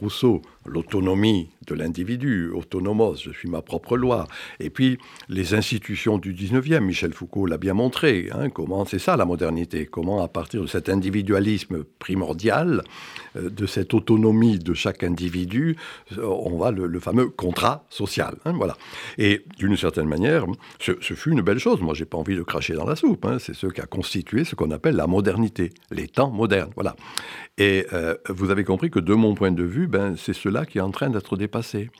Rousseau, 0.00 0.42
l'autonomie 0.66 1.50
de 1.66 1.74
l'individu, 1.74 2.50
autonomos, 2.50 3.16
je 3.22 3.30
suis 3.30 3.48
ma 3.48 3.62
propre 3.62 3.96
loi. 3.96 4.26
Et 4.60 4.70
puis 4.70 4.98
les 5.28 5.54
institutions 5.54 6.18
du 6.18 6.32
19e, 6.32 6.80
Michel 6.80 7.12
Foucault 7.12 7.46
l'a 7.46 7.58
bien 7.58 7.74
montré, 7.74 8.28
hein, 8.32 8.50
comment 8.50 8.84
c'est 8.84 8.98
ça 8.98 9.16
la 9.16 9.24
modernité, 9.24 9.86
comment 9.86 10.22
à 10.22 10.28
partir 10.28 10.62
de 10.62 10.66
cet 10.66 10.88
individualisme 10.88 11.84
primordial, 11.98 12.82
euh, 13.36 13.50
de 13.50 13.66
cette 13.66 13.94
autonomie 13.94 14.58
de 14.58 14.74
chaque 14.74 15.02
individu, 15.02 15.76
euh, 16.18 16.24
on 16.24 16.58
va 16.58 16.70
le, 16.70 17.00
fameux 17.00 17.28
contrat 17.28 17.84
social. 17.90 18.36
Hein, 18.44 18.52
voilà. 18.56 18.76
Et 19.18 19.44
d'une 19.58 19.76
certaine 19.76 20.08
manière, 20.08 20.46
ce, 20.78 20.92
fut 21.14 21.30
une 21.30 21.42
belle 21.42 21.58
chose. 21.58 21.80
Moi, 21.80 21.94
j'ai 21.94 22.04
pas 22.04 22.18
envie 22.18 22.36
de 22.36 22.42
cracher 22.42 22.74
dans 22.74 22.86
la 22.86 22.96
soupe. 22.96 23.24
Hein. 23.24 23.38
c'est 23.38 23.54
ce 23.54 23.66
qui 23.66 23.80
a 23.80 23.86
constitué 23.86 24.44
ce 24.44 24.54
qu'on 24.54 24.70
appelle 24.70 24.96
la 24.96 25.06
modernité, 25.06 25.70
les 25.90 26.08
temps 26.08 26.30
modernes. 26.30 26.70
Voilà. 26.74 26.96
Et 27.58 27.86
euh, 27.92 28.14
vous 28.28 28.50
avez 28.50 28.64
compris 28.64 28.90
que 28.90 28.98
de 28.98 29.14
mon 29.14 29.34
point 29.34 29.50
de 29.50 29.62
vue, 29.62 29.86
ben, 29.86 30.14
c'est 30.16 30.34
cela 30.34 30.55
qui 30.64 30.78
est 30.78 30.82
en 30.82 30.90
train 30.90 31.10
d'être 31.10 31.36
dépassé. 31.36 31.90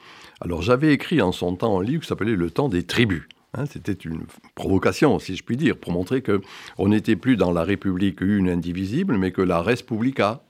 Alors 0.40 0.62
j'avais 0.62 0.92
écrit 0.92 1.20
en 1.20 1.32
son 1.32 1.56
temps 1.56 1.80
un 1.80 1.82
livre 1.82 2.02
qui 2.02 2.08
s'appelait 2.08 2.36
Le 2.36 2.50
temps 2.50 2.68
des 2.68 2.84
tribus. 2.84 3.22
Hein. 3.54 3.64
C'était 3.66 3.92
une 3.92 4.22
provocation, 4.54 5.18
si 5.18 5.36
je 5.36 5.42
puis 5.42 5.56
dire, 5.56 5.76
pour 5.76 5.92
montrer 5.92 6.22
qu'on 6.22 6.88
n'était 6.88 7.16
plus 7.16 7.36
dans 7.36 7.52
la 7.52 7.64
République 7.64 8.20
une 8.20 8.48
indivisible, 8.48 9.16
mais 9.18 9.32
que 9.32 9.42
la 9.42 9.62
Respublica 9.62 10.42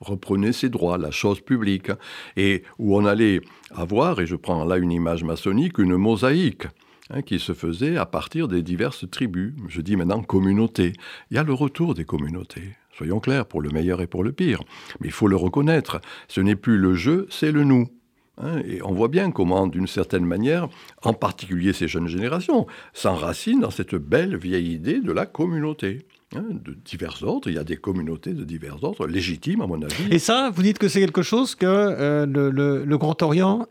reprenait 0.00 0.52
ses 0.52 0.68
droits, 0.70 0.98
la 0.98 1.10
chose 1.10 1.40
publique, 1.40 1.90
et 2.36 2.62
où 2.78 2.96
on 2.96 3.04
allait 3.04 3.40
avoir, 3.74 4.20
et 4.20 4.26
je 4.26 4.36
prends 4.36 4.64
là 4.64 4.78
une 4.78 4.92
image 4.92 5.24
maçonnique, 5.24 5.78
une 5.78 5.96
mosaïque 5.96 6.66
hein, 7.10 7.22
qui 7.22 7.38
se 7.38 7.52
faisait 7.52 7.96
à 7.96 8.06
partir 8.06 8.48
des 8.48 8.62
diverses 8.62 9.08
tribus. 9.10 9.52
Je 9.68 9.80
dis 9.80 9.96
maintenant 9.96 10.22
communautés. 10.22 10.94
Il 11.30 11.36
y 11.36 11.38
a 11.38 11.42
le 11.42 11.52
retour 11.52 11.94
des 11.94 12.04
communautés 12.04 12.76
soyons 13.00 13.18
clairs, 13.18 13.46
pour 13.46 13.62
le 13.62 13.70
meilleur 13.70 14.02
et 14.02 14.06
pour 14.06 14.22
le 14.22 14.32
pire. 14.32 14.62
Mais 15.00 15.08
il 15.08 15.12
faut 15.12 15.26
le 15.26 15.36
reconnaître, 15.36 16.02
ce 16.28 16.42
n'est 16.42 16.54
plus 16.54 16.76
le 16.76 16.94
jeu, 16.94 17.26
c'est 17.30 17.50
le 17.50 17.64
nous. 17.64 17.88
Hein, 18.36 18.60
et 18.66 18.82
on 18.82 18.92
voit 18.92 19.08
bien 19.08 19.30
comment, 19.30 19.66
d'une 19.66 19.86
certaine 19.86 20.26
manière, 20.26 20.68
en 21.02 21.14
particulier 21.14 21.72
ces 21.72 21.88
jeunes 21.88 22.08
générations, 22.08 22.66
s'enracinent 22.92 23.60
dans 23.60 23.70
cette 23.70 23.94
belle 23.94 24.36
vieille 24.36 24.72
idée 24.72 25.00
de 25.00 25.12
la 25.12 25.24
communauté. 25.24 26.06
Hein, 26.36 26.44
de 26.50 26.76
divers 26.84 27.24
ordres, 27.24 27.48
il 27.48 27.54
y 27.54 27.58
a 27.58 27.64
des 27.64 27.76
communautés 27.76 28.34
de 28.34 28.44
divers 28.44 28.84
ordres, 28.84 29.06
légitimes 29.06 29.62
à 29.62 29.66
mon 29.66 29.82
avis. 29.82 30.12
Et 30.12 30.20
ça, 30.20 30.50
vous 30.54 30.62
dites 30.62 30.78
que 30.78 30.88
c'est 30.88 31.00
quelque 31.00 31.22
chose 31.22 31.54
que 31.54 31.66
euh, 31.66 32.24
le, 32.26 32.96
Grand 32.98 33.20
Orient 33.22 33.66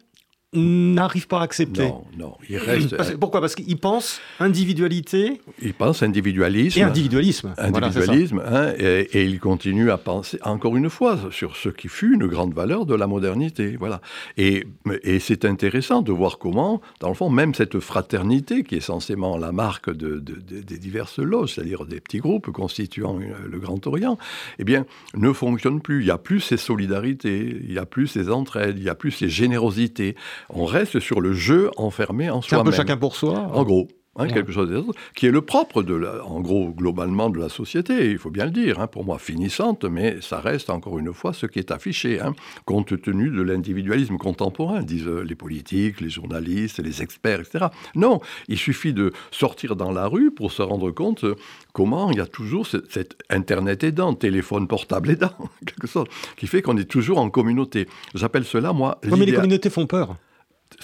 n'arrive 0.53 1.27
pas 1.27 1.41
à 1.41 1.43
accepter. 1.43 1.83
Non, 1.83 2.03
non, 2.17 2.35
il 2.49 2.57
reste. 2.57 3.17
pourquoi? 3.17 3.39
Parce 3.39 3.53
qu'il 3.53 3.77
pense 3.77 4.19
individualité. 4.39 5.41
Il 5.62 5.73
pense 5.75 6.01
individualisme. 6.01 6.79
Et 6.79 6.81
individualisme. 6.81 7.53
Individualisme, 7.57 8.41
hein, 8.45 8.73
et, 8.77 9.25
il 9.25 9.39
continue 9.39 9.91
à 9.91 9.97
penser, 9.97 10.39
encore 10.43 10.75
une 10.75 10.89
fois, 10.89 11.19
sur 11.31 11.55
ce 11.55 11.69
qui 11.69 11.88
fut 11.88 12.15
une 12.15 12.25
grande 12.25 12.53
valeur 12.53 12.88
de 12.88 12.95
la 12.95 13.05
modernité. 13.05 13.75
Voilà. 13.77 14.01
Et, 14.38 14.65
et 15.03 15.19
c'est 15.19 15.45
intéressant 15.45 16.01
de 16.01 16.12
voir 16.12 16.39
comment, 16.39 16.81
dans 16.99 17.09
le 17.09 17.15
fond, 17.15 17.29
même 17.29 17.53
cette 17.53 17.79
fraternité, 17.79 18.63
qui 18.63 18.75
est 18.75 18.81
censément 18.81 19.38
la 19.38 19.51
marque 19.51 19.91
de, 19.91 20.17
des 20.19 20.77
diverses 20.77 21.19
loges, 21.19 21.55
c'est-à-dire 21.55 21.85
des 21.85 21.99
petits 21.99 22.19
groupes 22.19 22.51
constituant 22.51 23.19
le 23.19 23.59
Grand 23.59 23.85
Orient, 23.85 24.17
eh 24.57 24.63
bien, 24.63 24.85
ne 25.15 25.31
fonctionne 25.31 25.81
plus. 25.81 26.01
Il 26.01 26.05
n'y 26.05 26.12
a 26.12 26.17
plus 26.17 26.39
ces 26.39 26.57
solidarités, 26.57 27.57
il 27.63 27.71
n'y 27.71 27.77
a 27.77 27.85
plus 27.85 28.07
ces 28.07 28.29
entraides, 28.29 28.77
il 28.77 28.83
n'y 28.83 28.89
a 28.89 28.95
plus 28.95 29.12
ces 29.12 29.29
générosités 29.29 30.15
on 30.49 30.65
reste 30.65 30.99
sur 30.99 31.21
le 31.21 31.34
jeu 31.34 31.69
enfermé 31.78 32.30
en 32.30 32.41
soi-même. 32.41 32.67
un 32.67 32.69
peu 32.69 32.75
chacun 32.75 32.97
pour 32.97 33.15
soi. 33.15 33.49
En 33.54 33.63
gros. 33.63 33.88
Hein, 34.19 34.28
quelque 34.28 34.52
chose 34.52 34.69
qui 35.15 35.28
est 35.28 35.32
le 35.32 35.41
propre, 35.41 35.82
de 35.82 36.21
en 36.25 36.41
gros, 36.41 36.71
globalement, 36.71 37.30
de 37.30 37.39
la 37.39 37.47
société, 37.47 38.12
il 38.12 38.17
faut 38.17 38.32
bien 38.32 38.45
le 38.45 38.52
dire, 38.52 38.80
hein, 38.80 38.88
pour 38.88 39.06
moi 39.06 39.17
finissante, 39.17 39.86
mais 39.86 40.17
ça 40.19 40.41
reste 40.41 40.69
encore 40.69 40.99
une 40.99 41.13
fois 41.13 41.32
ce 41.32 41.45
qui 41.45 41.60
est 41.60 41.71
affiché, 41.71 42.19
hein, 42.19 42.34
compte 42.65 43.02
tenu 43.02 43.30
de 43.30 43.41
l'individualisme 43.41 44.17
contemporain, 44.17 44.82
disent 44.82 45.08
les 45.08 45.36
politiques, 45.36 46.02
les 46.02 46.10
journalistes, 46.10 46.80
les 46.80 47.02
experts, 47.02 47.39
etc. 47.39 47.67
Non, 47.95 48.19
il 48.49 48.58
suffit 48.58 48.91
de 48.91 49.13
sortir 49.32 49.78
dans 49.78 49.91
la 49.91 50.08
rue 50.08 50.32
pour 50.32 50.52
se 50.52 50.63
rendre 50.63 50.91
compte 50.91 51.23
comment 51.71 52.12
il 52.12 52.17
y 52.17 52.21
a 52.21 52.28
toujours 52.28 52.67
cet 52.67 53.15
Internet 53.30 53.86
aidant, 53.86 54.15
téléphone 54.15 54.67
portable 54.67 55.12
aidant, 55.12 55.32
quelque 55.65 55.88
chose, 55.88 56.08
qui 56.36 56.47
fait 56.47 56.62
qu'on 56.62 56.75
est 56.75 56.89
toujours 56.89 57.19
en 57.19 57.30
communauté. 57.30 57.88
J'appelle 58.15 58.43
cela, 58.43 58.73
moi... 58.73 58.99
mais 59.04 59.25
les 59.25 59.34
communautés 59.34 59.69
font 59.69 59.86
peur 59.86 60.17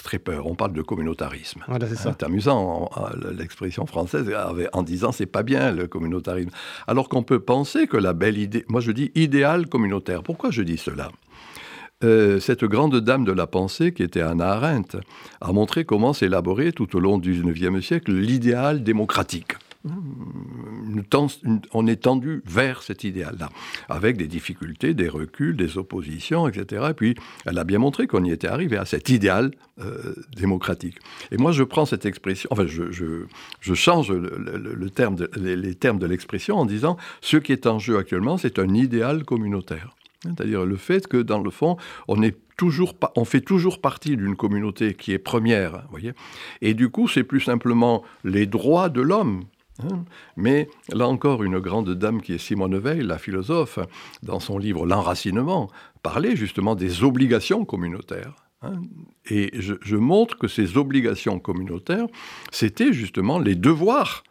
très 0.06 0.18
peur. 0.20 0.46
On 0.46 0.54
parle 0.54 0.72
de 0.72 0.82
communautarisme. 0.82 1.64
c'est 1.96 2.22
amusant, 2.22 2.88
l'expression 3.36 3.86
française 3.86 4.32
en 4.72 4.82
disant 4.84 5.10
c'est 5.10 5.26
pas 5.26 5.42
bien 5.42 5.72
le 5.72 5.88
communautarisme. 5.88 6.50
Alors 6.86 7.08
qu'on 7.08 7.24
peut 7.24 7.40
penser 7.40 7.88
que 7.88 7.96
la 7.96 8.12
belle 8.12 8.38
idée, 8.38 8.64
moi 8.68 8.80
je 8.80 8.92
dis 8.92 9.10
idéal 9.16 9.66
communautaire. 9.66 10.22
Pourquoi 10.22 10.50
je 10.52 10.62
dis 10.62 10.78
cela? 10.78 11.10
Euh, 12.04 12.38
cette 12.38 12.64
grande 12.64 13.00
dame 13.00 13.24
de 13.24 13.32
la 13.32 13.48
pensée, 13.48 13.92
qui 13.92 14.04
était 14.04 14.20
Anna 14.20 14.50
Arendt, 14.52 14.98
a 15.40 15.52
montré 15.52 15.84
comment 15.84 16.12
s'élaborer 16.12 16.72
tout 16.72 16.94
au 16.94 17.00
long 17.00 17.18
du 17.18 17.32
XIXe 17.32 17.84
siècle 17.84 18.12
l'idéal 18.12 18.84
démocratique 18.84 19.54
on 21.72 21.86
est 21.86 22.02
tendu 22.02 22.42
vers 22.46 22.82
cet 22.82 23.04
idéal-là, 23.04 23.50
avec 23.88 24.16
des 24.16 24.26
difficultés, 24.26 24.94
des 24.94 25.08
reculs, 25.08 25.56
des 25.56 25.78
oppositions, 25.78 26.48
etc. 26.48 26.86
Et 26.90 26.94
puis, 26.94 27.14
elle 27.44 27.58
a 27.58 27.64
bien 27.64 27.78
montré 27.78 28.06
qu'on 28.06 28.24
y 28.24 28.30
était 28.30 28.48
arrivé 28.48 28.76
à 28.76 28.84
cet 28.84 29.08
idéal 29.08 29.52
euh, 29.80 30.14
démocratique. 30.36 30.96
Et 31.30 31.36
moi, 31.36 31.52
je 31.52 31.62
prends 31.62 31.86
cette 31.86 32.06
expression, 32.06 32.48
enfin, 32.52 32.66
je, 32.66 33.74
change 33.74 34.12
le, 34.12 34.90
terme 34.90 35.16
les, 35.36 35.74
termes 35.74 35.98
de 35.98 36.06
l'expression 36.06 36.56
en 36.56 36.66
disant 36.66 36.96
ce 37.20 37.36
qui 37.36 37.52
est 37.52 37.66
en 37.66 37.78
jeu 37.78 37.98
actuellement, 37.98 38.38
c'est 38.38 38.58
un 38.58 38.74
idéal 38.74 39.24
communautaire. 39.24 39.94
C'est-à-dire 40.22 40.64
le 40.64 40.76
fait 40.76 41.06
que, 41.06 41.18
dans 41.18 41.40
le 41.40 41.50
fond, 41.50 41.76
on 42.08 42.22
est 42.22 42.36
toujours 42.56 42.94
on 43.16 43.24
fait 43.24 43.42
toujours 43.42 43.80
partie 43.80 44.16
d'une 44.16 44.34
communauté 44.34 44.94
qui 44.94 45.12
est 45.12 45.18
première, 45.18 45.84
voyez. 45.90 46.12
Et 46.62 46.74
du 46.74 46.88
coup, 46.88 47.06
c'est 47.06 47.22
plus 47.22 47.40
simplement 47.40 48.02
les 48.24 48.46
droits 48.46 48.88
de 48.88 49.02
l'homme. 49.02 49.44
Mais 50.36 50.68
là 50.88 51.06
encore, 51.08 51.42
une 51.42 51.58
grande 51.58 51.94
dame 51.94 52.22
qui 52.22 52.32
est 52.34 52.38
Simone 52.38 52.78
Veil, 52.78 53.02
la 53.02 53.18
philosophe, 53.18 53.78
dans 54.22 54.40
son 54.40 54.58
livre 54.58 54.86
L'enracinement, 54.86 55.70
parlait 56.02 56.36
justement 56.36 56.74
des 56.74 57.04
obligations 57.04 57.64
communautaires. 57.64 58.34
Hein. 58.62 58.80
Et 59.26 59.50
je, 59.54 59.96
montre 59.96 60.38
que 60.38 60.48
ces 60.48 60.76
obligations 60.76 61.38
communautaires, 61.38 62.06
c'était 62.50 62.92
justement 62.92 63.38
les 63.38 63.54
devoirs 63.54 64.22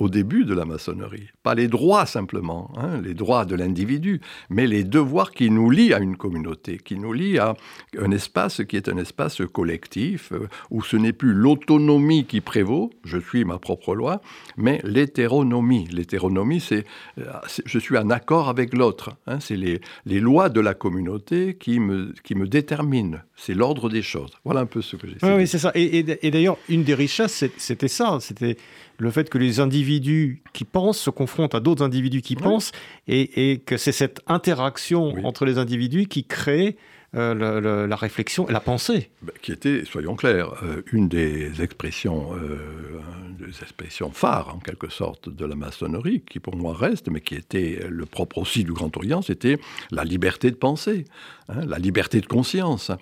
au 0.00 0.08
début 0.08 0.44
de 0.44 0.54
la 0.54 0.64
maçonnerie. 0.64 1.28
Pas 1.42 1.54
les 1.54 1.68
droits 1.68 2.06
simplement, 2.06 2.72
hein, 2.76 3.00
les 3.02 3.14
droits 3.14 3.44
de 3.44 3.54
l'individu, 3.54 4.20
mais 4.48 4.66
les 4.66 4.82
devoirs 4.82 5.30
qui 5.30 5.50
nous 5.50 5.70
lient 5.70 5.92
à 5.92 5.98
une 6.00 6.16
communauté, 6.16 6.78
qui 6.78 6.96
nous 6.96 7.12
lient 7.12 7.38
à 7.38 7.54
un 7.98 8.10
espace 8.10 8.62
qui 8.66 8.76
est 8.76 8.88
un 8.88 8.96
espace 8.96 9.42
collectif, 9.52 10.32
euh, 10.32 10.48
où 10.70 10.82
ce 10.82 10.96
n'est 10.96 11.12
plus 11.12 11.34
l'autonomie 11.34 12.24
qui 12.24 12.40
prévaut, 12.40 12.90
je 13.04 13.18
suis 13.18 13.44
ma 13.44 13.58
propre 13.58 13.94
loi, 13.94 14.22
mais 14.56 14.80
l'hétéronomie. 14.84 15.86
L'hétéronomie, 15.92 16.60
c'est 16.60 16.84
euh, 17.18 17.24
je 17.64 17.78
suis 17.78 17.98
en 17.98 18.10
accord 18.10 18.48
avec 18.48 18.74
l'autre. 18.74 19.10
Hein, 19.26 19.38
c'est 19.40 19.56
les, 19.56 19.80
les, 20.06 20.20
lois 20.20 20.48
de 20.48 20.60
la 20.60 20.74
communauté 20.74 21.56
qui 21.58 21.78
me, 21.78 22.14
qui 22.24 22.34
me 22.34 22.48
déterminent. 22.48 23.18
C'est 23.36 23.54
l'ordre 23.54 23.90
des 23.90 24.02
choses. 24.02 24.32
Voilà 24.44 24.60
un 24.60 24.66
peu 24.66 24.80
ce 24.82 24.96
que 24.96 25.06
j'ai 25.06 25.16
Oui, 25.22 25.30
oui 25.36 25.46
c'est 25.46 25.58
ça. 25.58 25.72
Et, 25.74 25.98
et 25.98 26.30
d'ailleurs, 26.30 26.56
une 26.68 26.84
des 26.84 26.94
richesses, 26.94 27.44
c'était 27.56 27.88
ça. 27.88 28.18
C'était 28.20 28.56
le 29.00 29.10
fait 29.10 29.30
que 29.30 29.38
les 29.38 29.60
individus 29.60 30.42
qui 30.52 30.64
pensent 30.64 30.98
se 30.98 31.10
confrontent 31.10 31.54
à 31.54 31.60
d'autres 31.60 31.82
individus 31.82 32.20
qui 32.20 32.36
pensent, 32.36 32.72
et, 33.08 33.62
que 33.64 33.76
c'est 33.76 33.92
cette 33.92 34.20
interaction 34.26 35.14
entre 35.24 35.44
les 35.44 35.58
individus 35.58 36.06
qui 36.06 36.24
crée 36.24 36.76
euh, 37.16 37.88
la 37.88 37.96
réflexion 37.96 38.48
et 38.48 38.52
la 38.52 38.60
pensée. 38.60 39.10
Bah, 39.22 39.32
qui 39.42 39.50
était, 39.50 39.84
soyons 39.84 40.14
clairs, 40.14 40.52
euh, 40.62 40.82
une 40.92 41.08
des 41.08 41.60
expressions, 41.60 42.36
euh, 42.36 43.00
des 43.36 43.48
expressions 43.62 44.12
phares, 44.12 44.54
en 44.54 44.60
quelque 44.60 44.88
sorte, 44.88 45.28
de 45.28 45.44
la 45.44 45.56
maçonnerie, 45.56 46.22
qui 46.22 46.38
pour 46.38 46.54
moi 46.54 46.72
reste, 46.72 47.08
mais 47.10 47.20
qui 47.20 47.34
était 47.34 47.84
le 47.88 48.06
propre 48.06 48.38
aussi 48.38 48.62
du 48.62 48.72
Grand 48.72 48.96
Orient, 48.96 49.22
c'était 49.22 49.58
la 49.90 50.04
liberté 50.04 50.52
de 50.52 50.56
penser, 50.56 51.04
hein, 51.48 51.64
la 51.66 51.80
liberté 51.80 52.20
de 52.20 52.26
conscience. 52.26 52.92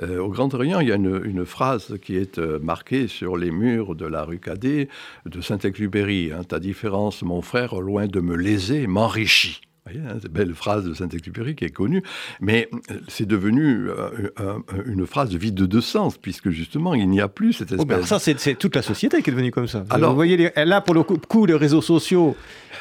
au 0.00 0.28
Grand 0.28 0.54
Orient, 0.54 0.78
il 0.78 0.88
y 0.88 0.92
a 0.92 0.96
une, 0.96 1.44
phrase 1.44 1.98
qui 2.00 2.16
est 2.16 2.38
marquée 2.38 3.08
sur 3.08 3.36
les 3.36 3.50
murs 3.50 3.96
de 3.96 4.06
la 4.06 4.22
rue 4.22 4.38
Cadet 4.38 4.88
de 5.24 5.40
Saint-Exupéry. 5.40 6.30
Hein, 6.32 6.44
Ta 6.44 6.60
différence, 6.60 7.22
mon 7.22 7.42
frère, 7.42 7.80
loin 7.80 8.06
de 8.06 8.20
me 8.20 8.36
léser, 8.36 8.86
m'enrichit. 8.86 9.60
Hein, 9.94 10.18
cette 10.20 10.32
belle 10.32 10.54
phrase 10.54 10.84
de 10.84 10.94
Saint-Exupéry 10.94 11.54
qui 11.54 11.64
est 11.64 11.70
connue, 11.70 12.02
mais 12.40 12.68
euh, 12.90 12.98
c'est 13.06 13.26
devenu 13.26 13.88
euh, 13.88 14.58
une 14.84 15.06
phrase 15.06 15.32
vide 15.34 15.54
de 15.54 15.80
sens, 15.80 16.18
puisque 16.18 16.50
justement, 16.50 16.94
il 16.94 17.08
n'y 17.08 17.20
a 17.20 17.28
plus 17.28 17.52
cette 17.52 17.72
oh, 17.78 17.84
ben, 17.84 18.00
espèce... 18.00 18.20
ça, 18.20 18.34
c'est 18.36 18.54
toute 18.56 18.74
la 18.74 18.82
société 18.82 19.22
qui 19.22 19.30
est 19.30 19.32
devenue 19.32 19.52
comme 19.52 19.68
ça. 19.68 19.84
Alors, 19.90 20.10
vous 20.10 20.16
voyez, 20.16 20.50
là, 20.56 20.80
pour 20.80 20.94
le 20.94 21.04
coup, 21.04 21.46
les 21.46 21.54
réseaux 21.54 21.82
sociaux 21.82 22.36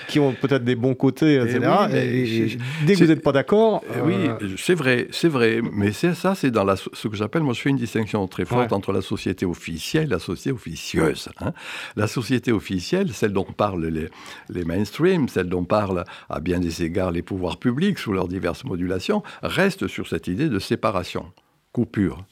qui 0.07 0.19
ont 0.19 0.33
peut-être 0.33 0.63
des 0.63 0.75
bons 0.75 0.95
côtés, 0.95 1.35
etc. 1.35 1.59
Dès 2.85 2.93
que 2.93 2.99
vous 2.99 3.07
n'êtes 3.07 3.23
pas 3.23 3.31
d'accord... 3.31 3.83
Oui, 4.03 4.15
euh, 4.15 4.55
c'est 4.57 4.75
vrai, 4.75 5.07
c'est 5.11 5.27
vrai, 5.27 5.61
mais 5.73 5.91
c'est 5.91 6.13
ça, 6.13 6.35
c'est 6.35 6.51
dans 6.51 6.63
la, 6.63 6.75
ce 6.75 7.07
que 7.07 7.15
j'appelle, 7.15 7.43
moi 7.43 7.53
je 7.53 7.61
fais 7.61 7.69
une 7.69 7.77
distinction 7.77 8.27
très 8.27 8.45
forte 8.45 8.73
entre 8.73 8.91
la 8.91 9.01
société 9.01 9.45
officielle 9.45 10.05
et 10.05 10.07
la 10.07 10.19
société 10.19 10.51
officieuse. 10.51 11.29
Hein. 11.39 11.53
La 11.95 12.07
société 12.07 12.51
officielle, 12.51 13.13
celle 13.13 13.33
dont 13.33 13.45
parlent 13.45 13.87
les, 13.87 14.09
les 14.49 14.65
mainstream, 14.65 15.27
celle 15.27 15.49
dont 15.49 15.65
parlent 15.65 16.03
à 16.29 16.39
bien 16.39 16.59
des 16.59 16.83
égards 16.83 17.11
les 17.11 17.21
pouvoirs 17.21 17.57
publics, 17.57 17.97
sous 17.99 18.13
leurs 18.13 18.27
diverses 18.27 18.63
modulations, 18.63 19.23
restent 19.41 19.87
sur 19.87 20.07
cette 20.07 20.27
idée 20.27 20.49
de 20.49 20.59
séparation, 20.59 21.31
coupure. 21.71 22.25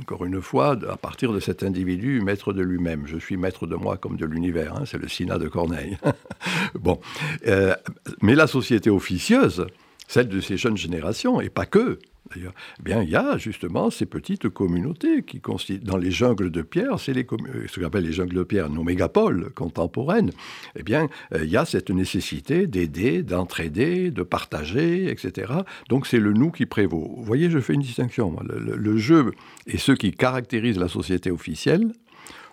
Encore 0.00 0.24
une 0.24 0.40
fois, 0.40 0.76
à 0.88 0.96
partir 0.96 1.32
de 1.32 1.40
cet 1.40 1.62
individu, 1.62 2.20
maître 2.20 2.52
de 2.52 2.62
lui-même. 2.62 3.06
Je 3.06 3.18
suis 3.18 3.36
maître 3.36 3.66
de 3.66 3.74
moi 3.74 3.96
comme 3.96 4.16
de 4.16 4.26
l'univers. 4.26 4.74
Hein, 4.76 4.84
c'est 4.86 4.98
le 4.98 5.08
Sina 5.08 5.38
de 5.38 5.48
Corneille. 5.48 5.98
bon, 6.74 7.00
euh, 7.46 7.74
mais 8.22 8.34
la 8.34 8.46
société 8.46 8.90
officieuse, 8.90 9.66
celle 10.06 10.28
de 10.28 10.40
ces 10.40 10.56
jeunes 10.56 10.76
générations, 10.76 11.40
et 11.40 11.50
pas 11.50 11.66
que, 11.66 11.98
eh 12.36 12.82
bien, 12.82 13.02
il 13.02 13.10
y 13.10 13.16
a 13.16 13.38
justement 13.38 13.90
ces 13.90 14.06
petites 14.06 14.48
communautés 14.48 15.22
qui 15.22 15.40
constituent, 15.40 15.84
dans 15.84 15.96
les 15.96 16.10
jungles 16.10 16.50
de 16.50 16.62
pierre, 16.62 16.98
c'est 16.98 17.16
euh, 17.16 17.66
ce 17.68 17.80
qu'on 17.80 17.86
appelle 17.86 18.04
les 18.04 18.12
jungles 18.12 18.36
de 18.36 18.42
pierre, 18.42 18.68
nos 18.68 18.84
mégapoles 18.84 19.50
contemporaines, 19.54 20.30
eh 20.76 20.82
bien, 20.82 21.08
euh, 21.34 21.44
il 21.44 21.50
y 21.50 21.56
a 21.56 21.64
cette 21.64 21.90
nécessité 21.90 22.66
d'aider, 22.66 23.22
d'entraider, 23.22 24.10
de 24.10 24.22
partager, 24.22 25.10
etc. 25.10 25.52
Donc, 25.88 26.06
c'est 26.06 26.20
le 26.20 26.32
nous 26.32 26.50
qui 26.50 26.66
prévaut. 26.66 27.14
Vous 27.16 27.24
voyez, 27.24 27.50
je 27.50 27.58
fais 27.58 27.74
une 27.74 27.82
distinction. 27.82 28.36
Le, 28.42 28.76
le 28.76 28.96
jeu 28.96 29.32
est 29.66 29.78
ce 29.78 29.92
qui 29.92 30.12
caractérise 30.12 30.78
la 30.78 30.88
société 30.88 31.30
officielle. 31.30 31.92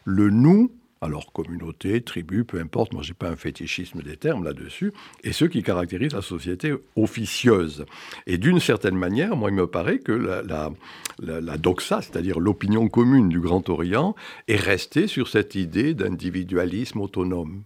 Le 0.06 0.30
nous 0.30 0.72
alors 1.02 1.32
communauté, 1.32 2.02
tribu, 2.02 2.44
peu 2.44 2.60
importe, 2.60 2.94
moi 2.94 3.04
j'ai 3.04 3.14
pas 3.14 3.30
un 3.30 3.36
fétichisme 3.36 4.02
des 4.02 4.18
termes 4.18 4.44
là-dessus, 4.44 4.92
et 5.24 5.34
ce 5.34 5.46
qui 5.46 5.62
caractérise 5.62 6.14
la 6.14 6.22
société 6.22 6.74
officieuse. 6.96 7.86
Et 8.28 8.38
d'une 8.38 8.60
certaine 8.60 8.96
manière, 8.96 9.36
moi 9.36 9.50
il 9.50 9.56
me 9.56 9.68
paraît 9.68 10.00
que 10.00 10.12
la, 10.12 10.72
la, 11.20 11.58
doxa, 11.58 12.02
c'est-à-dire 12.02 12.40
l'opinion 12.40 12.88
commune 12.88 13.30
du 13.30 13.40
Grand 13.40 13.68
Orient, 13.70 14.16
est 14.48 14.56
restée 14.56 15.08
sur 15.08 15.28
cette 15.28 15.56
idée 15.56 15.94
d'individualisme 15.94 17.02
autonome 17.02 17.64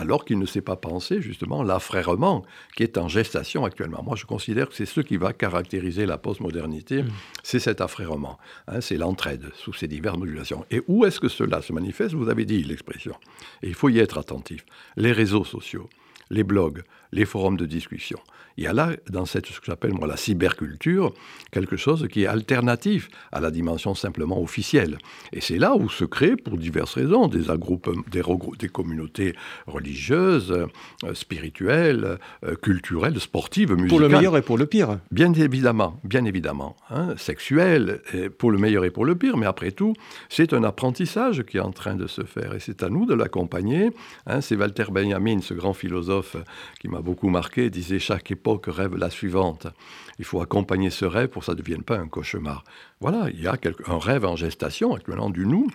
alors 0.00 0.24
qu'il 0.24 0.38
ne 0.38 0.46
sait 0.46 0.62
pas 0.62 0.76
penser 0.76 1.20
justement 1.20 1.62
l'affrèrement 1.62 2.42
qui 2.74 2.82
est 2.82 2.96
en 2.96 3.06
gestation 3.06 3.66
actuellement. 3.66 4.02
Moi, 4.02 4.16
je 4.16 4.24
considère 4.24 4.68
que 4.70 4.74
c'est 4.74 4.86
ce 4.86 5.02
qui 5.02 5.18
va 5.18 5.34
caractériser 5.34 6.06
la 6.06 6.16
postmodernité, 6.16 7.02
mmh. 7.02 7.08
c'est 7.42 7.58
cet 7.58 7.82
affrèrement, 7.82 8.38
hein, 8.66 8.80
c'est 8.80 8.96
l'entraide 8.96 9.50
sous 9.54 9.74
ces 9.74 9.88
diverses 9.88 10.16
modulations. 10.16 10.64
Et 10.70 10.80
où 10.88 11.04
est-ce 11.04 11.20
que 11.20 11.28
cela 11.28 11.60
se 11.60 11.74
manifeste? 11.74 12.14
Vous 12.14 12.30
avez 12.30 12.46
dit 12.46 12.64
l'expression. 12.64 13.14
Et 13.62 13.68
il 13.68 13.74
faut 13.74 13.90
y 13.90 13.98
être 13.98 14.16
attentif. 14.16 14.64
Les 14.96 15.12
réseaux 15.12 15.44
sociaux, 15.44 15.90
les 16.30 16.44
blogs, 16.44 16.82
les 17.12 17.26
forums 17.26 17.58
de 17.58 17.66
discussion. 17.66 18.18
Il 18.56 18.64
y 18.64 18.66
a 18.66 18.72
là, 18.72 18.90
dans 19.08 19.26
cette, 19.26 19.46
ce 19.46 19.60
que 19.60 19.66
j'appelle 19.66 19.92
moi 19.92 20.06
la 20.06 20.16
cyberculture, 20.16 21.12
quelque 21.50 21.76
chose 21.76 22.06
qui 22.10 22.24
est 22.24 22.26
alternatif 22.26 23.08
à 23.32 23.40
la 23.40 23.50
dimension 23.50 23.94
simplement 23.94 24.40
officielle. 24.40 24.98
Et 25.32 25.40
c'est 25.40 25.58
là 25.58 25.74
où 25.76 25.88
se 25.88 26.04
créent, 26.04 26.36
pour 26.36 26.56
diverses 26.56 26.94
raisons, 26.94 27.28
des, 27.28 27.44
des, 28.10 28.22
des 28.58 28.68
communautés 28.68 29.34
religieuses, 29.66 30.52
euh, 30.52 31.14
spirituelles, 31.14 32.18
euh, 32.44 32.54
culturelles, 32.56 33.18
sportives, 33.20 33.70
musicales. 33.72 33.88
Pour 33.88 34.00
le 34.00 34.08
meilleur 34.08 34.36
et 34.36 34.42
pour 34.42 34.58
le 34.58 34.66
pire. 34.66 34.98
Bien 35.10 35.32
évidemment, 35.32 36.00
bien 36.04 36.24
évidemment. 36.24 36.76
Hein, 36.90 37.14
sexuelles, 37.16 38.00
pour 38.38 38.50
le 38.50 38.58
meilleur 38.58 38.84
et 38.84 38.90
pour 38.90 39.04
le 39.04 39.14
pire, 39.14 39.36
mais 39.36 39.46
après 39.46 39.72
tout, 39.72 39.94
c'est 40.28 40.52
un 40.52 40.64
apprentissage 40.64 41.44
qui 41.44 41.56
est 41.56 41.60
en 41.60 41.72
train 41.72 41.94
de 41.94 42.06
se 42.06 42.22
faire. 42.22 42.54
Et 42.54 42.60
c'est 42.60 42.82
à 42.82 42.88
nous 42.88 43.06
de 43.06 43.14
l'accompagner. 43.14 43.90
Hein, 44.26 44.40
c'est 44.40 44.56
Walter 44.56 44.84
Benjamin, 44.90 45.40
ce 45.40 45.54
grand 45.54 45.72
philosophe 45.72 46.36
qui 46.80 46.88
m'a 46.88 47.00
beaucoup 47.00 47.28
marqué, 47.28 47.70
disait 47.70 47.98
chaque 47.98 48.30
époque 48.40 48.66
rêve 48.68 48.96
la 48.96 49.10
suivante. 49.10 49.66
Il 50.18 50.24
faut 50.24 50.40
accompagner 50.40 50.88
ce 50.88 51.04
rêve 51.04 51.28
pour 51.28 51.40
que 51.40 51.46
ça 51.46 51.52
ne 51.52 51.58
devienne 51.58 51.82
pas 51.82 51.98
un 51.98 52.08
cauchemar. 52.08 52.64
Voilà, 53.00 53.28
il 53.34 53.42
y 53.42 53.46
a 53.46 53.54
un 53.86 53.98
rêve 53.98 54.24
en 54.24 54.34
gestation 54.34 54.94
actuellement 54.94 55.28
du 55.28 55.44
nous. 55.44 55.68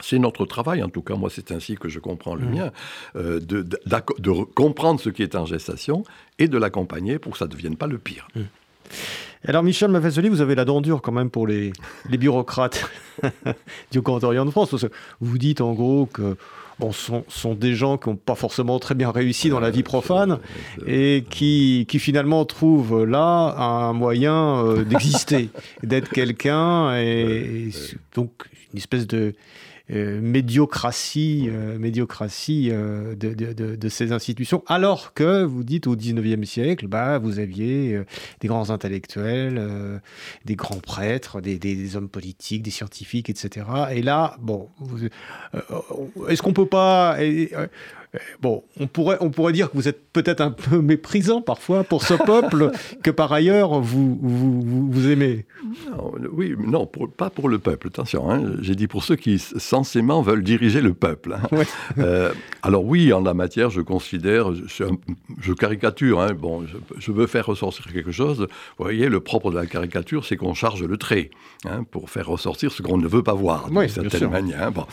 C'est 0.00 0.18
notre 0.18 0.44
travail, 0.46 0.82
en 0.82 0.88
tout 0.88 1.02
cas 1.02 1.14
moi 1.14 1.30
c'est 1.30 1.52
ainsi 1.52 1.76
que 1.76 1.88
je 1.88 2.00
comprends 2.00 2.34
le 2.34 2.46
mmh. 2.46 2.54
mien, 2.54 2.72
euh, 3.14 3.40
de, 3.40 4.42
comprendre 4.54 4.98
ce 5.00 5.10
qui 5.10 5.22
est 5.22 5.36
en 5.36 5.44
gestation 5.44 6.02
et 6.38 6.48
de 6.48 6.58
l'accompagner 6.58 7.18
pour 7.18 7.32
que 7.32 7.38
ça 7.38 7.44
ne 7.44 7.50
devienne 7.50 7.76
pas 7.76 7.86
le 7.86 7.98
pire. 7.98 8.26
Mmh. 8.34 8.40
Alors 9.46 9.64
Michel 9.64 9.90
Maffesoli, 9.90 10.28
vous 10.28 10.40
avez 10.40 10.54
la 10.54 10.64
dent 10.64 10.80
dure 10.80 11.02
quand 11.02 11.12
même 11.12 11.30
pour 11.30 11.46
les, 11.46 11.72
bureaucrates 12.08 12.88
du 13.90 14.00
Cantorien 14.00 14.44
de 14.44 14.50
France, 14.50 14.70
parce 14.70 14.82
que 14.84 14.92
vous 15.20 15.36
dites 15.36 15.60
en 15.60 15.72
gros 15.72 16.06
que 16.06 16.36
bon, 16.78 16.92
sont, 16.92 17.24
sont 17.28 17.54
des 17.54 17.74
gens 17.74 17.98
qui 17.98 18.08
n'ont 18.08 18.16
pas 18.16 18.36
forcément 18.36 18.78
très 18.78 18.94
bien 18.94 19.10
réussi 19.10 19.48
dans 19.48 19.58
la 19.58 19.70
vie 19.70 19.82
profane 19.82 20.38
et 20.86 21.24
qui, 21.28 21.86
qui 21.88 21.98
finalement 21.98 22.44
trouvent 22.44 23.04
là 23.04 23.56
un 23.58 23.92
moyen 23.92 24.64
euh, 24.64 24.84
d'exister, 24.84 25.50
d'être 25.82 26.08
quelqu'un 26.08 26.96
et, 26.96 27.70
donc 28.14 28.30
une 28.72 28.78
espèce 28.78 29.08
de 29.08 29.34
euh, 29.92 30.20
médiocratie, 30.22 31.50
euh, 31.50 31.78
médiocratie 31.78 32.70
euh, 32.72 33.14
de, 33.14 33.88
ces 33.88 34.12
institutions, 34.12 34.62
alors 34.66 35.12
que 35.12 35.42
vous 35.42 35.64
dites 35.64 35.86
au 35.86 35.96
19e 35.96 36.44
siècle, 36.44 36.86
bah, 36.86 37.18
vous 37.18 37.38
aviez 37.38 38.00
des 38.40 38.48
grands 38.48 38.70
intellectuels, 38.70 39.60
des 40.44 40.56
grands 40.56 40.80
prêtres, 40.80 41.40
des, 41.40 41.96
hommes 41.96 42.08
politiques, 42.08 42.62
des 42.62 42.70
scientifiques, 42.70 43.28
etc. 43.28 43.66
Et 43.92 44.02
là, 44.02 44.36
bon, 44.40 44.68
est-ce 46.28 46.42
qu'on 46.42 46.54
peut 46.54 46.66
pas... 46.66 47.18
Bon, 48.40 48.62
on 48.78 48.86
pourrait, 48.86 49.16
on 49.20 49.30
pourrait 49.30 49.54
dire 49.54 49.70
que 49.70 49.76
vous 49.76 49.88
êtes 49.88 50.12
peut-être 50.12 50.42
un 50.42 50.50
peu 50.50 50.82
méprisant 50.82 51.40
parfois 51.40 51.82
pour 51.82 52.02
ce 52.02 52.12
peuple 52.12 52.70
que 53.02 53.10
par 53.10 53.32
ailleurs 53.32 53.80
vous, 53.80 54.18
vous, 54.20 55.08
aimez. 55.08 55.46
oui, 56.30 56.54
non, 56.58 56.86
pas 56.86 57.30
pour 57.30 57.48
le 57.48 57.58
peuple, 57.58 57.86
attention. 57.86 58.30
Hein. 58.30 58.56
J'ai 58.60 58.74
dit 58.74 58.86
pour 58.86 59.02
ceux 59.02 59.16
qui 59.16 59.38
censément 59.38 60.20
veulent 60.20 60.42
diriger 60.42 60.82
le 60.82 60.92
peuple. 60.92 61.34
Hein. 61.34 61.64
Euh, 61.98 62.32
alors 62.62 62.84
oui, 62.84 63.12
en 63.12 63.22
la 63.22 63.32
matière, 63.32 63.70
je 63.70 63.80
considère, 63.80 64.50
je, 64.52 65.52
caricature, 65.52 66.20
hein. 66.20 66.34
bon, 66.34 66.66
je, 66.98 67.12
veux 67.12 67.26
faire 67.26 67.46
ressortir 67.46 67.86
quelque 67.92 68.12
chose. 68.12 68.40
Vous 68.78 68.84
voyez, 68.84 69.08
le 69.08 69.20
propre 69.20 69.50
de 69.50 69.56
la 69.56 69.66
caricature, 69.66 70.26
c'est 70.26 70.36
qu'on 70.36 70.54
charge 70.54 70.82
le 70.82 70.96
trait 70.98 71.30
pour 71.90 72.10
faire 72.10 72.26
ressortir 72.26 72.72
ce 72.72 72.82
qu'on 72.82 72.98
ne 72.98 73.06
veut 73.06 73.22
pas 73.22 73.34
voir, 73.34 73.70
d'une 73.70 73.88
certaine 73.88 74.30
manière. 74.30 74.70
Bon. 74.72 74.84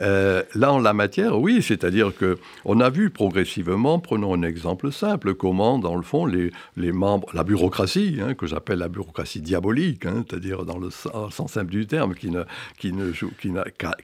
Euh, 0.00 0.42
là, 0.54 0.72
en 0.72 0.78
la 0.78 0.94
matière, 0.94 1.38
oui, 1.38 1.62
c'est-à-dire 1.62 2.12
que 2.16 2.38
on 2.64 2.80
a 2.80 2.90
vu 2.90 3.10
progressivement, 3.10 3.98
prenons 3.98 4.34
un 4.34 4.42
exemple 4.42 4.92
simple, 4.92 5.34
comment, 5.34 5.78
dans 5.78 5.96
le 5.96 6.02
fond, 6.02 6.26
les, 6.26 6.52
membres, 6.92 7.28
la 7.34 7.44
bureaucratie, 7.44 8.18
hein, 8.20 8.34
que 8.34 8.46
j'appelle 8.46 8.78
la 8.78 8.88
bureaucratie 8.88 9.40
diabolique, 9.40 10.06
hein, 10.06 10.24
c'est-à-dire 10.28 10.64
dans 10.64 10.78
le 10.78 10.90
sens 10.90 11.52
simple 11.52 11.70
du 11.70 11.86
terme, 11.86 12.14
qui 12.14 12.30
ne, 12.30 12.44
qui 12.78 12.92
ne, 12.92 13.10
qui 13.12 13.50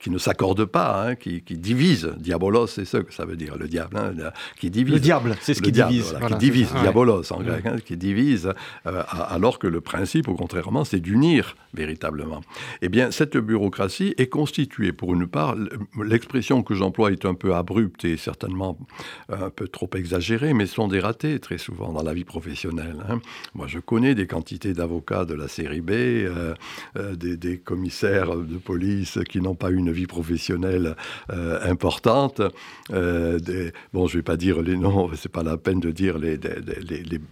qui 0.00 0.10
ne 0.10 0.18
s'accorde 0.18 0.64
pas, 0.64 1.08
hein, 1.08 1.14
qui, 1.14 1.40
divise. 1.50 2.12
Diabolos, 2.18 2.66
c'est 2.66 2.84
ce 2.84 2.98
que 2.98 3.12
ça 3.12 3.24
veut 3.24 3.36
dire, 3.36 3.56
le 3.56 3.68
diable, 3.68 3.98
qui 4.58 4.70
divise. 4.70 4.94
Le 4.94 5.00
diable, 5.00 5.36
c'est 5.40 5.54
ce 5.54 5.62
qui 5.62 5.72
divise. 5.72 6.16
qui 6.28 6.34
divise, 6.36 6.72
diabolos 6.82 7.32
en 7.32 7.40
grec, 7.42 7.84
qui 7.84 7.96
divise, 7.96 8.52
euh, 8.86 9.02
alors 9.10 9.58
que 9.58 9.66
le 9.66 9.80
principe, 9.80 10.28
au 10.28 10.34
contrairement, 10.34 10.84
c'est 10.84 11.00
d'unir 11.00 11.56
véritablement. 11.74 12.42
Eh 12.82 12.88
bien, 12.88 13.10
cette 13.10 13.36
bureaucratie 13.36 14.14
est 14.18 14.28
constituée, 14.28 14.92
pour 14.92 15.14
une 15.14 15.26
part, 15.26 15.54
l'expression 16.02 16.62
que 16.62 16.74
j'emploie 16.74 17.12
est 17.12 17.24
un 17.24 17.34
peu 17.34 17.54
abrupte 17.54 18.04
et 18.04 18.16
certainement 18.16 18.47
un 19.28 19.50
peu 19.50 19.68
trop 19.68 19.90
exagérés, 19.94 20.54
mais 20.54 20.66
sont 20.66 20.88
des 20.88 21.00
ratés 21.00 21.38
très 21.40 21.58
souvent 21.58 21.92
dans 21.92 22.02
la 22.02 22.14
vie 22.14 22.24
professionnelle. 22.24 22.96
Hein. 23.08 23.20
Moi, 23.54 23.66
je 23.66 23.78
connais 23.78 24.14
des 24.14 24.26
quantités 24.26 24.74
d'avocats 24.74 25.24
de 25.24 25.34
la 25.34 25.48
série 25.48 25.80
B, 25.80 25.90
euh, 25.90 26.54
euh, 26.96 27.14
des, 27.16 27.58
commissaires 27.58 28.36
de 28.36 28.56
police 28.58 29.18
qui 29.28 29.40
n'ont 29.40 29.54
pas 29.54 29.70
une 29.70 29.90
vie 29.90 30.06
professionnelle 30.06 30.94
euh, 31.30 31.58
importante. 31.68 32.40
Bon, 32.90 34.06
je 34.06 34.14
ne 34.14 34.18
vais 34.18 34.22
pas 34.22 34.36
dire 34.36 34.62
les 34.62 34.76
noms, 34.76 35.10
c'est 35.14 35.32
pas 35.32 35.42
la 35.42 35.56
peine 35.56 35.80
de 35.80 35.90
dire 35.90 36.18
les, 36.18 36.38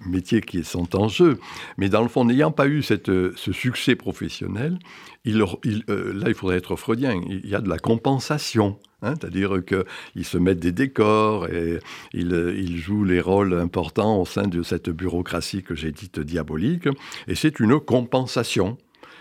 métiers 0.07 0.41
qui 0.41 0.65
sont 0.65 0.97
en 0.97 1.09
jeu, 1.09 1.39
mais 1.79 1.89
dans 1.89 2.03
le 2.03 2.09
fond, 2.09 2.25
n'ayant 2.25 2.51
pas 2.51 2.67
eu 2.67 2.83
ce 2.83 3.53
succès 3.53 3.95
professionnel, 3.95 4.79
il, 5.27 5.39
là, 5.39 6.29
il 6.29 6.35
faudrait 6.35 6.57
être 6.57 6.77
freudien. 6.77 7.21
Il 7.29 7.49
y 7.49 7.55
a 7.55 7.61
de 7.61 7.69
la 7.69 7.79
compensation. 7.79 8.79
Hein, 9.03 9.15
c'est-à-dire 9.21 9.59
qu'ils 9.67 10.25
se 10.25 10.39
mettent 10.39 10.59
des 10.59 10.73
décors 10.73 11.49
et 11.49 11.79
ils, 12.15 12.79
jouent 12.79 13.05
les 13.05 13.21
rôles 13.21 13.53
importants 13.53 14.19
au 14.21 14.25
sein 14.25 14.45
de 14.45 14.63
cette 14.63 14.89
bureaucratie 14.89 15.63
que 15.63 15.75
j'ai 15.75 15.93
dite 15.93 16.19
diabolique. 16.19 16.89
Et 17.29 17.35
c'est 17.35 17.61
une 17.61 17.79
compensation. 17.79 18.79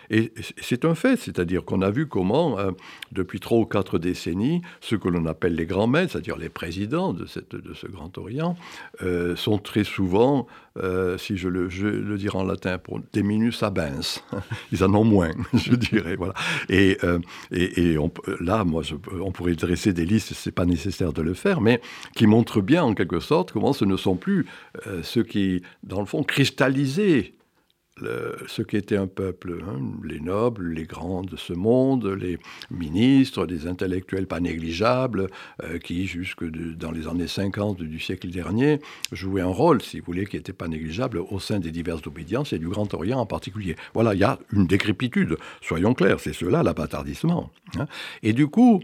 Et 0.10 0.34
c'est 0.62 0.86
un 0.86 0.96
fait, 0.96 1.18
c'est-à-dire 1.18 1.66
qu'on 1.66 1.82
a 1.82 1.90
vu 1.90 2.08
comment, 2.08 2.60
euh, 2.60 2.72
depuis 3.12 3.40
trois 3.40 3.60
ou 3.60 3.66
quatre 3.66 4.00
décennies, 4.00 4.62
ce 4.82 4.96
que 4.96 5.08
l'on 5.08 5.26
appelle 5.26 5.56
les 5.56 5.66
grands 5.66 5.88
maîtres, 5.88 6.14
c'est-à-dire 6.14 6.38
les 6.38 6.50
présidents 6.50 7.14
de, 7.14 7.26
ce 7.26 7.88
Grand 7.88 8.18
Orient, 8.18 8.56
euh, 9.02 9.36
sont 9.36 9.58
très 9.58 9.84
souvent, 9.84 10.48
euh, 10.78 11.18
si 11.18 11.38
je 11.38 11.48
le, 11.48 11.70
je 11.70 12.16
dirais 12.16 12.38
en 12.38 12.44
latin, 12.44 12.80
des 13.14 13.24
minus 13.24 13.64
abens. 13.64 14.24
Ils 14.72 14.84
en 14.84 14.94
ont 14.94 15.04
moins, 15.04 15.32
je 15.54 15.76
dirais. 15.76 16.18
Et, 16.70 16.98
là, 18.40 18.64
moi, 18.64 18.84
on 19.22 19.32
pourrait 19.32 19.56
dresser 19.56 19.94
des 19.94 20.06
listes, 20.06 20.34
ce 20.34 20.50
n'est 20.50 20.54
pas 20.54 20.66
nécessaire 20.66 21.14
de 21.14 21.22
le 21.22 21.34
faire, 21.34 21.62
mais 21.62 21.82
qui 22.16 22.28
montrent 22.28 22.62
bien, 22.62 22.84
en 22.84 22.94
quelque 22.94 23.20
sorte, 23.20 23.52
comment 23.52 23.74
ce 23.74 23.86
ne 23.86 23.98
sont 23.98 24.16
plus 24.16 24.46
ceux 25.04 25.24
qui, 25.24 25.62
dans 25.84 26.00
le 26.00 26.06
fond, 26.06 26.24
cristallisaient 26.24 27.35
ce 28.02 28.62
qu'était 28.62 28.98
un 28.98 29.08
peuple, 29.08 29.64
hein, 29.66 29.80
les 30.04 30.20
nobles, 30.20 30.74
les 30.74 30.84
grands 30.84 31.24
de 31.24 31.38
ce 31.38 31.54
monde, 31.54 32.06
les 32.06 32.38
ministres, 32.70 33.46
des 33.46 33.68
intellectuels 33.68 34.28
pas 34.28 34.40
négligeables, 34.40 35.28
euh, 35.64 35.78
qui, 35.80 36.06
jusque 36.06 36.44
dans 36.44 36.92
les 36.92 37.08
années 37.08 37.28
50 37.28 37.78
du 37.78 38.00
siècle 38.00 38.30
dernier, 38.30 38.80
jouaient 39.12 39.42
un 39.42 39.48
rôle, 39.48 39.82
si 39.82 40.00
vous 40.00 40.08
voulez, 40.08 40.26
qui 40.26 40.36
n'était 40.36 40.54
pas 40.54 40.68
négligeable 40.68 41.20
au 41.20 41.40
sein 41.40 41.60
des 41.60 41.72
diverses 41.72 42.06
obédiences 42.06 42.52
et 42.52 42.60
du 42.60 42.68
Grand 42.68 42.94
Orient 42.94 43.20
en 43.20 43.26
particulier. 43.26 43.76
Voilà, 43.94 44.14
il 44.14 44.20
y 44.20 44.26
a 44.26 44.40
une 44.52 44.68
décrépitude, 44.68 45.38
soyons 45.62 45.94
clairs, 45.94 46.20
c'est 46.20 46.34
cela 46.34 46.64
l'abâtardissement. 46.64 47.52
Hein. 47.78 47.88
Et 48.24 48.34
du 48.34 48.48
coup, 48.48 48.82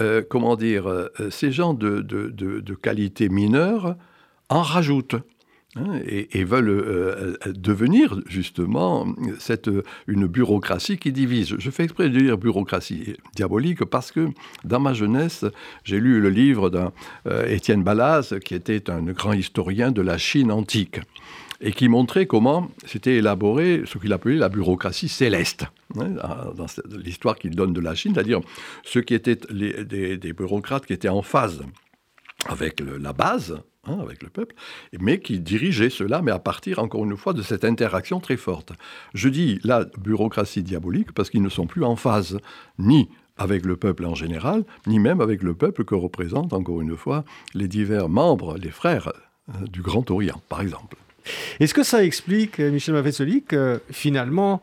euh, 0.00 0.22
comment 0.28 0.56
dire, 0.56 0.88
euh, 0.88 1.08
ces 1.30 1.52
gens 1.52 1.74
de 1.74 2.74
qualité 2.80 3.28
mineure 3.28 3.96
en 4.48 4.62
rajoutent. 4.62 5.16
Hein, 5.76 5.98
et, 6.06 6.44
veulent 6.44 6.68
euh, 6.68 7.36
euh, 7.46 7.52
devenir 7.52 8.20
justement 8.28 9.08
cette, 9.40 9.68
une 10.06 10.28
bureaucratie 10.28 10.98
qui 10.98 11.10
divise. 11.10 11.56
Je 11.58 11.70
fais 11.70 11.82
exprès 11.82 12.08
de 12.08 12.20
dire 12.20 12.38
bureaucratie 12.38 13.14
diabolique 13.34 13.84
parce 13.84 14.12
que 14.12 14.28
dans 14.62 14.78
ma 14.78 14.94
jeunesse, 14.94 15.44
j'ai 15.82 15.98
lu 15.98 16.20
le 16.20 16.30
livre 16.30 16.70
d'un 16.70 16.92
euh, 17.26 17.58
qui 18.38 18.54
était 18.54 18.88
un 18.88 19.02
grand 19.02 19.32
historien 19.32 19.90
de 19.90 20.00
la 20.00 20.16
Chine 20.16 20.52
antique 20.52 21.00
et 21.60 21.72
qui 21.72 21.88
montrait 21.88 22.26
comment 22.26 22.70
s'était 22.86 23.16
élaboré 23.16 23.82
ce 23.84 23.98
qu'il 23.98 24.12
appelait 24.12 24.36
la 24.36 24.48
bureaucratie 24.48 25.08
céleste, 25.08 25.64
hein, 25.98 26.10
dans 26.56 26.66
l'histoire 26.98 27.36
qu'il 27.36 27.56
donne 27.56 27.72
de 27.72 27.80
la 27.80 27.96
Chine, 27.96 28.12
c'est-à-dire 28.14 28.42
ceux 28.84 29.00
qui 29.00 29.14
étaient 29.14 29.38
des, 29.50 30.32
bureaucrates 30.34 30.86
qui 30.86 30.92
étaient 30.92 31.08
en 31.08 31.22
phase 31.22 31.62
avec 32.46 32.80
la 32.80 33.12
base, 33.12 33.60
Hein, 33.86 33.98
avec 34.00 34.22
le 34.22 34.30
peuple, 34.30 34.54
mais 34.98 35.20
qui 35.20 35.40
dirigeait 35.40 35.90
cela, 35.90 36.22
mais 36.22 36.30
à 36.30 36.38
partir, 36.38 36.78
encore 36.78 37.04
une 37.04 37.18
fois, 37.18 37.34
de 37.34 37.42
cette 37.42 37.66
interaction 37.66 38.18
très 38.18 38.38
forte. 38.38 38.72
Je 39.12 39.28
dis 39.28 39.60
la 39.62 39.84
bureaucratie 39.98 40.62
diabolique 40.62 41.12
parce 41.12 41.28
qu'ils 41.28 41.42
ne 41.42 41.50
sont 41.50 41.66
plus 41.66 41.84
en 41.84 41.94
phase 41.94 42.38
ni 42.78 43.10
avec 43.36 43.66
le 43.66 43.76
peuple 43.76 44.06
en 44.06 44.14
général, 44.14 44.64
ni 44.86 44.98
même 44.98 45.20
avec 45.20 45.42
le 45.42 45.54
peuple 45.54 45.84
que 45.84 45.94
représentent, 45.94 46.54
encore 46.54 46.80
une 46.80 46.96
fois, 46.96 47.24
les 47.52 47.68
divers 47.68 48.08
membres, 48.08 48.56
les 48.56 48.70
frères 48.70 49.12
euh, 49.50 49.66
du 49.66 49.82
Grand 49.82 50.10
Orient, 50.10 50.40
par 50.48 50.62
exemple. 50.62 50.96
Est-ce 51.60 51.74
que 51.74 51.82
ça 51.82 52.04
explique, 52.04 52.60
Michel 52.60 52.94
Mavessoli, 52.94 53.42
que 53.42 53.82
finalement, 53.90 54.62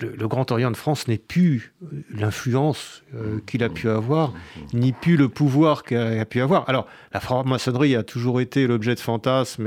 le, 0.00 0.28
Grand 0.28 0.50
Orient 0.52 0.70
de 0.70 0.76
France 0.76 1.08
n'est 1.08 1.18
plus 1.18 1.72
l'influence 2.10 3.02
euh, 3.14 3.40
qu'il 3.46 3.62
a 3.64 3.70
pu 3.70 3.88
avoir, 3.88 4.34
ni 4.74 4.92
plus 4.92 5.16
le 5.16 5.28
pouvoir 5.28 5.84
qu'il 5.84 5.96
a, 5.96 6.24
pu 6.26 6.40
avoir. 6.40 6.68
Alors, 6.68 6.86
la 7.12 7.20
franc-maçonnerie 7.20 7.96
a 7.96 8.02
toujours 8.02 8.40
été 8.40 8.66
l'objet 8.66 8.94
de 8.94 9.00
fantasmes 9.00 9.66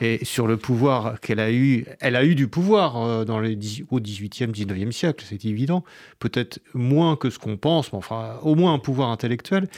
et, 0.00 0.24
sur 0.24 0.46
le 0.46 0.56
pouvoir 0.56 1.20
qu'elle 1.20 1.40
a 1.40 1.50
eu, 1.50 1.84
elle 2.00 2.14
a 2.14 2.24
eu 2.24 2.34
du 2.34 2.46
pouvoir 2.46 2.96
euh, 2.96 3.24
dans 3.24 3.40
les, 3.40 3.58
au 3.90 3.98
18e, 3.98 4.52
19e 4.52 4.92
siècle, 4.92 5.24
c'est 5.28 5.44
évident. 5.44 5.84
Peut-être 6.20 6.60
moins 6.72 7.16
que 7.16 7.30
ce 7.30 7.38
qu'on 7.38 7.56
pense, 7.56 7.92
mais 7.92 7.98
enfin, 7.98 8.38
au 8.42 8.54
moins 8.54 8.74
un 8.74 8.78
pouvoir 8.78 9.08
intellectuel. 9.08 9.68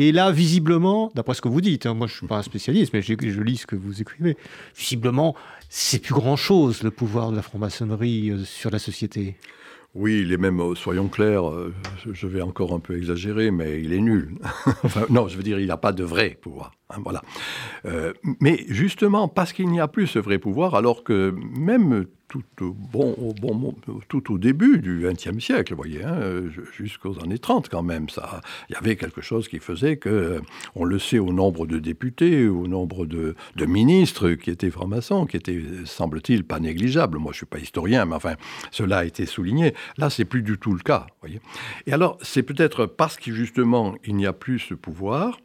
Et 0.00 0.12
là, 0.12 0.30
visiblement, 0.30 1.10
d'après 1.16 1.34
ce 1.34 1.42
que 1.42 1.48
vous 1.48 1.60
dites, 1.60 1.84
hein, 1.84 1.92
moi 1.92 2.06
je 2.06 2.12
ne 2.12 2.16
suis 2.18 2.26
pas 2.28 2.36
un 2.36 2.42
spécialiste, 2.42 2.92
mais 2.92 3.02
je, 3.02 3.42
lis 3.42 3.56
ce 3.56 3.66
que 3.66 3.74
vous 3.74 4.00
écrivez, 4.00 4.36
visiblement, 4.76 5.34
c'est 5.70 5.98
plus 5.98 6.14
grand-chose 6.14 6.84
le 6.84 6.92
pouvoir 6.92 7.32
de 7.32 7.36
la 7.36 7.42
franc-maçonnerie 7.42 8.30
euh, 8.30 8.44
sur 8.44 8.70
la 8.70 8.78
société. 8.78 9.34
Oui, 9.96 10.20
il 10.20 10.32
est 10.32 10.36
même, 10.36 10.60
euh, 10.60 10.76
soyons 10.76 11.08
clairs, 11.08 11.50
euh, 11.50 11.74
je 12.12 12.28
vais 12.28 12.42
encore 12.42 12.74
un 12.74 12.78
peu 12.78 12.96
exagérer, 12.96 13.50
mais 13.50 13.82
il 13.82 13.92
est 13.92 13.98
nul. 13.98 14.36
non, 15.10 15.26
je 15.26 15.36
veux 15.36 15.42
dire, 15.42 15.58
il 15.58 15.66
n'a 15.66 15.76
pas 15.76 15.92
de 15.92 16.04
vrai 16.04 16.38
pouvoir. 16.40 16.70
Hein, 16.90 16.98
voilà. 17.02 17.22
mais 18.40 18.64
justement, 18.68 19.26
parce 19.26 19.52
qu'il 19.52 19.68
n'y 19.68 19.80
a 19.80 19.88
plus 19.88 20.06
ce 20.06 20.20
vrai 20.20 20.38
pouvoir, 20.38 20.76
alors 20.76 21.02
que 21.02 21.34
même 21.58 22.06
tout 22.28 22.44
au, 22.60 22.72
bon, 22.72 23.74
tout 24.08 24.32
au 24.32 24.38
début 24.38 24.78
du 24.78 25.06
XXe 25.06 25.42
siècle, 25.42 25.74
voyez, 25.74 26.04
hein, 26.04 26.42
jusqu'aux 26.76 27.18
années 27.22 27.38
30 27.38 27.68
quand 27.68 27.82
même. 27.82 28.08
Ça, 28.10 28.40
il 28.68 28.74
y 28.74 28.76
avait 28.76 28.96
quelque 28.96 29.22
chose 29.22 29.48
qui 29.48 29.58
faisait 29.58 29.96
que, 29.96 30.40
on 30.74 30.84
le 30.84 30.98
sait 30.98 31.18
au 31.18 31.32
nombre 31.32 31.66
de 31.66 31.78
députés, 31.78 32.46
au 32.46 32.66
nombre 32.66 33.06
de, 33.06 33.34
ministres 33.66 34.30
qui 34.32 34.50
étaient 34.50 34.70
francs-maçons, 34.70 35.26
qui 35.26 35.36
étaient, 35.36 35.62
semble-t-il, 35.84 36.44
pas 36.44 36.60
négligeables. 36.60 37.18
Moi, 37.18 37.32
je 37.32 37.38
suis 37.38 37.46
pas 37.46 37.58
historien, 37.58 38.04
mais 38.04 38.14
enfin, 38.14 38.34
cela 38.70 38.98
a 38.98 39.04
été 39.04 39.26
souligné. 39.26 39.74
Là, 39.96 40.10
c'est 40.10 40.24
plus 40.24 40.42
du 40.42 40.58
tout 40.58 40.72
le 40.72 40.80
cas, 40.80 41.06
voyez. 41.20 41.40
Et 41.86 41.92
alors, 41.92 42.18
c'est 42.22 42.42
peut-être 42.42 42.86
parce 42.86 43.16
que 43.16 43.32
justement, 43.32 43.94
il 44.04 44.16
n'y 44.16 44.26
a 44.26 44.32
plus 44.32 44.58
ce 44.58 44.74
pouvoir 44.74 45.38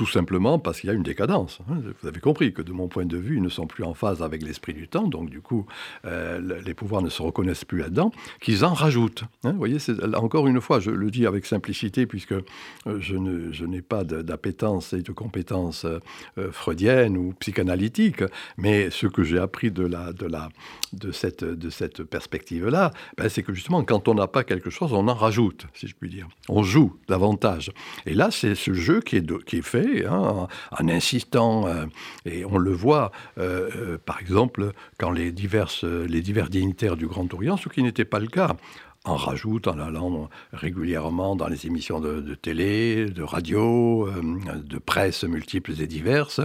tout 0.00 0.06
simplement 0.06 0.58
parce 0.58 0.80
qu'il 0.80 0.88
y 0.88 0.90
a 0.90 0.94
une 0.96 1.02
décadence. 1.02 1.58
Hein. 1.68 1.74
Vous 2.00 2.08
avez 2.08 2.20
compris 2.20 2.54
que 2.54 2.62
de 2.62 2.72
mon 2.72 2.88
point 2.88 3.04
de 3.04 3.18
vue, 3.18 3.36
ils 3.36 3.42
ne 3.42 3.50
sont 3.50 3.66
plus 3.66 3.84
en 3.84 3.92
phase 3.92 4.22
avec 4.22 4.42
l'esprit 4.42 4.72
du 4.72 4.88
temps, 4.88 5.06
donc 5.06 5.28
du 5.28 5.42
coup, 5.42 5.66
euh, 6.06 6.40
les 6.64 6.72
pouvoirs 6.72 7.02
ne 7.02 7.10
se 7.10 7.20
reconnaissent 7.20 7.66
plus 7.66 7.80
là-dedans, 7.80 8.10
qu'ils 8.40 8.64
en 8.64 8.72
rajoutent. 8.72 9.24
Hein. 9.44 9.52
Vous 9.52 9.58
voyez, 9.58 9.76
encore 10.14 10.46
une 10.46 10.62
fois, 10.62 10.80
je 10.80 10.90
le 10.90 11.10
dis 11.10 11.26
avec 11.26 11.44
simplicité, 11.44 12.06
puisque 12.06 12.32
euh, 12.32 12.42
je, 12.98 13.14
n'ai 13.66 13.82
pas 13.82 14.02
d'appétence 14.04 14.94
et 14.94 15.02
de 15.02 15.12
compétences 15.12 15.84
euh, 15.84 16.50
freudiennes 16.50 17.18
ou 17.18 17.34
psychanalytiques, 17.38 18.24
mais 18.56 18.88
ce 18.88 19.06
que 19.06 19.22
j'ai 19.22 19.38
appris 19.38 19.70
de, 19.70 19.84
la, 19.84 20.14
de, 20.14 20.24
la, 20.24 20.48
de 20.94 21.12
cette, 21.12 21.44
de 21.44 21.68
cette 21.68 22.04
perspective-là, 22.04 22.90
ben, 23.18 23.28
c'est 23.28 23.42
que 23.42 23.52
justement, 23.52 23.84
quand 23.84 24.08
on 24.08 24.14
n'a 24.14 24.28
pas 24.28 24.44
quelque 24.44 24.70
chose, 24.70 24.94
on 24.94 25.08
en 25.08 25.14
rajoute, 25.14 25.66
si 25.74 25.88
je 25.88 25.94
puis 25.94 26.08
dire. 26.08 26.26
On 26.48 26.62
joue 26.62 26.96
davantage. 27.06 27.70
Et 28.06 28.14
là, 28.14 28.30
c'est 28.30 28.54
ce 28.54 28.72
jeu 28.72 29.02
qui 29.02 29.16
est, 29.16 29.44
qui 29.44 29.58
est 29.58 29.62
fait 29.62 29.89
Hein, 29.98 30.48
en, 30.70 30.88
insistant, 30.88 31.66
euh, 31.66 31.86
et 32.24 32.44
on 32.44 32.58
le 32.58 32.72
voit, 32.72 33.12
euh, 33.38 33.70
euh, 33.76 33.98
par 33.98 34.20
exemple, 34.20 34.72
quand 34.98 35.10
les, 35.10 35.32
diverses, 35.32 35.84
les 35.84 36.20
divers 36.20 36.48
dignitaires 36.48 36.96
du 36.96 37.06
Grand 37.06 37.32
Orient, 37.34 37.56
ce 37.56 37.68
qui 37.68 37.82
n'était 37.82 38.04
pas 38.04 38.18
le 38.18 38.28
cas 38.28 38.56
en 39.06 39.16
rajoute 39.16 39.66
en 39.66 39.78
allant 39.78 40.28
régulièrement 40.52 41.34
dans 41.34 41.48
les 41.48 41.66
émissions 41.66 42.00
de, 42.00 42.34
télé, 42.34 43.06
de 43.06 43.22
radio, 43.22 44.06
de 44.62 44.76
presse 44.76 45.24
multiples 45.24 45.72
et 45.80 45.86
diverses, 45.86 46.42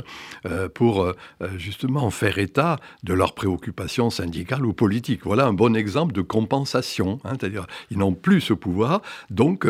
pour 0.73 1.11
justement 1.57 2.09
faire 2.11 2.37
état 2.37 2.77
de 3.03 3.13
leurs 3.13 3.35
préoccupations 3.35 4.09
syndicales 4.09 4.65
ou 4.65 4.71
politiques. 4.71 5.25
Voilà 5.25 5.47
un 5.47 5.51
bon 5.51 5.75
exemple 5.75 6.13
de 6.13 6.21
compensation, 6.21 7.19
hein, 7.25 7.33
c'est-à-dire 7.37 7.67
ils 7.91 7.97
n'ont 7.97 8.13
plus 8.13 8.39
ce 8.39 8.53
pouvoir, 8.53 9.01
donc 9.29 9.67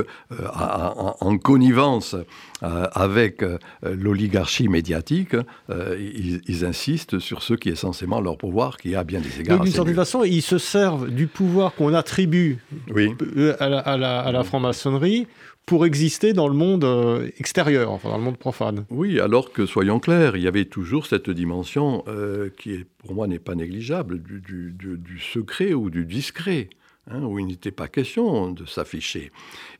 en, 0.53 1.37
connivence 1.39 2.15
avec 2.61 3.43
l'oligarchie 3.83 4.67
médiatique, 4.67 5.35
ils, 5.69 6.65
insistent 6.65 7.19
sur 7.19 7.43
ce 7.43 7.53
qui 7.53 7.69
est 7.69 7.75
censément 7.75 8.21
leur 8.21 8.37
pouvoir, 8.37 8.77
qui 8.77 8.95
a 8.95 9.03
bien 9.03 9.19
des 9.19 9.41
égards. 9.41 9.59
D'une 9.59 9.71
certaine 9.71 9.95
façon, 9.95 10.23
ils 10.23 10.41
se 10.41 10.57
servent 10.57 11.09
du 11.09 11.27
pouvoir 11.27 11.75
qu'on 11.75 11.93
attribue 11.93 12.57
oui. 12.93 13.13
Euh, 13.37 13.55
à 13.59 13.97
la, 13.97 14.43
franc-maçonnerie 14.43 15.27
pour 15.65 15.85
exister 15.85 16.33
dans 16.33 16.47
le 16.47 16.53
monde 16.53 16.83
euh, 16.83 17.29
extérieur, 17.39 17.91
enfin 17.91 18.09
dans 18.09 18.17
le 18.17 18.23
monde 18.23 18.37
profane. 18.37 18.85
Oui, 18.89 19.19
alors 19.19 19.51
que, 19.51 19.65
soyons 19.65 19.99
clairs, 19.99 20.35
il 20.35 20.43
y 20.43 20.47
avait 20.47 20.65
toujours 20.65 21.05
cette 21.07 21.29
dimension 21.29 22.03
euh, 22.07 22.49
qui, 22.57 22.85
pour 22.99 23.15
moi, 23.15 23.27
n'est 23.27 23.39
pas 23.39 23.55
négligeable, 23.55 24.21
du, 24.21 25.19
secret 25.19 25.73
ou 25.73 25.89
du 25.89 26.05
discret. 26.05 26.69
Hein, 27.11 27.21
où 27.21 27.37
il 27.37 27.45
n'était 27.45 27.69
pas 27.69 27.87
question 27.87 28.49
de 28.49 28.65
s'afficher. 28.65 29.31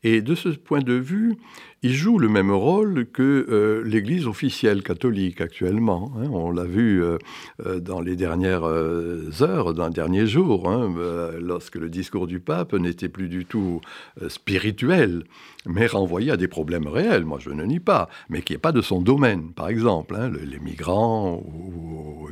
Et 0.02 0.22
de 0.22 0.34
ce 0.34 0.48
point 0.50 0.80
de 0.80 0.92
vue, 0.92 1.36
il 1.82 1.92
joue 1.92 2.18
le 2.18 2.28
même 2.28 2.50
rôle 2.50 3.06
que 3.06 3.46
euh, 3.48 3.82
l'Église 3.84 4.26
officielle 4.26 4.82
catholique 4.82 5.40
actuellement. 5.40 6.12
Hein. 6.16 6.28
on 6.32 6.50
l'a 6.50 6.64
vu 6.64 7.02
euh, 7.02 7.18
euh, 7.64 7.80
dans 7.80 8.00
les 8.00 8.16
dernières 8.16 8.64
heures, 8.64 9.74
dans 9.74 9.86
les 9.86 9.92
derniers 9.92 10.26
jours, 10.26 10.68
hein, 10.68 10.92
lorsque 11.40 11.76
le 11.76 11.88
discours 11.88 12.26
du 12.26 12.40
pape 12.40 12.72
n'était 12.72 13.08
plus 13.08 13.28
du 13.28 13.44
tout 13.44 13.80
spirituel, 14.28 15.24
mais 15.64 15.86
renvoyé 15.86 16.32
à 16.32 16.36
des 16.36 16.48
problèmes 16.48 16.88
réels. 16.88 17.24
Moi, 17.24 17.38
je 17.40 17.50
ne 17.50 17.64
nie 17.64 17.80
pas, 17.80 18.08
mais 18.28 18.42
qui 18.42 18.54
n'est 18.54 18.58
pas 18.58 18.72
de 18.72 18.80
son 18.80 19.00
domaine, 19.00 19.52
par 19.52 19.68
exemple, 19.68 20.16
les 20.44 20.58
migrants 20.58 21.42
ou, 21.46 22.28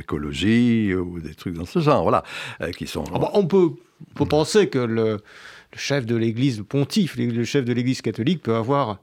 écologie 0.00 0.94
ou 0.94 1.20
des 1.20 1.34
trucs 1.34 1.54
dans 1.54 1.66
ce 1.66 1.78
genre, 1.78 2.02
voilà, 2.02 2.22
qui 2.76 2.86
sont. 2.86 3.04
Ah 3.14 3.18
bah, 3.18 3.30
on 3.34 3.46
peut 3.46 3.70
penser 4.28 4.68
que 4.68 4.78
le, 4.78 5.20
chef 5.74 6.06
de 6.06 6.16
l'Église, 6.16 6.58
le 6.58 6.64
pontife, 6.64 7.16
le 7.16 7.44
chef 7.44 7.64
de 7.64 7.72
l'Église 7.72 8.02
catholique 8.02 8.42
peut 8.42 8.54
avoir 8.54 8.98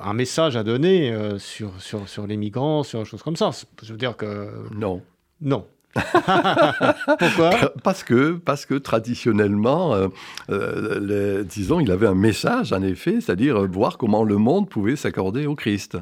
un 0.00 0.14
message 0.14 0.56
à 0.56 0.62
donner 0.62 1.12
euh, 1.12 1.38
sur, 1.38 1.70
sur, 1.80 2.08
sur 2.08 2.26
les 2.26 2.36
migrants, 2.36 2.82
sur 2.82 3.00
des 3.00 3.04
choses 3.04 3.22
comme 3.22 3.36
ça. 3.36 3.50
Je 3.82 3.92
veux 3.92 3.98
dire 3.98 4.16
que... 4.16 4.48
Non. 4.74 5.02
Non. 5.40 5.66
Pourquoi? 7.18 7.72
Parce 7.82 8.02
que, 8.02 8.32
parce 8.32 8.64
que 8.64 8.74
traditionnellement, 8.74 9.94
euh, 9.94 10.08
euh, 10.50 11.44
disons, 11.44 11.80
il 11.80 11.90
avait 11.90 12.06
un 12.06 12.14
message, 12.14 12.72
en 12.72 12.82
effet, 12.82 13.20
c'est-à-dire 13.20 13.66
voir 13.66 13.98
comment 13.98 14.24
le 14.24 14.38
monde 14.38 14.70
pouvait 14.70 14.96
s'accorder 14.96 15.46
au 15.46 15.54
Christ. 15.54 15.98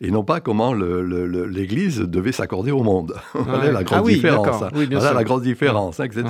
Et 0.00 0.10
non 0.10 0.22
pas 0.22 0.40
comment 0.40 0.74
l'Église 0.74 2.00
devait 2.00 2.32
s'accorder 2.32 2.70
au 2.70 2.82
monde. 2.82 3.14
voilà 3.34 3.72
la 3.72 3.84
grande 3.84 4.06
différence. 4.06 4.62
voilà 4.72 5.12
la 5.12 5.24
grande 5.24 5.42
différence, 5.42 5.98
etc. 6.00 6.24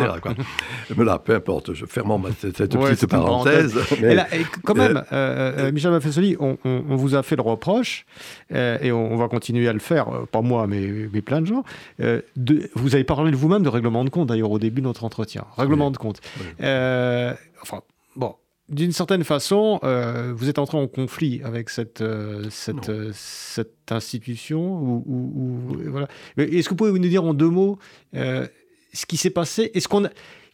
Mais 0.96 1.04
là, 1.04 1.18
peu 1.18 1.34
importe, 1.34 1.74
je 1.74 1.86
ferme 1.86 2.28
cette, 2.38 2.56
petite 2.56 3.06
parenthèse. 3.08 3.78
Mais... 4.00 4.16
quand 4.64 4.76
même, 4.76 4.98
euh, 4.98 5.02
euh, 5.12 5.52
euh, 5.58 5.72
Michel 5.72 5.90
Maffesoli, 5.90 6.36
on, 6.38 6.56
vous 6.64 7.14
a 7.14 7.22
fait 7.22 7.36
le 7.36 7.42
reproche, 7.42 8.06
et 8.50 8.92
on, 8.92 9.16
va 9.16 9.28
continuer 9.28 9.68
à 9.68 9.72
le 9.72 9.80
faire, 9.80 10.06
pas 10.30 10.40
moi, 10.40 10.66
mais, 10.66 11.08
mais 11.12 11.20
plein 11.20 11.40
de 11.40 11.46
gens. 11.46 11.64
De, 11.98 12.70
vous 12.74 12.94
avez 12.94 13.04
parlé 13.04 13.32
de 13.32 13.36
vous-même 13.36 13.62
de 13.62 13.68
règlement 13.68 14.04
de 14.04 14.10
compte, 14.10 14.28
d'ailleurs, 14.28 14.50
au 14.50 14.58
début 14.58 14.82
de 14.82 14.86
notre 14.86 15.04
entretien. 15.04 15.44
Règlement 15.56 15.90
de 15.90 15.96
compte. 15.96 16.20
enfin, 16.60 17.80
bon, 18.14 18.34
d'une 18.70 18.92
certaine 18.92 19.24
façon, 19.24 19.80
euh, 19.82 20.32
vous 20.34 20.48
êtes 20.48 20.58
entré 20.58 20.78
en 20.78 20.86
conflit 20.86 21.40
avec 21.44 21.68
cette, 21.68 22.00
euh, 22.00 22.46
cette, 22.50 22.88
euh, 22.88 23.10
cette, 23.12 23.70
institution 23.90 24.60
ou, 24.60 25.58
voilà. 25.88 26.06
Est-ce 26.36 26.68
que 26.68 26.70
vous 26.70 26.76
pouvez 26.76 26.92
nous 26.92 27.08
dire 27.08 27.24
en 27.24 27.34
deux 27.34 27.48
mots 27.48 27.78
ce 28.14 29.06
qui 29.06 29.16
s'est 29.16 29.30
passé? 29.30 29.70
Est-ce 29.74 29.88
qu'on 29.88 30.08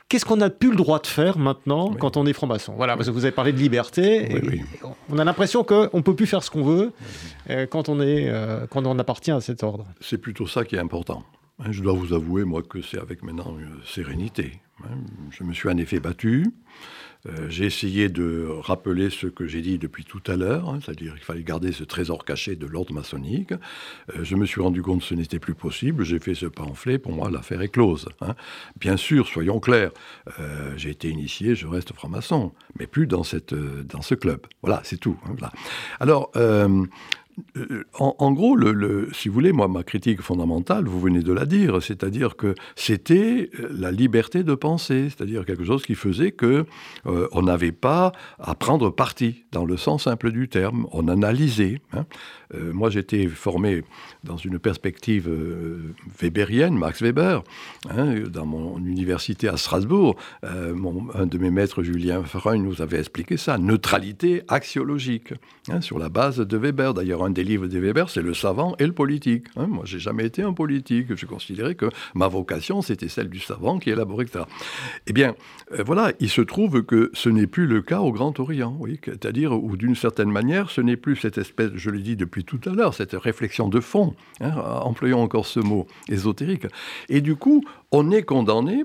Qu'est-ce 0.09 0.25
qu'on 0.25 0.41
a 0.41 0.51
plus 0.51 0.71
le 0.71 0.77
droit 0.77 1.01
de 1.01 1.07
faire 1.09 1.37
maintenant 1.37 1.93
quand 1.93 2.17
on 2.17 2.27
est 2.27 2.33
franc-maçon? 2.33 2.75
Voilà, 2.77 2.97
parce 2.97 3.09
que 3.09 3.12
vous 3.12 3.25
avez 3.25 3.35
parlé 3.35 3.53
de 3.53 3.59
liberté. 3.59 4.41
on 5.11 5.19
a 5.19 5.25
l'impression 5.25 5.64
qu'on 5.64 5.91
ne 5.93 6.03
peut 6.03 6.14
plus 6.14 6.27
faire 6.27 6.45
ce 6.45 6.51
qu'on 6.51 6.62
veut 6.62 6.93
quand, 7.71 7.89
on 7.89 8.01
est, 8.01 8.33
quand 8.71 8.87
on 8.87 8.99
appartient 9.01 9.33
à 9.33 9.41
cet 9.41 9.64
ordre. 9.64 9.85
C'est 10.01 10.19
plutôt 10.19 10.47
ça 10.47 10.64
qui 10.64 10.77
est 10.77 10.79
important. 10.79 11.25
Hein, 11.59 11.73
je 11.73 11.83
dois 11.83 11.93
vous 11.93 12.12
avouer, 12.12 12.45
moi, 12.45 12.62
que 12.62 12.81
c'est 12.83 12.99
avec 12.99 13.23
maintenant 13.23 13.57
une 13.59 13.83
sérénité. 13.85 14.61
Hein. 14.85 14.99
Je 15.31 15.43
me 15.43 15.53
suis 15.53 15.69
en 15.69 15.77
effet 15.77 16.01
battu. 16.01 16.47
Euh, 17.29 17.47
j'ai 17.49 17.64
essayé 17.66 18.09
de 18.09 18.49
rappeler 18.62 19.11
ce 19.11 19.27
que 19.27 19.47
j'ai 19.47 19.61
dit 19.61 19.79
depuis 19.79 20.05
tout 20.05 20.22
à 20.27 20.37
l'heure, 20.37 20.68
hein, 20.68 20.79
c'est-à-dire 20.83 21.14
qu'il 21.14 21.24
fallait 21.24 21.43
garder 21.43 21.72
ce 21.72 21.85
trésor 21.85 22.24
caché 22.24 22.57
de 22.57 22.66
l'ordre 22.66 22.93
maçonnique. 22.93 23.53
Euh, 23.53 24.22
je 24.22 24.37
me 24.37 24.47
suis 24.47 24.61
rendu 24.61 24.83
compte 24.83 25.01
que 25.01 25.07
ce 25.07 25.14
n'était 25.14 25.39
plus 25.39 25.55
possible. 25.55 26.05
J'ai 26.05 26.18
fait 26.18 26.35
ce 26.35 26.47
pamphlet. 26.47 26.99
Pour 26.99 27.12
moi, 27.12 27.31
l'affaire 27.31 27.62
est 27.62 27.68
close. 27.68 28.09
Hein. 28.20 28.35
Bien 28.79 28.97
sûr, 28.97 29.27
soyons 29.27 29.61
clairs, 29.61 29.93
euh, 30.41 30.72
j'ai 30.77 30.91
été 30.91 31.09
initié, 31.09 31.55
je 31.55 31.66
reste 31.66 31.93
franc-maçon, 31.93 32.53
mais 32.79 32.87
plus 32.87 33.07
dans, 33.07 33.22
cette, 33.22 33.55
dans 33.55 34.03
ce 34.03 34.14
club. 34.14 34.41
Voilà, 34.62 34.81
c'est 34.85 34.99
tout. 34.99 35.18
Hein, 35.27 35.51
Alors, 36.01 36.31
euh, 37.57 37.84
en, 37.99 38.32
gros, 38.32 38.57
si 39.12 39.28
vous 39.28 39.34
voulez, 39.34 39.53
moi, 39.53 39.68
ma 39.68 39.82
critique 39.82 40.22
fondamentale, 40.22 40.87
vous 40.87 41.01
venez 41.01 41.22
de 41.22 41.32
la 41.32 41.45
dire, 41.45 41.82
c'est-à-dire 41.82 42.37
que 42.37 42.55
c'était 42.76 43.51
euh, 43.61 43.68
la 43.70 43.91
liberté 43.91 44.43
de 44.43 44.55
penser, 44.55 45.09
c'est-à-dire 45.11 45.45
quelque 45.45 45.64
chose 45.64 45.84
qui 45.84 45.95
faisait 45.95 46.32
que 46.32 46.64
euh, 47.07 47.28
on 47.32 47.43
n'avait 47.43 47.72
pas 47.72 48.12
à 48.39 48.55
prendre 48.55 48.91
parti, 48.91 49.45
dans 49.53 49.64
le 49.66 49.76
sens 49.76 50.05
simple 50.05 50.32
du 50.32 50.49
terme, 50.49 50.87
on 50.93 51.09
analysait. 51.09 51.80
Hein. 51.93 52.05
moi, 52.72 52.91
j'étais 52.91 53.26
formé 53.26 53.82
dans 54.22 54.37
une 54.37 54.59
perspective 54.59 55.28
weberienne, 56.20 56.78
Max 56.78 57.03
Weber, 57.03 57.43
hein, 57.91 58.20
dans 58.30 58.47
mon 58.47 58.78
université 58.78 59.49
à 59.49 59.57
Strasbourg. 59.57 60.16
un 60.43 61.26
de 61.26 61.39
mes 61.39 61.51
maîtres, 61.51 61.82
Julien 61.82 62.22
Freund, 62.22 62.62
nous 62.62 62.82
avait 62.82 62.99
expliqué 62.99 63.37
ça, 63.37 63.59
neutralité 63.59 64.43
axiologique, 64.49 65.34
hein, 65.68 65.80
sur 65.80 65.99
la 65.99 66.09
base 66.09 66.39
de 66.39 66.57
Weber. 66.57 66.95
D'ailleurs, 66.95 67.26
un 67.27 67.31
des 67.31 67.45
livres 67.45 67.66
de 67.66 67.79
Weber, 67.79 68.09
c'est 68.09 68.22
le 68.22 68.35
savant 68.35 68.74
et 68.79 68.87
le 68.87 68.93
politique. 68.93 69.47
Hein. 69.57 69.66
Moi, 69.66 69.85
j'ai 69.85 69.99
jamais 69.99 70.24
été 70.24 70.43
un 70.43 70.53
politique. 70.53 71.14
Je 71.14 71.27
considérais 71.27 71.74
que 71.74 71.87
ma 72.14 72.29
vocation, 72.29 72.83
c'était 72.83 73.09
celle 73.09 73.29
du 73.29 73.41
savant 73.41 73.79
qui 73.79 73.91
élaborait 73.91 74.27
ça. 74.27 74.47
Eh 75.07 75.12
bien, 75.12 75.35
euh, 75.72 75.83
voilà, 75.85 76.12
il 76.20 76.31
se 76.31 76.41
trouve 76.41 76.83
que 76.85 77.11
ce 77.14 77.29
n'est 77.29 77.47
plus 77.47 77.66
le 77.66 77.83
cas 77.83 78.01
au 78.01 78.12
Grand 78.12 78.39
Orient. 78.41 78.77
Oui, 78.79 78.99
C'est-à-dire, 79.05 79.53
ou 79.53 79.77
d'une 79.77 79.97
certaine 79.97 80.31
manière, 80.31 80.70
ce 80.70 80.81
n'est 80.81 80.97
plus 80.97 81.16
cette 81.16 81.39
espèce, 81.39 81.70
je 81.74 81.91
l'ai 81.91 82.03
dit 82.03 82.16
depuis 82.16 82.45
tout 82.45 82.61
à 82.66 82.70
l'heure, 82.70 82.95
cette 82.95 83.12
réflexion 83.12 83.68
de 83.68 83.81
fond, 83.81 84.14
hein, 84.41 84.55
employons 84.83 85.20
encore 85.20 85.47
ce 85.47 85.61
mot 85.61 85.87
ésotérique. 86.09 86.66
Et 87.09 87.20
du 87.20 87.37
coup, 87.37 87.64
on 87.91 88.11
est 88.11 88.22
condamné 88.22 88.85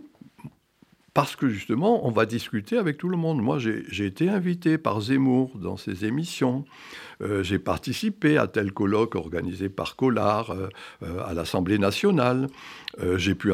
parce 1.14 1.36
que 1.36 1.50
justement, 1.50 2.08
on 2.08 2.12
va 2.12 2.26
discuter 2.26 2.78
avec 2.78 2.98
tout 2.98 3.10
le 3.10 3.18
monde. 3.18 3.42
Moi, 3.42 3.60
j'ai 3.60 4.06
été 4.06 4.30
invité 4.30 4.78
par 4.78 5.02
Zemmour 5.02 5.52
dans 5.58 5.76
ses 5.76 6.06
émissions. 6.06 6.64
Euh, 7.22 7.44
j'ai 7.44 7.60
participé 7.60 8.38
à 8.38 8.48
tel 8.48 8.72
colloque 8.72 9.16
organisé 9.16 9.70
par 9.70 9.96
Collard 9.96 10.52
euh, 10.52 10.70
euh, 11.04 11.24
à 11.26 11.34
l'Assemblée 11.34 11.78
nationale. 11.78 12.48
j'ai 13.16 13.36
pu 13.36 13.52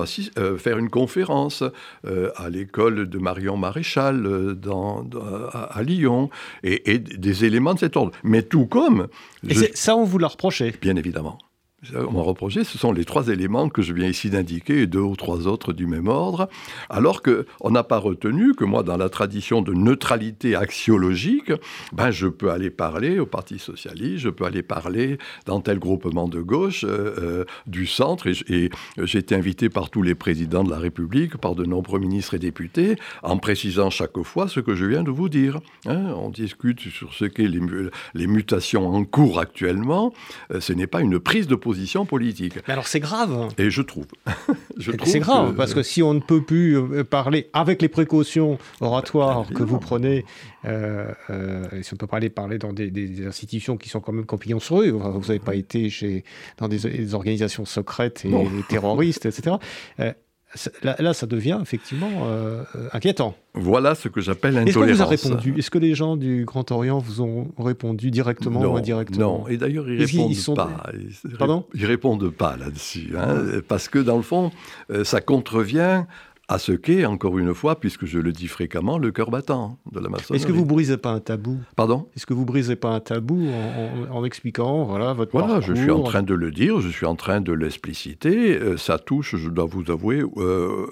faire 0.57 0.77
une 0.79 0.89
conférence 0.89 1.63
à 2.03 2.49
l'école 2.49 3.07
de 3.07 3.17
Marion 3.19 3.55
Maréchal 3.55 4.55
dans, 4.55 5.07
à, 5.53 5.83
Lyon 5.83 6.29
et, 6.63 6.97
des 6.97 7.45
éléments 7.45 7.75
de 7.75 7.79
cet 7.79 7.97
ordre. 7.97 8.11
Mais 8.23 8.41
tout 8.41 8.65
comme... 8.65 9.07
Et 9.47 9.53
ça, 9.75 9.95
on 9.95 10.05
vous 10.05 10.17
l'a 10.17 10.27
reproché 10.27 10.73
Bien 10.81 10.95
évidemment. 10.95 11.37
On 11.93 12.11
m'a 12.11 12.49
ce 12.49 12.77
sont 12.77 12.91
les 12.91 13.05
trois 13.05 13.27
éléments 13.27 13.69
que 13.69 13.83
je 13.83 13.93
viens 13.93 14.07
ici 14.07 14.31
d'indiquer 14.31 14.81
et 14.81 14.87
deux 14.87 14.99
ou 14.99 15.15
trois 15.15 15.45
autres 15.45 15.73
du 15.73 15.85
même 15.85 16.07
ordre, 16.07 16.49
alors 16.89 17.21
qu'on 17.21 17.69
n'a 17.69 17.83
pas 17.83 17.99
retenu 17.99 18.55
que 18.55 18.63
moi, 18.63 18.81
dans 18.81 18.97
la 18.97 19.09
tradition 19.09 19.61
de 19.61 19.73
neutralité 19.73 20.55
axiologique, 20.55 21.51
ben, 21.93 22.09
je 22.09 22.27
peux 22.27 22.49
aller 22.49 22.71
parler 22.71 23.19
au 23.19 23.27
Parti 23.27 23.59
socialiste, 23.59 24.23
je 24.23 24.29
peux 24.29 24.45
aller 24.45 24.63
parler 24.63 25.19
dans 25.45 25.61
tel 25.61 25.77
groupement 25.77 26.27
de 26.27 26.41
gauche, 26.41 26.83
euh, 26.83 27.13
euh, 27.19 27.45
du 27.67 27.85
centre, 27.85 28.27
et, 28.27 28.71
j'ai 28.97 29.19
été 29.19 29.35
invité 29.35 29.69
par 29.69 29.91
tous 29.91 30.01
les 30.01 30.15
présidents 30.15 30.63
de 30.63 30.71
la 30.71 30.79
République, 30.79 31.37
par 31.37 31.53
de 31.53 31.63
nombreux 31.63 31.99
ministres 31.99 32.33
et 32.33 32.39
députés, 32.39 32.95
en 33.21 33.37
précisant 33.37 33.91
chaque 33.91 34.19
fois 34.23 34.47
ce 34.47 34.59
que 34.59 34.73
je 34.73 34.85
viens 34.85 35.03
de 35.03 35.11
vous 35.11 35.29
dire. 35.29 35.59
Hein. 35.85 36.11
on 36.15 36.31
discute 36.31 36.79
sur 36.79 37.13
ce 37.13 37.25
qu'est 37.25 37.47
les, 37.47 38.27
mutations 38.27 38.89
en 38.89 39.03
cours 39.03 39.39
actuellement, 39.39 40.11
euh, 40.51 40.59
ce 40.59 40.73
n'est 40.73 40.87
pas 40.87 41.01
une 41.01 41.19
prise 41.19 41.45
de 41.45 41.55
position 41.67 42.05
politique. 42.05 42.55
Mais 42.65 42.73
alors 42.73 42.87
c'est 42.87 43.01
grave. 43.01 43.49
Et 43.57 43.69
je 43.69 43.81
trouve. 43.81 44.05
c'est 45.03 45.19
grave, 45.19 45.53
parce 45.55 45.73
que 45.73 45.83
si 45.83 46.01
on 46.01 46.13
ne 46.13 46.21
peut 46.21 46.41
plus 46.41 46.77
euh, 46.77 47.03
parler 47.03 47.49
avec 47.51 47.81
les 47.81 47.89
précautions 47.89 48.57
oratoires 48.79 49.45
que 49.53 49.63
vous 49.63 49.77
prenez, 49.77 50.23
euh, 50.63 51.11
euh, 51.29 51.65
si 51.81 51.93
on 51.93 51.97
peut 51.97 52.07
parler, 52.07 52.29
parler 52.29 52.57
dans 52.57 52.71
des, 52.71 53.27
institutions 53.27 53.75
qui 53.75 53.89
sont 53.89 53.99
quand 53.99 54.13
même 54.13 54.25
compagnons 54.25 54.61
sur 54.61 54.79
eux, 54.79 54.91
vous 54.91 55.27
n'avez 55.27 55.39
pas 55.39 55.55
été 55.55 55.89
chez, 55.89 56.23
dans 56.57 56.69
des, 56.69 57.13
organisations 57.13 57.65
secrètes 57.65 58.23
et, 58.23 58.31
terroristes, 58.69 59.25
etc. 59.25 59.57
Là, 60.81 61.13
ça 61.13 61.25
devient 61.25 61.59
effectivement 61.61 62.09
euh, 62.23 62.63
inquiétant. 62.93 63.35
Voilà 63.53 63.95
ce 63.95 64.07
que 64.07 64.21
j'appelle 64.21 64.57
intolérance. 64.57 64.89
Est-ce 64.89 64.95
vous 64.95 65.01
a 65.01 65.05
répondu? 65.05 65.55
Est-ce 65.57 65.69
que 65.69 65.77
les 65.77 65.93
gens 65.93 66.15
du 66.15 66.45
Grand 66.45 66.71
Orient 66.71 66.99
vous 66.99 67.21
ont 67.21 67.49
répondu 67.57 68.11
directement 68.11 68.61
ou 68.61 68.77
indirectement? 68.77 69.39
Non, 69.39 69.47
et 69.47 69.57
d'ailleurs 69.57 69.89
ils 69.89 70.05
répondent 70.05 70.33
sont... 70.35 70.53
pas. 70.53 70.89
Ils, 70.93 71.37
Pardon? 71.37 71.65
Ils 71.73 71.85
répondent 71.85 72.29
pas 72.29 72.55
là-dessus, 72.55 73.15
hein, 73.17 73.61
parce 73.67 73.89
que 73.89 73.99
dans 73.99 74.15
le 74.15 74.23
fond, 74.23 74.51
euh, 74.89 75.03
ça 75.03 75.19
contrevient 75.19 76.05
à 76.49 76.59
ce 76.59 76.71
qu'est, 76.71 77.03
encore 77.03 77.37
une 77.37 77.53
fois, 77.53 77.77
puisque 77.77 78.05
je 78.05 78.19
le 78.19 78.31
dis 78.31 78.47
fréquemment, 78.47 78.97
le 78.97 79.11
cœur 79.11 79.29
battant 79.29 79.77
de 79.91 79.99
la 79.99 80.07
maçonnerie. 80.07 80.37
Est-ce 80.37 80.47
que 80.47 80.53
vous 80.53 80.65
brisez 80.65 80.95
pas 80.95 81.11
un 81.11 81.19
tabou? 81.19 81.57
Pardon? 81.75 82.07
Est-ce 82.15 82.25
que 82.25 82.33
vous 82.33 82.45
brisez 82.45 82.77
pas 82.77 82.89
un 82.89 83.01
tabou 83.01 83.49
en, 84.11 84.23
expliquant 84.23 84.85
voilà, 84.85 85.11
votre 85.11 85.37
Voilà, 85.37 85.59
je 85.59 85.73
suis 85.73 85.91
en 85.91 86.03
train 86.03 86.23
de 86.23 86.33
le 86.33 86.51
dire, 86.51 86.79
je 86.79 86.87
suis 86.87 87.05
en 87.05 87.15
train 87.15 87.41
de 87.41 87.51
l'expliciter. 87.51 88.57
Euh, 88.57 88.77
ça 88.77 88.97
touche, 88.97 89.35
je 89.35 89.49
dois 89.49 89.65
vous 89.65 89.91
avouer, 89.91 90.23
euh, 90.37 90.85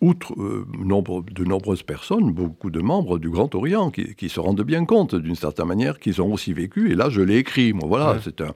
outre 0.00 0.34
euh, 0.40 0.64
nombre, 0.78 1.24
de 1.32 1.44
nombreuses 1.44 1.82
personnes, 1.82 2.30
beaucoup 2.30 2.70
de 2.70 2.80
membres 2.80 3.18
du 3.18 3.28
Grand 3.28 3.52
Orient 3.56 3.90
qui, 3.90 4.28
se 4.28 4.38
rendent 4.38 4.62
bien 4.62 4.84
compte, 4.84 5.16
d'une 5.16 5.34
certaine 5.34 5.66
manière, 5.66 5.98
qu'ils 5.98 6.22
ont 6.22 6.32
aussi 6.32 6.52
vécu. 6.52 6.92
Et 6.92 6.94
là, 6.94 7.08
je 7.10 7.22
l'ai 7.22 7.38
écrit. 7.38 7.72
Moi, 7.72 7.88
voilà, 7.88 8.18
c'est 8.22 8.40
un, 8.40 8.52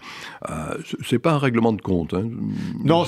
c'est 1.05 1.19
pas 1.19 1.33
un 1.33 1.39
règlement 1.39 1.73
de 1.73 1.83
compte. 1.83 2.15
Hein. 2.15 2.29
Non, 2.85 3.05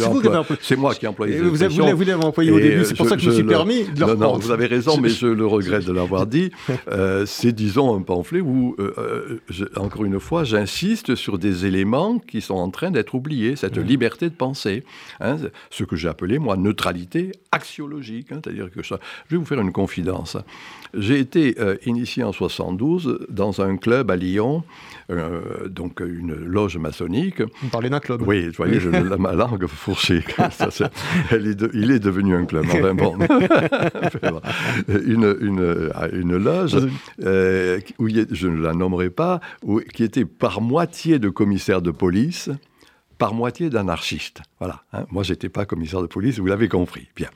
c'est 0.61 0.77
moi 0.77 0.95
qui 0.95 1.05
ai 1.05 1.09
employé. 1.09 1.39
Vous, 1.39 1.51
vous 1.51 2.05
l'avez 2.05 2.15
employé 2.15 2.51
au 2.51 2.59
début. 2.59 2.85
C'est 2.85 2.97
pour 2.97 3.12
ça 3.13 3.17
que 3.17 3.23
je, 3.23 3.31
me 3.31 3.35
suis 3.35 3.45
permis 3.45 3.85
de 3.85 4.01
non, 4.01 4.17
non, 4.17 4.39
vous 4.39 4.51
avez 4.51 4.67
raison, 4.67 4.99
mais 5.01 5.09
je 5.09 5.27
le 5.27 5.47
regrette 5.47 5.85
de 5.85 5.93
l'avoir 5.93 6.27
dit. 6.27 6.51
Euh, 6.89 7.27
c'est, 7.27 7.53
disons, 7.53 7.95
un 7.95 8.03
pamphlet 8.03 8.41
où, 8.41 8.75
euh, 8.79 9.41
euh, 9.51 9.67
encore 9.77 10.05
une 10.05 10.19
fois, 10.19 10.45
j'insiste 10.45 11.15
sur 11.15 11.39
des 11.39 11.65
éléments 11.65 12.19
qui 12.19 12.41
sont 12.41 12.55
en 12.55 12.71
train 12.71 12.91
d'être 12.91 13.15
oubliés, 13.15 13.57
cette 13.57 13.79
mmh. 13.79 13.83
liberté 13.83 14.31
de 14.31 14.35
penser, 14.35 14.85
hein, 15.21 15.37
ce 15.71 15.85
que 15.85 15.97
j'ai 15.97 16.09
appelé, 16.09 16.39
moi, 16.39 16.57
neutralité 16.57 17.33
axiologique. 17.53 18.33
Hein, 18.33 18.41
c'est-à-dire 18.43 18.71
que 18.71 18.83
je 18.83 18.95
vais 19.31 19.37
vous 19.37 19.45
faire 19.45 19.61
une 19.61 19.73
confidence. 19.73 20.37
J'ai 20.95 21.19
été 21.19 21.57
initié 21.87 22.23
en 22.23 22.33
72 22.33 23.27
dans 23.29 23.61
un 23.61 23.77
club 23.77 24.11
à 24.11 24.17
Lyon, 24.17 24.63
donc 25.69 26.01
une 26.01 26.35
loge 26.35 26.77
maçonnique. 26.77 27.41
Vous 27.41 27.69
parlez 27.69 27.91
d'un 27.91 28.01
club 28.01 28.23
Oui, 28.27 28.47
vous 28.47 28.53
voyez, 28.57 28.81
je, 28.81 28.89
ma 29.17 29.33
langue 29.33 29.67
fourchée. 29.67 30.25
il 31.33 31.91
est 31.91 31.99
devenu 31.99 32.35
un 32.35 32.45
club. 32.45 32.67
Enfin, 32.67 32.95
bon. 32.95 33.19
une, 34.89 35.37
une, 35.41 35.93
une, 36.13 36.37
loge, 36.37 36.77
euh, 37.23 37.81
où 37.99 38.09
je 38.09 38.49
ne 38.49 38.61
la 38.61 38.73
nommerai 38.73 39.11
pas, 39.11 39.41
où, 39.63 39.81
qui 39.81 40.05
était 40.05 40.25
par 40.25 40.61
moitié 40.61 41.19
de 41.19 41.29
commissaire 41.29 41.83
de 41.83 41.91
police, 41.91 42.51
par 43.19 43.35
moitié 43.35 43.71
d'anarchiste. 43.71 44.43
Voilà. 44.59 44.83
Hein. 44.93 45.07
Moi, 45.11 45.23
j'étais 45.23 45.49
pas 45.49 45.65
commissaire 45.65 46.03
de 46.03 46.07
police, 46.07 46.39
vous 46.39 46.47
l'avez 46.47 46.69
compris. 46.69 47.09
Bien. 47.15 47.29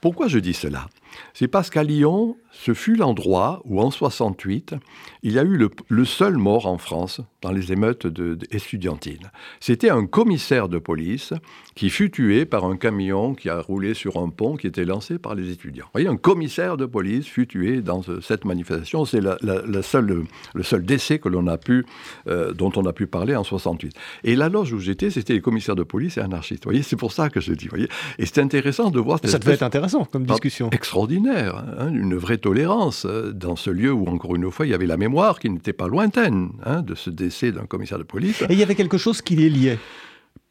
Pourquoi 0.00 0.28
je 0.28 0.38
dis 0.38 0.54
cela? 0.54 0.86
C'est 1.34 1.48
parce 1.48 1.70
qu'à 1.70 1.82
Lyon, 1.82 2.36
ce 2.52 2.74
fut 2.74 2.96
l'endroit 2.96 3.62
où, 3.64 3.80
en 3.80 3.90
68, 3.90 4.74
il 5.22 5.32
y 5.32 5.38
a 5.38 5.42
eu 5.42 5.56
le, 5.88 6.04
seul 6.04 6.36
mort 6.36 6.66
en 6.66 6.78
France 6.78 7.20
dans 7.42 7.52
les 7.52 7.72
émeutes 7.72 8.06
de, 8.06 8.38
estudiantines. 8.50 9.30
C'était 9.60 9.90
un 9.90 10.06
commissaire 10.06 10.68
de 10.68 10.78
police 10.78 11.32
qui 11.74 11.90
fut 11.90 12.10
tué 12.10 12.44
par 12.44 12.64
un 12.64 12.76
camion 12.76 13.34
qui 13.34 13.48
a 13.48 13.60
roulé 13.60 13.94
sur 13.94 14.16
un 14.16 14.28
pont 14.28 14.56
qui 14.56 14.66
était 14.66 14.84
lancé 14.84 15.18
par 15.18 15.34
les 15.34 15.50
étudiants. 15.50 15.86
Vous 15.86 15.90
voyez, 15.94 16.08
un 16.08 16.16
commissaire 16.16 16.76
de 16.76 16.86
police 16.86 17.26
fut 17.26 17.46
tué 17.46 17.80
dans 17.80 18.02
cette 18.20 18.44
manifestation. 18.44 19.04
C'est 19.04 19.20
la, 19.20 19.38
seule, 19.82 20.24
le 20.54 20.62
seul 20.62 20.84
décès 20.84 21.18
que 21.18 21.28
l'on 21.28 21.46
a 21.46 21.56
pu, 21.56 21.86
euh, 22.26 22.52
dont 22.52 22.72
on 22.76 22.84
a 22.84 22.92
pu 22.92 23.06
parler 23.06 23.36
en 23.36 23.44
68. 23.44 23.94
Et 24.24 24.36
la 24.36 24.48
loge 24.48 24.72
où 24.72 24.78
j'étais, 24.78 25.10
c'était 25.10 25.34
les 25.34 25.40
commissaires 25.40 25.76
de 25.76 25.84
police 25.84 26.18
et 26.18 26.20
anarchistes. 26.20 26.64
Vous 26.64 26.70
voyez, 26.70 26.82
c'est 26.82 26.96
pour 26.96 27.12
ça 27.12 27.30
que 27.30 27.40
je 27.40 27.52
dis. 27.52 27.66
Vous 27.66 27.70
voyez, 27.70 27.88
et 28.18 28.26
c'est 28.26 28.40
intéressant 28.40 28.90
de 28.90 28.98
voir. 28.98 29.20
Ça 29.24 29.38
devait 29.38 29.52
être 29.52 29.62
intéressant 29.62 30.04
comme 30.04 30.26
discussion. 30.26 30.70
Extraordinaire, 31.00 31.64
hein, 31.78 31.88
une 31.94 32.14
vraie 32.14 32.36
tolérance 32.36 33.06
euh, 33.06 33.32
dans 33.32 33.56
ce 33.56 33.70
lieu 33.70 33.90
où, 33.90 34.06
encore 34.06 34.36
une 34.36 34.50
fois, 34.50 34.66
il 34.66 34.70
y 34.70 34.74
avait 34.74 34.86
la 34.86 34.98
mémoire 34.98 35.38
qui 35.38 35.48
n'était 35.48 35.72
pas 35.72 35.88
lointaine 35.88 36.50
hein, 36.64 36.82
de 36.82 36.94
ce 36.94 37.08
décès 37.08 37.52
d'un 37.52 37.64
commissaire 37.64 37.98
de 37.98 38.04
police. 38.04 38.42
Et 38.42 38.52
il 38.52 38.58
y 38.58 38.62
avait 38.62 38.74
quelque 38.74 38.98
chose 38.98 39.22
qui 39.22 39.34
les 39.34 39.48
liait, 39.48 39.78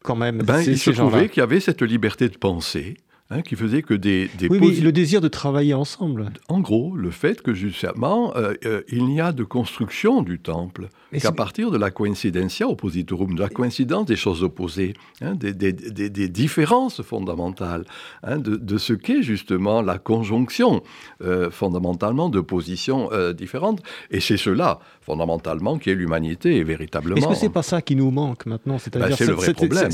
quand 0.02 0.16
même. 0.16 0.38
Ben, 0.38 0.60
il 0.60 0.76
se 0.76 0.90
trouvait 0.90 1.28
qu'il 1.28 1.40
y 1.40 1.44
avait 1.44 1.60
cette 1.60 1.82
liberté 1.82 2.28
de 2.28 2.36
penser. 2.36 2.96
Hein, 3.32 3.42
qui 3.42 3.54
faisait 3.54 3.82
que 3.82 3.94
des, 3.94 4.28
des 4.38 4.48
oui, 4.48 4.80
le 4.80 4.90
désir 4.90 5.20
de 5.20 5.28
travailler 5.28 5.72
ensemble. 5.72 6.32
En 6.48 6.58
gros, 6.58 6.96
le 6.96 7.12
fait 7.12 7.42
que 7.42 7.54
justement, 7.54 8.36
euh, 8.36 8.54
euh, 8.64 8.82
il 8.88 9.04
n'y 9.04 9.20
a 9.20 9.30
de 9.30 9.44
construction 9.44 10.22
du 10.22 10.40
temple 10.40 10.88
qu'à 11.18 11.32
partir 11.32 11.70
de 11.70 11.78
la 11.78 11.90
coincidentia 11.90 12.68
oppositorum, 12.68 13.34
de 13.34 13.40
la 13.40 13.48
coïncidence 13.48 14.06
des 14.06 14.16
choses 14.16 14.42
opposées, 14.42 14.94
hein, 15.20 15.34
des, 15.34 15.52
des, 15.52 15.72
des, 15.72 16.28
différences 16.28 17.02
fondamentales, 17.02 17.84
hein, 18.22 18.38
de, 18.38 18.56
de, 18.56 18.78
ce 18.78 18.92
qu'est 18.92 19.22
justement 19.22 19.82
la 19.82 19.98
conjonction 19.98 20.82
euh, 21.22 21.50
fondamentalement 21.50 22.28
de 22.28 22.40
positions 22.40 23.10
euh, 23.12 23.32
différentes. 23.32 23.80
Et 24.10 24.20
c'est 24.20 24.36
cela, 24.36 24.78
fondamentalement, 25.00 25.78
qui 25.78 25.90
est 25.90 25.94
l'humanité, 25.94 26.62
véritablement. 26.62 27.16
Est-ce 27.16 27.28
que 27.28 27.34
c'est 27.34 27.48
pas 27.48 27.62
ça 27.62 27.82
qui 27.82 27.96
nous 27.96 28.10
manque 28.10 28.46
maintenant? 28.46 28.76
Ben, 28.92 29.10
C'est 29.16 29.26
le 29.26 29.32
vrai 29.32 29.52
problème. 29.52 29.90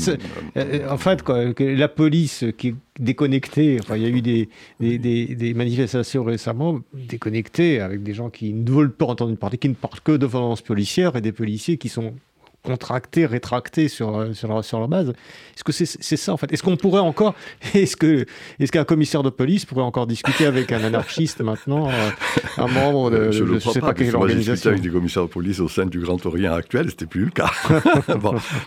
Euh, 0.57 0.89
en 0.89 0.97
fait, 0.97 1.23
quoi, 1.23 1.45
la 1.59 1.87
police 1.87 2.45
qui 2.57 2.69
est 2.69 2.75
déconnectée, 2.99 3.77
enfin, 3.81 3.95
il 3.95 4.03
y 4.03 4.05
a 4.05 4.09
eu 4.09 4.21
des, 4.21 5.53
manifestations 5.53 6.23
récemment 6.23 6.79
déconnectées 6.93 7.79
avec 7.79 8.03
des 8.03 8.13
gens 8.13 8.29
qui 8.29 8.53
ne 8.53 8.69
veulent 8.69 8.93
pas 8.93 9.05
entendre 9.05 9.35
parler, 9.35 9.57
qui 9.57 9.69
ne 9.69 9.75
parlent 9.75 10.01
que 10.03 10.13
de 10.13 10.25
violence 10.25 10.61
policière 10.61 11.06
et 11.15 11.21
des 11.21 11.31
policiers 11.31 11.77
qui 11.77 11.89
sont 11.89 12.15
contracter, 12.67 13.25
rétracter 13.25 13.87
sur, 13.87 14.35
sur, 14.35 14.63
sur 14.63 14.79
leur 14.79 14.89
base. 14.89 15.09
Est-ce 15.55 15.63
que 15.63 15.71
c'est 15.71 16.17
ça 16.17 16.33
en 16.33 16.37
fait? 16.37 16.51
Est-ce 16.51 16.63
qu'on 16.63 16.75
pourrait 16.75 16.99
encore, 16.99 17.33
est-ce 17.73 17.95
que 17.95 18.25
est-ce 18.59 18.71
qu'un 18.71 18.83
commissaire 18.83 19.23
de 19.23 19.29
police 19.29 19.65
pourrait 19.65 19.83
encore 19.83 20.05
discuter 20.05 20.45
avec 20.45 20.71
un 20.73 20.83
anarchiste 20.83 21.41
maintenant, 21.41 21.89
un 22.57 22.67
membre 22.67 23.09
de, 23.11 23.31
je 23.31 23.43
ne 23.43 23.59
sais 23.59 23.79
pas, 23.79 23.93
quelle 23.93 24.15
organisation 24.15 24.71
avec 24.71 24.81
des 24.81 24.89
commissaires 24.89 25.23
de 25.23 25.29
police 25.29 25.59
au 25.61 25.69
sein 25.69 25.85
du 25.85 25.99
Grand 25.99 26.23
Orient 26.25 26.53
actuel, 26.53 26.89
c'était 26.89 27.05
plus 27.05 27.25
le 27.25 27.31
cas. 27.31 27.51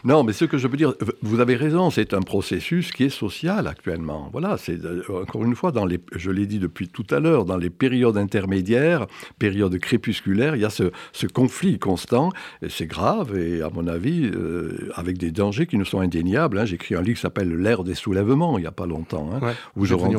Non, 0.05 0.25
mais 0.25 0.33
ce 0.33 0.45
que 0.45 0.57
je 0.57 0.67
veux 0.67 0.77
dire, 0.77 0.95
vous 1.23 1.41
avez 1.41 1.57
raison, 1.57 1.91
c'est 1.91 2.15
un 2.15 2.23
processus 2.23 2.93
qui 2.93 3.05
est 3.05 3.11
social 3.11 3.67
actuellement. 3.67 4.29
Voilà, 4.33 4.57
c'est 4.57 4.79
encore 5.11 5.45
une 5.45 5.55
fois 5.55 5.73
dans 5.73 5.85
les, 5.85 6.01
je 6.17 6.31
l'ai 6.31 6.47
dit 6.47 6.59
depuis 6.59 6.89
tout 6.89 7.07
à 7.11 7.21
l'heure, 7.21 7.45
dans 7.45 7.57
les 7.57 7.71
périodes 7.71 8.17
intermédiaires, 8.17 9.07
périodes 9.39 9.79
crépusculaires, 9.79 10.57
il 10.57 10.63
y 10.63 10.65
a 10.65 10.71
ce, 10.71 10.91
conflit 11.33 11.79
constant, 11.79 12.31
et 12.63 12.69
c'est 12.69 12.87
grave, 12.87 13.37
et 13.37 13.63
à 13.63 13.71
mon 13.71 13.87
avis, 13.91 14.25
euh, 14.25 14.91
avec 14.95 15.19
des 15.19 15.31
dangers 15.31 15.67
qui 15.67 15.77
ne 15.77 15.85
sont 15.85 16.01
indéniables. 16.01 16.59
Hein. 16.59 16.65
J'ai 16.65 16.77
écrit 16.77 16.95
un 16.95 17.03
livre 17.03 17.17
qui 17.17 17.23
s'appelle 17.23 17.55
L'ère 17.55 17.85
des 17.85 17.95
soulèvements, 17.95 18.59
il 18.59 18.63
n'y 18.63 18.67
a 18.67 18.73
pas 18.73 18.87
longtemps, 18.87 19.31
hein, 19.35 19.55
où 19.77 19.85
je 19.85 19.95
rend... 19.95 20.11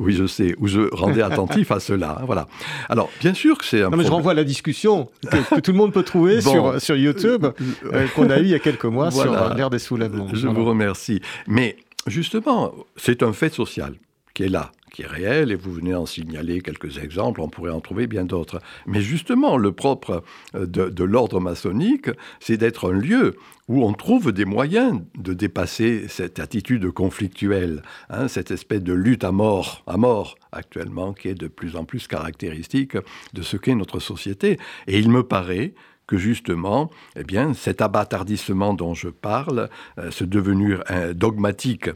oui, 0.00 0.14
je 0.14 0.26
sais, 0.26 0.54
où 0.58 0.66
je 0.66 0.92
rendais 0.94 1.22
attentif 1.22 1.70
à 1.70 1.80
cela. 1.80 2.18
Hein, 2.20 2.24
voilà. 2.26 2.48
Alors, 2.88 3.10
bien 3.20 3.34
sûr 3.34 3.58
que 3.58 3.64
c'est 3.64 3.82
un. 3.82 3.90
Non, 3.90 3.96
mais 3.96 4.04
je 4.04 4.10
renvoie 4.10 4.32
à 4.32 4.34
la 4.34 4.44
discussion 4.44 5.08
que, 5.30 5.60
tout 5.60 5.72
le 5.72 5.78
monde 5.78 5.92
peut 5.92 6.02
trouver 6.02 6.40
sur, 6.42 6.80
sur 6.80 6.96
YouTube, 6.96 7.46
euh, 7.92 8.06
qu'on 8.14 8.30
a 8.30 8.38
eu 8.38 8.42
il 8.42 8.48
y 8.48 8.54
a 8.54 8.58
quelques 8.58 8.84
mois 8.84 9.10
sur 9.12 9.32
l'ère 9.54 9.70
des 9.70 9.78
soulèvements. 9.78 10.28
Je 10.32 10.48
vous 10.48 10.64
remercie. 10.64 11.20
Mais 11.46 11.76
justement, 12.06 12.74
c'est 12.96 13.22
un 13.22 13.32
fait 13.32 13.52
social 13.52 13.94
qui 14.38 14.44
est 14.44 14.48
là 14.48 14.70
qui 14.92 15.02
est 15.02 15.06
réel, 15.06 15.50
et 15.50 15.54
vous 15.54 15.72
venez 15.72 15.94
en 15.94 16.06
signaler 16.06 16.60
quelques 16.60 16.98
exemples, 16.98 17.40
on 17.40 17.48
pourrait 17.48 17.72
en 17.72 17.80
trouver 17.80 18.06
bien 18.06 18.24
d'autres. 18.24 18.60
Mais 18.86 19.02
justement, 19.02 19.58
le 19.58 19.72
propre 19.72 20.22
euh, 20.54 20.64
de, 20.64 21.04
l'ordre 21.04 21.40
maçonnique, 21.40 22.08
c'est 22.40 22.56
d'être 22.56 22.90
un 22.90 22.96
lieu 22.96 23.36
où 23.68 23.84
on 23.84 23.92
trouve 23.92 24.32
des 24.32 24.46
moyens 24.46 25.02
de 25.18 25.34
dépasser 25.34 26.06
cette 26.08 26.38
attitude 26.38 26.90
conflictuelle, 26.90 27.82
hein, 28.08 28.28
cette 28.28 28.50
espèce 28.50 28.82
de 28.82 28.94
lutte 28.94 29.24
à 29.24 29.32
mort, 29.32 29.82
à 29.86 29.98
mort 29.98 30.36
actuellement, 30.52 31.12
qui 31.12 31.28
est 31.28 31.34
de 31.34 31.48
plus 31.48 31.76
en 31.76 31.84
plus 31.84 32.06
caractéristique 32.06 32.96
de 33.34 33.42
ce 33.42 33.58
qu'est 33.58 33.74
notre 33.74 34.00
société. 34.00 34.58
Et 34.86 34.98
il 34.98 35.10
me 35.10 35.22
paraît 35.22 35.74
que 36.08 36.16
justement, 36.16 36.90
eh 37.14 37.22
bien, 37.22 37.54
cet 37.54 37.80
abattardissement 37.80 38.74
dont 38.74 38.94
je 38.94 39.08
parle, 39.08 39.68
euh, 39.98 40.10
ce 40.10 40.24
devenir 40.24 40.82
euh, 40.90 41.14
dogmatique, 41.14 41.90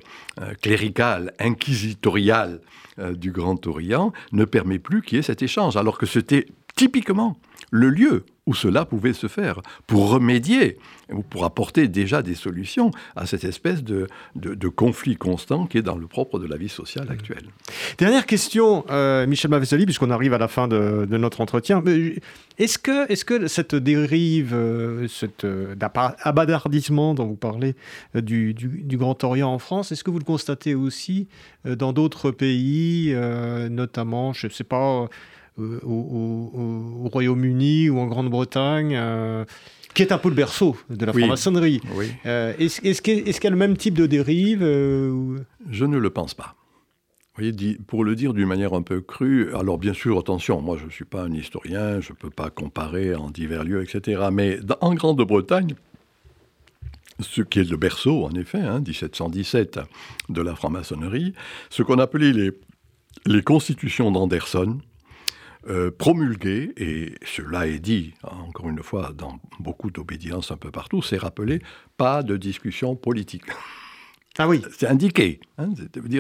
clérical, 0.63 1.33
inquisitorial 1.39 2.61
euh, 2.99 3.15
du 3.15 3.33
Grand 3.33 3.67
Orient 3.67 4.13
ne 4.33 4.45
permet 4.45 4.79
plus 4.79 5.03
qu'il 5.03 5.17
y 5.17 5.19
ait 5.19 5.23
cet 5.23 5.43
échange, 5.43 5.77
alors 5.77 5.97
que 5.97 6.07
c'était 6.07 6.47
typiquement 6.77 7.39
le 7.71 7.89
lieu 7.89 8.27
où 8.47 8.55
cela 8.55 8.85
pouvait 8.85 9.15
se 9.15 9.29
faire, 9.29 9.61
pour 9.87 10.11
remédier 10.11 10.79
pour 11.29 11.45
apporter 11.45 11.89
déjà 11.89 12.23
des 12.23 12.35
solutions 12.35 12.91
à 13.17 13.27
cette 13.27 13.45
espèce 13.45 13.83
de, 13.83 14.07
de, 14.37 14.69
conflit 14.69 15.17
constant 15.17 15.67
qui 15.67 15.79
est 15.79 15.83
dans 15.83 15.97
le 15.97 16.07
propre 16.07 16.39
de 16.39 16.47
la 16.47 16.57
vie 16.57 16.69
sociale 16.69 17.11
actuelle. 17.11 17.45
Dernière 17.99 18.27
question, 18.27 18.85
euh, 18.91 19.27
Michel 19.27 19.51
Mavesoli, 19.51 19.85
puisqu'on 19.85 20.11
arrive 20.11 20.35
à 20.35 20.39
la 20.39 20.49
fin 20.49 20.69
de, 20.69 21.07
notre 21.11 21.41
entretien. 21.41 21.83
Est-ce 22.59 22.79
que, 22.79 23.11
est 23.11 23.25
que 23.25 23.47
cette 23.47 23.75
dérive, 23.75 24.55
euh, 24.55 25.07
cet 25.09 25.45
euh, 25.45 25.75
abadardissement 26.23 27.15
dont 27.15 27.27
vous 27.27 27.37
parlez 27.37 27.75
du, 28.15 28.55
du, 28.55 28.97
Grand 28.97 29.23
Orient 29.25 29.53
en 29.53 29.59
France, 29.59 29.93
est-ce 29.93 30.05
que 30.05 30.11
vous 30.11 30.19
le 30.19 30.25
constatez 30.25 30.75
aussi 30.75 31.29
dans 31.65 31.93
d'autres 31.93 32.31
pays, 32.31 33.15
notamment, 33.71 34.33
je 34.33 34.47
ne 34.47 34.53
sais 34.53 34.65
pas, 34.65 35.09
au, 35.59 35.71
au, 35.85 37.09
Royaume-Uni 37.09 37.91
ou 37.91 37.99
en 37.99 38.07
Grande-Bretagne, 38.07 38.99
qui 39.95 40.03
est 40.03 40.13
un 40.13 40.19
peu 40.19 40.29
le 40.29 40.35
berceau 40.35 40.77
de 40.91 41.05
la 41.05 41.13
franc-maçonnerie. 41.13 41.81
Euh, 42.27 42.55
est-ce 42.59 43.03
qu'il 43.03 43.29
y 43.29 43.47
a 43.47 43.51
le 43.51 43.57
même 43.57 43.77
type 43.77 43.95
de 43.95 44.07
dérive 44.07 44.63
euh, 44.63 45.39
Je 45.71 45.85
ne 45.85 45.99
le 45.99 46.11
pense 46.11 46.35
pas. 46.35 46.57
Vous 47.35 47.45
voyez, 47.45 47.79
pour 47.87 48.05
le 48.05 48.15
dire 48.15 48.35
d'une 48.35 48.47
manière 48.47 48.75
un 48.75 48.83
peu 48.83 49.01
crue, 49.01 49.55
alors 49.55 49.79
bien 49.79 49.95
sûr, 49.95 50.19
attention, 50.19 50.61
moi 50.61 50.77
je 50.79 50.85
ne 50.85 50.91
suis 50.91 51.07
pas 51.07 51.23
un 51.23 51.33
historien, 51.33 51.99
je 52.01 52.13
ne 52.13 52.17
peux 52.17 52.29
pas 52.29 52.51
comparer 52.51 53.15
en 53.15 53.31
divers 53.31 53.65
lieux, 53.65 53.83
etc. 53.83 54.25
Mais 54.31 54.59
en 54.83 54.95
Grande-Bretagne, 54.95 55.75
ce 57.21 57.41
qui 57.41 57.61
est 57.61 57.71
le 57.71 57.79
berceau, 57.79 58.25
en 58.25 58.33
effet, 58.33 58.61
1717 58.61 59.79
hein, 59.79 59.85
de 60.29 60.43
la 60.43 60.55
franc-maçonnerie, 60.55 61.33
ce 61.71 61.83
qu'on 61.83 61.99
appelait 61.99 62.33
les, 62.33 62.51
les 63.25 63.43
constitutions 63.43 64.11
d'Anderson, 64.11 64.79
euh, 65.69 65.91
promulgué, 65.91 66.73
et 66.77 67.15
cela 67.25 67.67
est 67.67 67.79
dit, 67.79 68.15
encore 68.23 68.69
une 68.69 68.83
fois, 68.83 69.13
dans 69.17 69.39
beaucoup 69.61 69.91
d'obédiences 69.91 70.51
un 70.51 70.57
peu 70.57 70.71
partout, 70.71 71.03
c'est 71.03 71.19
rappelé, 71.19 71.61
pas 71.97 72.23
de 72.23 72.37
discussion 72.37 72.97
politique. 72.97 73.45
Ah 74.39 74.49
oui. 74.49 74.63
C'est 74.77 74.87
indiqué. 74.87 75.41
Hein, 75.59 75.69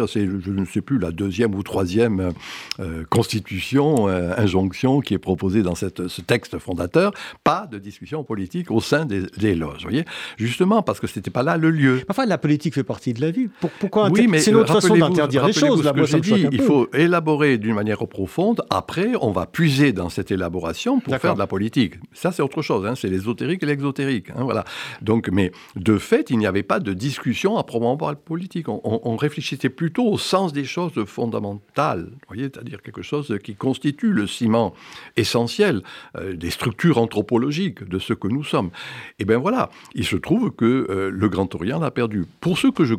c'est, 0.06 0.26
je 0.26 0.50
ne 0.50 0.64
sais 0.66 0.82
plus, 0.82 0.98
la 0.98 1.12
deuxième 1.12 1.54
ou 1.54 1.62
troisième 1.62 2.32
euh, 2.78 3.04
constitution, 3.08 4.08
euh, 4.08 4.34
injonction 4.36 5.00
qui 5.00 5.14
est 5.14 5.18
proposée 5.18 5.62
dans 5.62 5.74
cette, 5.74 6.08
ce 6.08 6.20
texte 6.20 6.58
fondateur. 6.58 7.12
Pas 7.42 7.66
de 7.70 7.78
discussion 7.78 8.22
politique 8.22 8.70
au 8.70 8.80
sein 8.80 9.06
des, 9.06 9.54
loges. 9.54 9.82
Voyez 9.82 10.04
Justement, 10.36 10.82
parce 10.82 11.00
que 11.00 11.06
ce 11.06 11.18
n'était 11.18 11.30
pas 11.30 11.42
là 11.42 11.56
le 11.56 11.70
lieu. 11.70 12.02
Enfin, 12.10 12.26
la 12.26 12.36
politique 12.36 12.74
fait 12.74 12.84
partie 12.84 13.14
de 13.14 13.22
la 13.22 13.30
vie. 13.30 13.48
pourquoi 13.80 14.10
oui, 14.10 14.26
mais 14.28 14.40
C'est 14.40 14.52
notre 14.52 14.74
façon 14.74 14.94
d'interdire 14.94 15.46
les 15.46 15.54
choses. 15.54 15.82
Là, 15.82 15.94
moi, 15.94 16.06
ça 16.06 16.20
dit, 16.20 16.46
il 16.52 16.60
faut 16.60 16.88
élaborer 16.92 17.56
d'une 17.56 17.74
manière 17.74 18.06
profonde. 18.06 18.62
Après, 18.68 19.12
on 19.22 19.32
va 19.32 19.46
puiser 19.46 19.92
dans 19.94 20.10
cette 20.10 20.30
élaboration 20.30 21.00
pour 21.00 21.16
faire 21.16 21.34
de 21.34 21.38
la 21.38 21.46
politique. 21.46 21.94
Ça, 22.12 22.30
c'est 22.30 22.42
autre 22.42 22.60
chose. 22.60 22.86
Hein, 22.86 22.94
c'est 22.94 23.08
l'ésotérique 23.08 23.62
et 23.62 23.66
l'exotérique. 23.66 24.28
Hein, 24.30 24.44
voilà. 24.44 24.64
Donc, 25.00 25.30
mais 25.32 25.50
de 25.76 25.96
fait, 25.96 26.28
il 26.28 26.36
n'y 26.36 26.46
avait 26.46 26.62
pas 26.62 26.78
de 26.78 26.92
discussion 26.92 27.56
à 27.56 27.64
proprement 27.64 27.96
politique. 28.24 28.66
On, 28.68 29.16
réfléchissait 29.16 29.68
plutôt 29.68 30.06
au 30.06 30.18
sens 30.18 30.52
des 30.52 30.64
choses 30.64 31.04
fondamentales, 31.04 32.10
c'est-à-dire 32.34 32.82
quelque 32.82 33.02
chose 33.02 33.38
qui 33.44 33.54
constitue 33.54 34.12
le 34.12 34.26
ciment 34.26 34.74
essentiel 35.16 35.82
euh, 36.16 36.34
des 36.34 36.50
structures 36.50 36.98
anthropologiques 36.98 37.84
de 37.84 37.98
ce 37.98 38.12
que 38.12 38.28
nous 38.28 38.44
sommes. 38.44 38.70
Et 39.18 39.24
bien 39.24 39.38
voilà, 39.38 39.70
il 39.94 40.04
se 40.04 40.16
trouve 40.16 40.50
que 40.50 40.86
euh, 40.90 41.10
le 41.10 41.28
Grand 41.28 41.54
Orient 41.54 41.78
l'a 41.78 41.90
perdu. 41.90 42.24
Pour 42.40 42.58
ceux 42.58 42.72
que 42.72 42.84
je, 42.84 42.94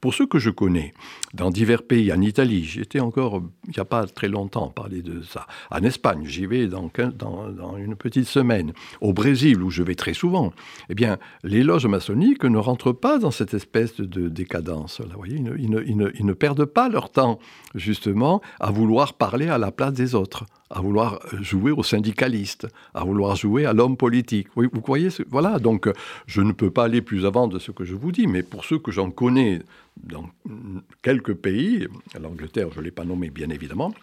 pour 0.00 0.14
ceux 0.14 0.26
que 0.26 0.38
je 0.38 0.50
connais, 0.50 0.94
dans 1.34 1.50
divers 1.50 1.82
pays, 1.82 2.12
en 2.12 2.20
Italie, 2.20 2.64
j'étais 2.64 3.00
encore, 3.00 3.42
il 3.66 3.72
n'y 3.72 3.80
a 3.80 3.84
pas 3.84 4.06
très 4.06 4.28
longtemps, 4.28 4.68
parler 4.68 5.02
de 5.02 5.22
ça. 5.22 5.46
En 5.70 5.82
Espagne, 5.82 6.24
j'y 6.24 6.46
vais 6.46 6.66
dans, 6.66 6.90
une 7.76 7.96
petite 7.96 8.26
semaine. 8.26 8.72
Au 9.00 9.12
Brésil, 9.12 9.62
où 9.62 9.70
je 9.70 9.82
vais 9.82 9.94
très 9.94 10.14
souvent, 10.14 10.52
eh 10.88 10.94
bien, 10.94 11.18
les 11.44 11.62
loges 11.62 11.86
maçonniques 11.86 12.44
ne 12.44 12.58
rentrent 12.58 12.92
pas 12.92 13.18
dans 13.18 13.30
cette 13.30 13.54
espèce 13.54 14.00
de 14.00 14.15
de 14.16 14.28
décadence. 14.28 15.00
Là, 15.00 15.14
voyez, 15.16 15.36
ils, 15.36 15.96
ne, 15.96 16.32
perdent 16.32 16.64
pas 16.64 16.88
leur 16.88 17.10
temps, 17.10 17.38
justement, 17.74 18.40
à 18.60 18.70
vouloir 18.70 19.14
parler 19.14 19.48
à 19.48 19.58
la 19.58 19.70
place 19.70 19.92
des 19.92 20.14
autres, 20.14 20.44
à 20.70 20.80
vouloir 20.80 21.20
jouer 21.40 21.70
au 21.70 21.82
syndicaliste, 21.82 22.66
à 22.94 23.04
vouloir 23.04 23.36
jouer 23.36 23.66
à 23.66 23.72
l'homme 23.72 23.96
politique. 23.96 24.48
Vous 24.54 24.68
voyez, 24.84 25.08
voilà, 25.28 25.58
donc 25.58 25.88
je 26.26 26.40
ne 26.40 26.52
peux 26.52 26.70
pas 26.70 26.84
aller 26.84 27.02
plus 27.02 27.26
avant 27.26 27.46
de 27.48 27.58
ce 27.58 27.70
que 27.70 27.84
je 27.84 27.94
vous 27.94 28.12
dis, 28.12 28.26
mais 28.26 28.42
pour 28.42 28.64
ceux 28.64 28.78
que 28.78 28.90
j'en 28.90 29.10
connais 29.10 29.60
dans 30.02 30.28
quelques 31.02 31.34
pays, 31.34 31.86
l'Angleterre, 32.20 32.68
je 32.72 32.80
ne 32.80 32.84
l'ai 32.84 32.90
pas 32.90 33.04
nommé 33.04 33.30
bien 33.30 33.50
évidemment, 33.50 33.94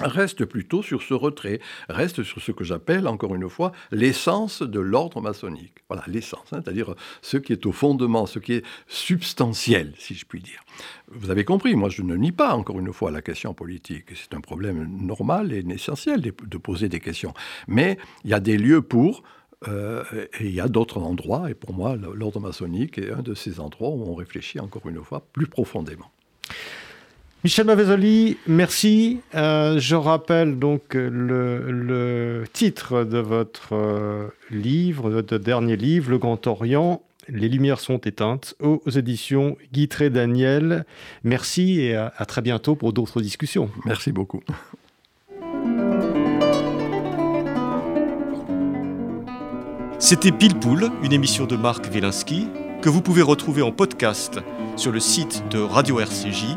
reste 0.00 0.44
plutôt 0.44 0.82
sur 0.82 1.02
ce 1.02 1.14
retrait, 1.14 1.60
reste 1.88 2.22
sur 2.22 2.40
ce 2.40 2.52
que 2.52 2.64
j'appelle, 2.64 3.06
encore 3.06 3.34
une 3.34 3.48
fois, 3.48 3.72
l'essence 3.90 4.62
de 4.62 4.80
l'ordre 4.80 5.20
maçonnique. 5.20 5.74
Voilà, 5.88 6.04
l'essence, 6.06 6.52
hein, 6.52 6.60
c'est-à-dire 6.62 6.94
ce 7.22 7.36
qui 7.36 7.52
est 7.52 7.66
au 7.66 7.72
fondement, 7.72 8.26
ce 8.26 8.38
qui 8.38 8.54
est 8.54 8.64
substantiel, 8.86 9.94
si 9.98 10.14
je 10.14 10.24
puis 10.26 10.40
dire. 10.40 10.62
Vous 11.10 11.30
avez 11.30 11.44
compris, 11.44 11.74
moi 11.74 11.88
je 11.88 12.02
ne 12.02 12.16
nie 12.16 12.32
pas, 12.32 12.54
encore 12.54 12.78
une 12.78 12.92
fois, 12.92 13.10
la 13.10 13.22
question 13.22 13.54
politique. 13.54 14.06
C'est 14.14 14.34
un 14.34 14.40
problème 14.40 14.88
normal 15.00 15.52
et 15.52 15.64
essentiel 15.70 16.20
de 16.20 16.58
poser 16.58 16.88
des 16.88 17.00
questions. 17.00 17.34
Mais 17.66 17.98
il 18.24 18.30
y 18.30 18.34
a 18.34 18.40
des 18.40 18.58
lieux 18.58 18.82
pour... 18.82 19.22
Euh, 19.66 20.04
et 20.38 20.44
il 20.44 20.54
y 20.54 20.60
a 20.60 20.68
d'autres 20.68 20.98
endroits, 20.98 21.50
et 21.50 21.54
pour 21.54 21.72
moi, 21.72 21.96
l'ordre 21.96 22.38
maçonnique 22.38 22.96
est 22.96 23.10
un 23.10 23.22
de 23.22 23.34
ces 23.34 23.58
endroits 23.58 23.90
où 23.90 24.04
on 24.04 24.14
réfléchit 24.14 24.60
encore 24.60 24.88
une 24.88 25.02
fois 25.02 25.26
plus 25.32 25.48
profondément. 25.48 26.12
Michel 27.44 27.66
Mavezoli, 27.66 28.36
merci. 28.48 29.20
Euh, 29.36 29.78
je 29.78 29.94
rappelle 29.94 30.58
donc 30.58 30.94
le, 30.94 32.44
titre 32.52 33.04
de 33.04 33.18
votre 33.18 33.76
euh, 33.76 34.26
livre, 34.50 35.08
de 35.08 35.14
votre 35.14 35.38
dernier 35.38 35.76
livre, 35.76 36.10
Le 36.10 36.18
Grand 36.18 36.44
Orient. 36.48 37.00
Les 37.28 37.48
lumières 37.48 37.78
sont 37.78 37.98
éteintes 37.98 38.56
aux 38.60 38.82
éditions 38.90 39.56
Guitré 39.72 40.10
Daniel. 40.10 40.84
Merci 41.22 41.80
et 41.80 41.94
à, 41.94 42.10
très 42.26 42.42
bientôt 42.42 42.74
pour 42.74 42.92
d'autres 42.92 43.20
discussions. 43.20 43.70
Merci 43.84 44.10
beaucoup. 44.10 44.42
C'était 50.00 50.32
Pile 50.32 50.58
Poule, 50.58 50.90
une 51.04 51.12
émission 51.12 51.46
de 51.46 51.54
Marc 51.54 51.86
Wielinski 51.92 52.48
que 52.82 52.88
vous 52.88 53.02
pouvez 53.02 53.22
retrouver 53.22 53.62
en 53.62 53.70
podcast 53.70 54.40
sur 54.76 54.90
le 54.90 55.00
site 55.00 55.44
de 55.50 55.58
Radio 55.58 56.00
RCJ 56.00 56.56